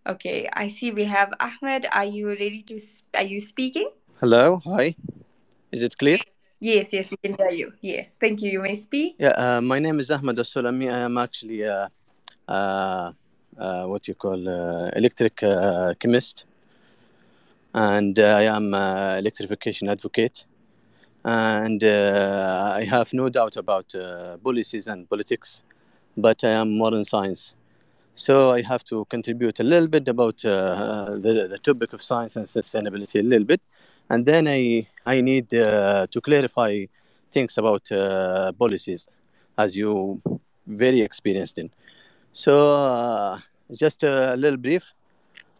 Okay, 0.05 0.49
I 0.51 0.67
see 0.67 0.91
we 0.91 1.03
have 1.05 1.31
Ahmed. 1.39 1.85
Are 1.91 2.05
you 2.05 2.29
ready 2.29 2.63
to? 2.63 2.79
Are 3.13 3.23
you 3.23 3.39
speaking? 3.39 3.89
Hello, 4.19 4.57
hi. 4.65 4.95
Is 5.71 5.83
it 5.83 5.95
clear? 5.97 6.17
Yes, 6.59 6.93
yes, 6.93 7.11
we 7.11 7.17
can 7.17 7.37
hear 7.37 7.51
you. 7.51 7.73
Yes, 7.81 8.17
thank 8.19 8.41
you. 8.41 8.49
You 8.51 8.61
may 8.61 8.75
speak. 8.75 9.15
Yeah, 9.19 9.37
uh, 9.37 9.61
my 9.61 9.79
name 9.79 9.99
is 9.99 10.09
Ahmed 10.09 10.39
As-Sulami. 10.39 10.91
I 10.91 10.99
am 10.99 11.17
actually 11.17 11.65
uh, 11.65 11.87
uh, 12.47 13.11
uh, 13.57 13.85
what 13.85 14.07
you 14.07 14.15
call 14.15 14.49
uh, 14.49 14.89
electric 14.95 15.43
uh, 15.43 15.93
chemist, 15.99 16.45
and 17.73 18.17
uh, 18.17 18.37
I 18.41 18.43
am 18.43 18.73
uh, 18.73 19.17
electrification 19.17 19.87
advocate. 19.89 20.45
and 21.23 21.83
uh, 21.83 22.73
I 22.75 22.83
have 22.85 23.13
no 23.13 23.29
doubt 23.29 23.55
about 23.57 23.93
uh, 23.93 24.37
policies 24.37 24.87
and 24.87 25.07
politics, 25.07 25.61
but 26.17 26.43
I 26.43 26.51
am 26.51 26.77
more 26.77 26.93
in 26.95 27.05
science. 27.05 27.53
So 28.13 28.51
I 28.51 28.61
have 28.61 28.83
to 28.85 29.05
contribute 29.05 29.59
a 29.59 29.63
little 29.63 29.87
bit 29.87 30.07
about 30.07 30.43
uh, 30.45 31.15
the, 31.15 31.47
the 31.49 31.57
topic 31.57 31.93
of 31.93 32.01
science 32.01 32.35
and 32.35 32.45
sustainability 32.45 33.19
a 33.19 33.23
little 33.23 33.45
bit, 33.45 33.61
and 34.09 34.25
then 34.25 34.47
I 34.47 34.87
I 35.05 35.21
need 35.21 35.53
uh, 35.53 36.07
to 36.11 36.21
clarify 36.21 36.85
things 37.31 37.57
about 37.57 37.91
uh, 37.91 38.51
policies, 38.53 39.09
as 39.57 39.75
you 39.75 40.21
very 40.67 41.01
experienced 41.01 41.57
in. 41.57 41.69
So 42.33 42.53
uh, 42.75 43.39
just 43.73 44.03
a 44.03 44.35
little 44.35 44.57
brief. 44.57 44.93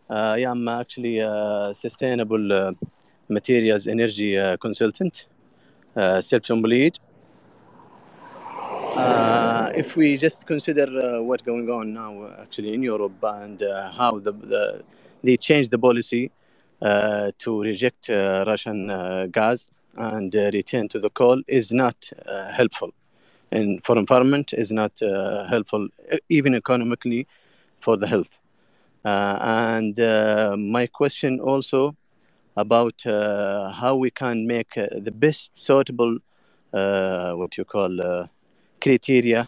I 0.09 0.39
am 0.39 0.67
actually 0.67 1.19
a 1.19 1.71
sustainable 1.73 2.75
materials 3.29 3.87
energy 3.87 4.35
consultant 4.59 5.25
uh, 5.95 6.19
self-employed. 6.19 6.99
Uh, 8.97 9.71
if 9.73 9.95
we 9.95 10.17
just 10.17 10.45
consider 10.45 10.83
uh, 10.83 11.21
what's 11.21 11.43
going 11.43 11.69
on 11.69 11.93
now, 11.93 12.29
actually 12.41 12.73
in 12.73 12.83
Europe, 12.83 13.23
and 13.23 13.61
how 13.97 14.19
the, 14.19 14.33
the, 14.33 14.83
they 15.23 15.37
changed 15.37 15.71
the 15.71 15.79
policy 15.79 16.29
to 16.81 17.61
reject 17.61 18.09
Russian 18.09 18.87
gas 19.31 19.69
and 19.95 20.33
return 20.33 20.87
to 20.89 20.99
the 20.99 21.09
coal, 21.09 21.41
is 21.47 21.71
not 21.71 22.11
helpful. 22.51 22.91
And 23.51 23.83
for 23.83 23.97
environment 23.97 24.53
is 24.53 24.71
not 24.71 25.01
uh, 25.01 25.45
helpful 25.47 25.89
even 26.29 26.55
economically 26.55 27.27
for 27.79 27.97
the 27.97 28.07
health. 28.07 28.39
Uh, 29.03 29.37
and 29.41 29.99
uh, 29.99 30.55
my 30.57 30.85
question 30.85 31.39
also 31.39 31.95
about 32.55 33.05
uh, 33.05 33.71
how 33.71 33.95
we 33.95 34.11
can 34.11 34.45
make 34.45 34.77
uh, 34.77 34.87
the 34.91 35.11
best 35.11 35.57
suitable 35.57 36.17
uh, 36.73 37.33
what 37.33 37.57
you 37.57 37.65
call 37.65 37.91
criteria 38.81 39.47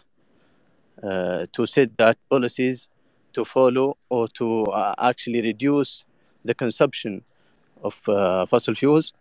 to 1.52 1.66
set 1.66 1.96
that 1.98 2.16
policies 2.30 2.88
to 3.32 3.44
follow 3.44 3.96
or 4.08 4.28
to 4.28 4.66
actually 4.98 5.42
reduce 5.42 6.04
the 6.44 6.54
consumption 6.54 7.22
of 7.82 7.94
fossil 8.48 8.74
fuels 8.74 9.12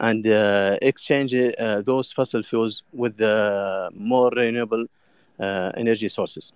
and 0.00 0.26
uh, 0.26 0.76
exchange 0.82 1.34
uh, 1.34 1.80
those 1.82 2.12
fossil 2.12 2.42
fuels 2.42 2.82
with 2.92 3.16
the 3.16 3.90
more 3.94 4.30
renewable 4.30 4.86
uh, 5.40 5.72
energy 5.76 6.08
sources. 6.08 6.52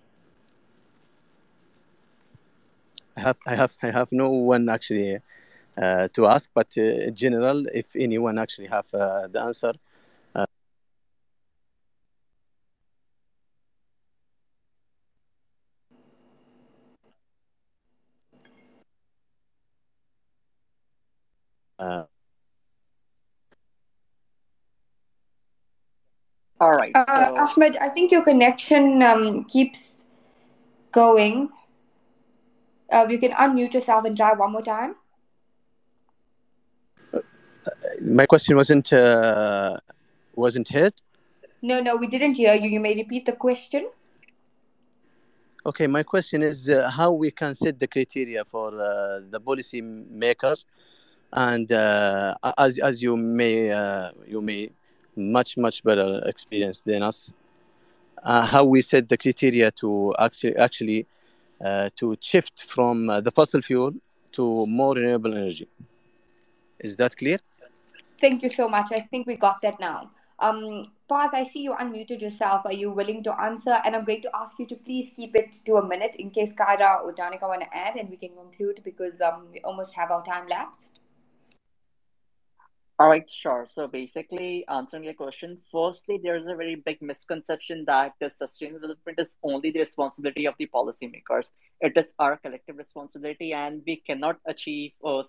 I 3.16 3.20
have, 3.20 3.36
I 3.46 3.54
have, 3.54 3.72
I 3.82 3.90
have 3.90 4.08
no 4.12 4.30
one 4.30 4.68
actually 4.68 5.18
uh, 5.76 6.08
to 6.12 6.26
ask, 6.26 6.50
but 6.54 6.68
uh, 6.78 6.82
in 6.82 7.14
general, 7.14 7.66
if 7.74 7.86
anyone 7.96 8.38
actually 8.38 8.68
have 8.68 8.86
uh, 8.94 9.26
the 9.28 9.40
answer. 9.40 9.72
All 26.60 26.70
right. 26.76 26.94
Uh. 26.94 27.32
Ahmed, 27.56 27.76
I 27.78 27.88
think 27.88 28.12
your 28.12 28.22
connection 28.22 29.02
um, 29.02 29.44
keeps 29.44 30.04
going. 30.92 31.48
Uh, 32.92 33.06
you 33.08 33.18
can 33.18 33.32
unmute 33.32 33.72
yourself 33.72 34.04
and 34.04 34.16
try 34.16 34.32
one 34.34 34.52
more 34.52 34.62
time 34.62 34.96
my 38.00 38.26
question 38.26 38.56
wasn't 38.56 38.92
uh, 38.92 39.76
wasn't 40.34 40.68
heard. 40.68 40.94
No, 41.62 41.80
no, 41.80 41.96
we 41.96 42.06
didn't 42.06 42.34
hear 42.34 42.54
you. 42.54 42.68
You 42.68 42.80
may 42.80 42.94
repeat 42.94 43.26
the 43.26 43.32
question. 43.32 43.90
Okay, 45.66 45.86
my 45.86 46.02
question 46.02 46.42
is 46.42 46.70
uh, 46.70 46.90
how 46.90 47.12
we 47.12 47.30
can 47.30 47.54
set 47.54 47.78
the 47.78 47.86
criteria 47.86 48.44
for 48.46 48.68
uh, 48.68 49.20
the 49.28 49.38
policy 49.44 49.82
makers, 49.82 50.64
and 51.32 51.70
uh, 51.72 52.34
as 52.58 52.78
as 52.78 53.02
you 53.02 53.16
may 53.16 53.70
uh, 53.70 54.10
you 54.26 54.40
may 54.40 54.70
much 55.16 55.56
much 55.56 55.82
better 55.84 56.20
experience 56.26 56.80
than 56.80 57.02
us, 57.02 57.32
uh, 58.22 58.44
how 58.46 58.64
we 58.64 58.80
set 58.80 59.08
the 59.08 59.16
criteria 59.16 59.70
to 59.70 60.14
actually 60.18 60.56
actually 60.56 61.06
to 61.96 62.16
shift 62.20 62.64
from 62.64 63.06
the 63.06 63.30
fossil 63.34 63.60
fuel 63.60 63.92
to 64.32 64.66
more 64.66 64.94
renewable 64.94 65.34
energy. 65.34 65.68
Is 66.78 66.96
that 66.96 67.16
clear? 67.16 67.38
Thank 68.18 68.42
you 68.42 68.48
so 68.48 68.68
much. 68.68 68.92
I 68.92 69.00
think 69.00 69.26
we 69.26 69.36
got 69.36 69.60
that 69.62 69.78
now. 69.80 70.10
Um, 70.38 70.90
I 71.10 71.44
see 71.44 71.60
you 71.60 71.74
unmuted 71.74 72.22
yourself. 72.22 72.64
Are 72.64 72.72
you 72.72 72.90
willing 72.90 73.22
to 73.24 73.42
answer? 73.42 73.78
And 73.84 73.94
I'm 73.94 74.04
going 74.04 74.22
to 74.22 74.30
ask 74.34 74.58
you 74.58 74.66
to 74.66 74.76
please 74.76 75.12
keep 75.14 75.34
it 75.34 75.58
to 75.66 75.76
a 75.76 75.86
minute 75.86 76.16
in 76.16 76.30
case 76.30 76.54
Kyra 76.54 77.02
or 77.02 77.12
Danica 77.12 77.42
want 77.42 77.62
to 77.62 77.76
add, 77.76 77.96
and 77.96 78.08
we 78.08 78.16
can 78.16 78.30
conclude 78.30 78.80
because 78.84 79.20
um, 79.20 79.46
we 79.52 79.60
almost 79.60 79.92
have 79.94 80.10
our 80.10 80.22
time 80.22 80.46
lapsed. 80.48 80.99
All 83.00 83.08
right, 83.08 83.28
sure. 83.30 83.64
So 83.66 83.88
basically, 83.88 84.66
answering 84.68 85.04
your 85.04 85.14
question, 85.14 85.56
firstly, 85.56 86.20
there's 86.22 86.48
a 86.48 86.54
very 86.54 86.74
big 86.74 87.00
misconception 87.00 87.86
that 87.86 88.12
the 88.20 88.28
sustainable 88.28 88.80
development 88.80 89.18
is 89.18 89.38
only 89.42 89.70
the 89.70 89.78
responsibility 89.78 90.46
of 90.46 90.54
the 90.58 90.66
policymakers. 90.66 91.50
It 91.80 91.94
is 91.96 92.12
our 92.18 92.36
collective 92.36 92.76
responsibility, 92.76 93.54
and 93.54 93.82
we 93.86 93.96
cannot 93.96 94.38
achieve 94.46 94.92
uh, 95.02 95.22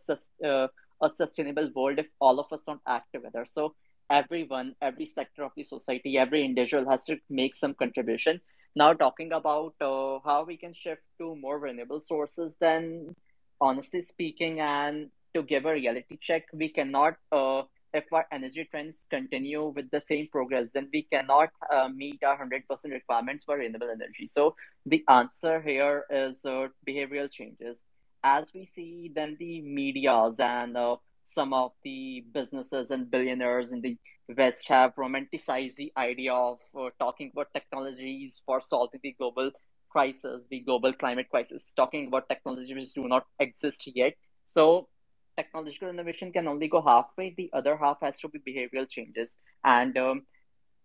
uh, 0.46 0.68
a 1.02 1.10
sustainable 1.10 1.72
world 1.74 2.00
if 2.00 2.10
all 2.20 2.42
of 2.42 2.52
us 2.52 2.60
don't 2.66 2.82
act 2.86 3.14
together. 3.14 3.46
So 3.48 3.74
everyone, 4.10 4.76
every 4.82 5.06
sector 5.06 5.46
of 5.46 5.54
the 5.56 5.64
society, 5.64 6.18
every 6.18 6.44
individual 6.44 6.90
has 6.90 7.06
to 7.06 7.20
make 7.30 7.56
some 7.56 7.74
contribution. 7.74 8.42
Now, 8.76 8.92
talking 8.92 9.32
about 9.32 9.76
uh, 9.80 10.20
how 10.26 10.44
we 10.46 10.58
can 10.58 10.74
shift 10.74 11.04
to 11.20 11.38
more 11.38 11.58
renewable 11.58 12.02
sources, 12.02 12.58
then 12.60 13.16
honestly 13.62 14.02
speaking, 14.02 14.60
and 14.60 15.10
to 15.34 15.44
give 15.44 15.66
a 15.66 15.74
reality 15.74 16.18
check, 16.22 16.46
we 16.54 16.70
cannot, 16.70 17.16
uh, 17.32 17.64
if 17.94 18.06
our 18.12 18.26
energy 18.32 18.68
trends 18.70 19.06
continue 19.10 19.68
with 19.68 19.90
the 19.92 20.02
same 20.02 20.28
progress, 20.32 20.68
then 20.74 20.90
we 20.94 21.04
cannot 21.04 21.50
uh, 21.74 21.90
meet 21.90 22.24
our 22.24 22.38
100% 22.38 22.92
requirements 22.92 23.44
for 23.44 23.58
renewable 23.58 23.90
energy. 23.90 24.28
So 24.28 24.56
the 24.86 25.04
answer 25.10 25.62
here 25.62 26.06
is 26.10 26.38
uh, 26.46 26.68
behavioral 26.88 27.30
changes 27.30 27.82
as 28.24 28.54
we 28.54 28.66
see, 28.66 29.12
then 29.14 29.36
the 29.40 29.62
medias 29.62 30.40
and 30.40 30.78
uh, 30.78 30.96
some 31.26 31.54
of 31.54 31.72
the 31.84 32.24
businesses 32.34 32.92
and 32.92 33.10
billionaires 33.10 33.72
in 33.72 33.82
the 33.82 33.98
West 34.38 34.68
have 34.68 34.96
romanticized 34.96 35.76
the 35.76 35.92
idea 35.98 36.34
of 36.34 36.60
uh, 36.80 36.90
talking 37.00 37.32
about 37.34 37.48
technologies 37.54 38.42
for 38.46 38.62
solving 38.62 39.00
the 39.04 39.16
global 39.18 39.52
crisis, 39.90 40.42
the 40.50 40.60
global 40.60 40.94
climate 40.94 41.28
crisis, 41.30 41.74
talking 41.76 42.08
about 42.08 42.30
technologies 42.30 42.74
which 42.74 42.94
do 42.94 43.08
not 43.08 43.26
exist 43.40 43.84
yet. 43.94 44.14
So 44.46 44.88
technological 45.38 45.90
innovation 45.90 46.32
can 46.32 46.48
only 46.48 46.68
go 46.68 46.82
halfway. 46.82 47.34
The 47.36 47.50
other 47.54 47.78
half 47.78 47.98
has 48.02 48.20
to 48.20 48.30
be 48.30 48.40
behavioral 48.40 48.90
changes. 48.90 49.36
And 49.64 49.98
um, 49.98 50.24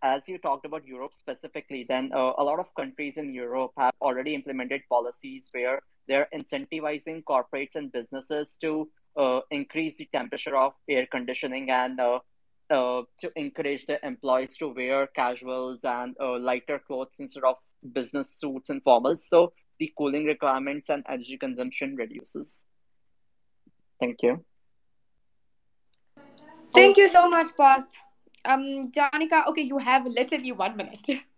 as 0.03 0.28
you 0.28 0.38
talked 0.38 0.66
about 0.66 0.86
Europe 0.86 1.12
specifically, 1.14 1.84
then 1.88 2.11
uh, 2.14 2.32
a 2.38 2.44
lot 2.44 2.59
of 2.59 2.74
countries 2.74 3.16
in 3.16 3.32
Europe 3.32 3.72
have 3.78 3.94
already 4.01 4.34
implemented 4.34 4.82
policies 4.88 5.49
where 5.53 5.80
they're 6.07 6.28
incentivizing 6.34 7.24
corporates 7.24 7.74
and 7.74 7.90
businesses 7.92 8.57
to 8.61 8.88
uh, 9.16 9.40
increase 9.51 9.94
the 9.99 10.09
temperature 10.12 10.57
of 10.57 10.72
air 10.88 11.07
conditioning 11.11 11.70
and 11.70 11.99
uh, 11.99 12.20
uh, 12.70 13.03
to 13.20 13.30
encourage 13.36 13.86
the 13.86 14.05
employees 14.05 14.57
to 14.57 14.68
wear 14.68 15.07
casuals 15.09 15.84
and 15.84 16.14
uh, 16.20 16.38
lighter 16.38 16.80
clothes 16.86 17.14
instead 17.18 17.44
of 17.44 17.57
business 17.92 18.30
suits 18.38 18.70
and 18.70 18.84
formals. 18.84 19.20
So 19.20 19.53
the 19.78 19.92
cooling 19.97 20.24
requirements 20.24 20.88
and 20.88 21.05
energy 21.09 21.38
consumption 21.38 21.97
reduces. 21.97 22.64
Thank 24.01 24.22
you. 24.22 24.44
Thank 26.74 26.97
you 26.97 27.09
so 27.09 27.28
much, 27.28 27.57
Parth. 27.57 27.88
Um, 28.44 28.92
Danica, 28.92 29.47
okay, 29.49 29.62
you 29.62 29.78
have 29.78 30.07
literally 30.07 30.53
one 30.53 30.76
minute. 30.76 31.07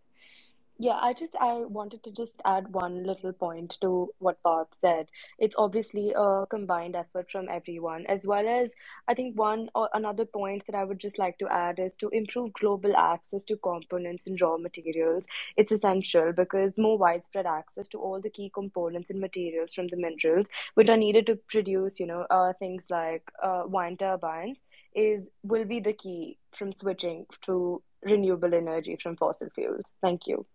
Yeah, 0.81 0.97
I 1.03 1.13
just 1.13 1.35
I 1.41 1.55
wanted 1.55 2.05
to 2.05 2.13
just 2.13 2.41
add 2.45 2.73
one 2.73 3.03
little 3.03 3.33
point 3.33 3.77
to 3.81 4.11
what 4.21 4.41
Parth 4.45 4.69
said. 4.81 5.09
It's 5.37 5.57
obviously 5.59 6.13
a 6.15 6.47
combined 6.49 6.95
effort 6.95 7.33
from 7.33 7.49
everyone, 7.49 8.07
as 8.07 8.29
well 8.29 8.47
as 8.49 8.77
I 9.09 9.15
think 9.15 9.37
one 9.37 9.71
or 9.75 9.89
another 9.93 10.25
point 10.25 10.63
that 10.67 10.77
I 10.77 10.85
would 10.85 11.01
just 11.01 11.19
like 11.19 11.37
to 11.39 11.49
add 11.49 11.81
is 11.81 11.97
to 11.97 12.09
improve 12.11 12.53
global 12.53 12.97
access 12.97 13.43
to 13.47 13.57
components 13.57 14.29
and 14.29 14.41
raw 14.41 14.57
materials. 14.57 15.27
It's 15.57 15.73
essential 15.73 16.33
because 16.33 16.79
more 16.79 16.97
widespread 16.97 17.47
access 17.47 17.89
to 17.89 17.99
all 17.99 18.21
the 18.21 18.31
key 18.31 18.49
components 18.55 19.11
and 19.11 19.21
materials 19.21 19.75
from 19.75 19.89
the 19.89 19.97
minerals 19.97 20.47
which 20.75 20.89
are 20.91 20.97
needed 20.97 21.27
to 21.27 21.35
produce, 21.35 21.99
you 21.99 22.07
know, 22.07 22.25
uh, 22.31 22.53
things 22.53 22.87
like 22.89 23.33
uh, 23.43 23.65
wind 23.67 23.99
turbines 23.99 24.63
is 24.95 25.29
will 25.43 25.65
be 25.65 25.81
the 25.81 25.93
key 25.93 26.39
from 26.53 26.73
switching 26.73 27.27
to 27.43 27.83
renewable 28.05 28.55
energy 28.55 28.97
from 29.03 29.17
fossil 29.17 29.49
fuels. 29.57 29.93
Thank 30.01 30.29
you. 30.29 30.47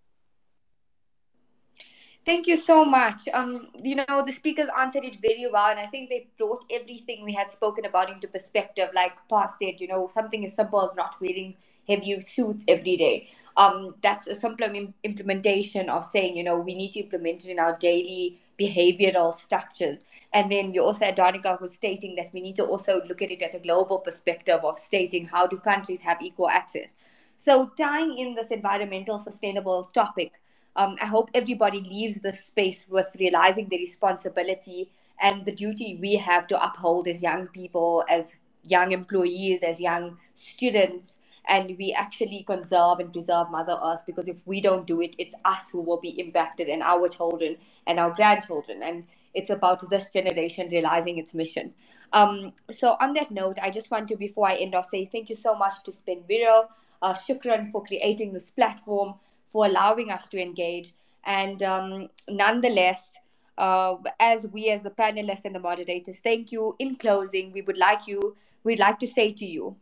Thank 2.26 2.48
you 2.48 2.56
so 2.56 2.86
much. 2.86 3.28
Um, 3.34 3.68
you 3.82 3.96
know, 3.96 4.24
the 4.26 4.32
speakers 4.32 4.70
answered 4.78 5.04
it 5.04 5.18
very 5.22 5.46
well, 5.52 5.70
and 5.70 5.80
I 5.80 5.88
think 5.88 6.10
they 6.10 6.28
brought 6.38 6.64
everything 6.72 7.24
we 7.26 7.34
had 7.34 7.52
spoken 7.52 7.86
about 7.86 8.10
into 8.10 8.28
perspective. 8.30 8.90
Like 8.96 9.14
Parth 9.28 9.56
said, 9.62 9.82
you 9.82 9.88
know, 9.88 10.08
something 10.08 10.46
as 10.46 10.56
simple 10.56 10.82
as 10.84 10.96
not 10.96 11.20
wearing 11.20 11.56
heavy 11.88 12.22
suits 12.22 12.64
every 12.70 12.96
day. 12.96 13.30
Um, 13.58 13.96
that's 14.02 14.28
a 14.28 14.36
simple 14.36 14.66
Im- 14.74 14.94
implementation 15.04 15.90
of 15.90 16.06
saying, 16.06 16.38
you 16.38 16.44
know, 16.46 16.58
we 16.60 16.76
need 16.76 16.94
to 16.94 17.02
implement 17.02 17.44
it 17.46 17.52
in 17.52 17.60
our 17.60 17.78
daily 17.78 18.40
behavioral 18.58 19.34
structures. 19.34 20.06
And 20.32 20.50
then 20.50 20.74
you 20.74 20.82
also 20.84 21.06
had 21.06 21.18
Danica 21.18 21.60
who's 21.60 21.74
stating 21.74 22.16
that 22.16 22.34
we 22.34 22.40
need 22.40 22.56
to 22.56 22.66
also 22.66 23.02
look 23.06 23.22
at 23.22 23.32
it 23.32 23.42
at 23.42 23.54
a 23.54 23.60
global 23.60 24.00
perspective 24.00 24.62
of 24.64 24.80
stating 24.80 25.26
how 25.26 25.46
do 25.48 25.58
countries 25.58 26.02
have 26.04 26.22
equal 26.22 26.50
access. 26.50 26.96
So 27.36 27.72
tying 27.78 28.18
in 28.18 28.36
this 28.36 28.52
environmental 28.52 29.20
sustainable 29.20 29.86
topic, 29.86 30.32
um, 30.76 30.96
I 31.02 31.06
hope 31.06 31.30
everybody 31.34 31.82
leaves 31.82 32.22
this 32.22 32.46
space 32.46 32.88
with 32.90 33.16
realizing 33.20 33.70
the 33.70 33.78
responsibility 33.78 34.90
and 35.22 35.46
the 35.46 35.52
duty 35.52 35.98
we 36.02 36.16
have 36.16 36.48
to 36.48 36.64
uphold 36.66 37.08
as 37.08 37.22
young 37.22 37.48
people, 37.48 38.04
as 38.10 38.36
young 38.68 38.92
employees, 38.92 39.64
as 39.64 39.80
young 39.80 40.18
students, 40.36 41.18
and 41.48 41.76
we 41.78 41.94
actually 41.94 42.44
conserve 42.44 43.00
and 43.00 43.12
preserve 43.12 43.52
Mother 43.52 43.78
Earth 43.84 44.04
because 44.06 44.28
if 44.28 44.38
we 44.46 44.62
don't 44.62 44.88
do 44.88 45.02
it, 45.02 45.16
it's 45.20 45.36
us 45.46 45.70
who 45.70 45.82
will 45.82 46.00
be 46.00 46.20
impacted 46.20 46.70
and 46.70 46.82
our 46.82 47.10
children 47.10 47.58
and 47.86 48.00
our 48.00 48.12
grandchildren. 48.12 48.82
And 48.82 49.04
it's 49.34 49.50
about 49.50 49.88
this 49.90 50.10
generation 50.10 50.70
realizing 50.70 51.18
its 51.18 51.34
mission. 51.34 51.74
Um, 52.14 52.54
so, 52.70 52.96
on 53.02 53.14
that 53.14 53.32
note, 53.32 53.58
I 53.62 53.72
just 53.72 53.90
want 53.90 54.08
to, 54.10 54.16
before 54.16 54.48
I 54.48 54.56
end 54.56 54.76
off, 54.76 54.88
say 54.90 55.06
thank 55.06 55.30
you 55.30 55.36
so 55.36 55.56
much 55.56 55.84
to 55.84 55.92
Spenviro, 55.92 56.68
uh, 57.02 57.14
Shukran 57.14 57.72
for 57.72 57.84
creating 57.84 58.34
this 58.34 58.52
platform, 58.52 59.16
for 59.54 59.66
allowing 59.68 60.12
us 60.12 60.28
to 60.30 60.42
engage. 60.42 60.94
And 61.26 61.64
um, 61.64 62.10
nonetheless, 62.28 63.18
uh, 63.58 63.96
as 64.20 64.48
we 64.48 64.70
as 64.70 64.82
the 64.82 64.90
panelists 64.90 65.46
and 65.46 65.56
the 65.56 65.60
moderators, 65.60 66.20
thank 66.20 66.52
you. 66.52 66.76
In 66.80 66.96
closing, 66.96 67.54
we 67.54 67.62
would 67.62 67.78
like 67.78 68.08
you, 68.08 68.36
we'd 68.64 68.80
like 68.80 69.00
to 69.00 69.08
say 69.08 69.32
to 69.32 69.46
you, 69.46 69.78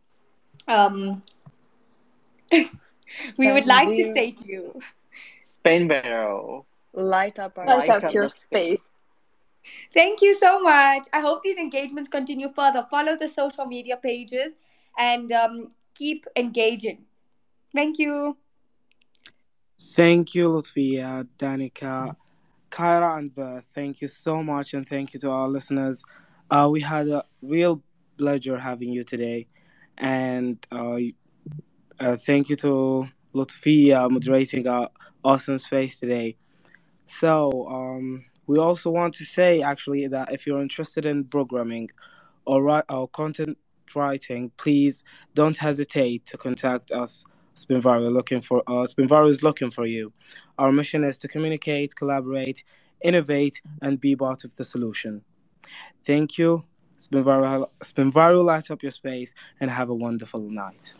um, 0.68 1.22
we 3.38 3.50
would 3.50 3.66
like 3.66 3.92
to 3.92 4.12
say 4.12 4.30
to 4.30 4.46
you, 4.46 4.80
Spenviro. 5.44 6.64
Light 6.94 7.38
up 7.38 7.56
our 7.56 7.66
Light 7.66 7.78
Light 7.78 7.90
up 7.90 8.04
up 8.04 8.14
your 8.14 8.28
space. 8.28 8.78
space. 8.78 8.88
Thank 9.94 10.20
you 10.20 10.34
so 10.34 10.60
much. 10.60 11.06
I 11.12 11.20
hope 11.20 11.42
these 11.42 11.56
engagements 11.56 12.10
continue 12.10 12.52
further. 12.52 12.84
Follow 12.90 13.16
the 13.16 13.28
social 13.28 13.64
media 13.64 13.96
pages 13.96 14.52
and 14.98 15.32
um, 15.32 15.70
keep 15.94 16.26
engaging. 16.36 16.98
Thank 17.74 17.98
you. 17.98 18.36
Thank 19.90 20.34
you, 20.34 20.48
Lutfia, 20.48 21.28
Danica, 21.38 22.16
Kyra, 22.70 23.18
and 23.18 23.34
Parth. 23.34 23.64
Thank 23.74 24.00
you 24.00 24.08
so 24.08 24.42
much, 24.42 24.72
and 24.72 24.88
thank 24.88 25.12
you 25.12 25.20
to 25.20 25.30
our 25.30 25.48
listeners. 25.48 26.02
Uh, 26.50 26.68
we 26.72 26.80
had 26.80 27.08
a 27.08 27.24
real 27.42 27.82
pleasure 28.16 28.58
having 28.58 28.90
you 28.90 29.02
today, 29.02 29.46
and 29.98 30.64
uh, 30.72 30.98
uh, 32.00 32.16
thank 32.16 32.48
you 32.48 32.56
to 32.56 33.08
Lutfia 33.34 34.10
moderating 34.10 34.66
our 34.66 34.88
awesome 35.22 35.58
space 35.58 36.00
today. 36.00 36.36
So, 37.06 37.66
um, 37.68 38.24
we 38.46 38.58
also 38.58 38.90
want 38.90 39.14
to 39.14 39.24
say 39.24 39.62
actually 39.62 40.06
that 40.06 40.32
if 40.32 40.46
you're 40.46 40.62
interested 40.62 41.04
in 41.06 41.24
programming 41.24 41.90
or, 42.46 42.62
write, 42.62 42.84
or 42.88 43.08
content 43.08 43.58
writing, 43.94 44.50
please 44.56 45.04
don't 45.34 45.56
hesitate 45.56 46.24
to 46.26 46.38
contact 46.38 46.90
us. 46.90 47.24
Spenviro 47.56 48.10
looking 48.10 48.40
for 48.40 48.62
uh, 48.66 48.86
Spenviro 48.86 49.28
is 49.28 49.42
looking 49.42 49.70
for 49.70 49.86
you. 49.86 50.12
Our 50.58 50.72
mission 50.72 51.04
is 51.04 51.18
to 51.18 51.28
communicate, 51.28 51.94
collaborate, 51.94 52.64
innovate, 53.02 53.60
and 53.80 54.00
be 54.00 54.16
part 54.16 54.44
of 54.44 54.54
the 54.56 54.64
solution. 54.64 55.22
Thank 56.04 56.38
you. 56.38 56.64
Spenviro, 56.98 57.68
Spenviro 57.80 58.44
light 58.44 58.70
up 58.70 58.82
your 58.82 58.92
space 58.92 59.34
and 59.60 59.70
have 59.70 59.90
a 59.90 59.94
wonderful 59.94 60.40
night. 60.40 60.94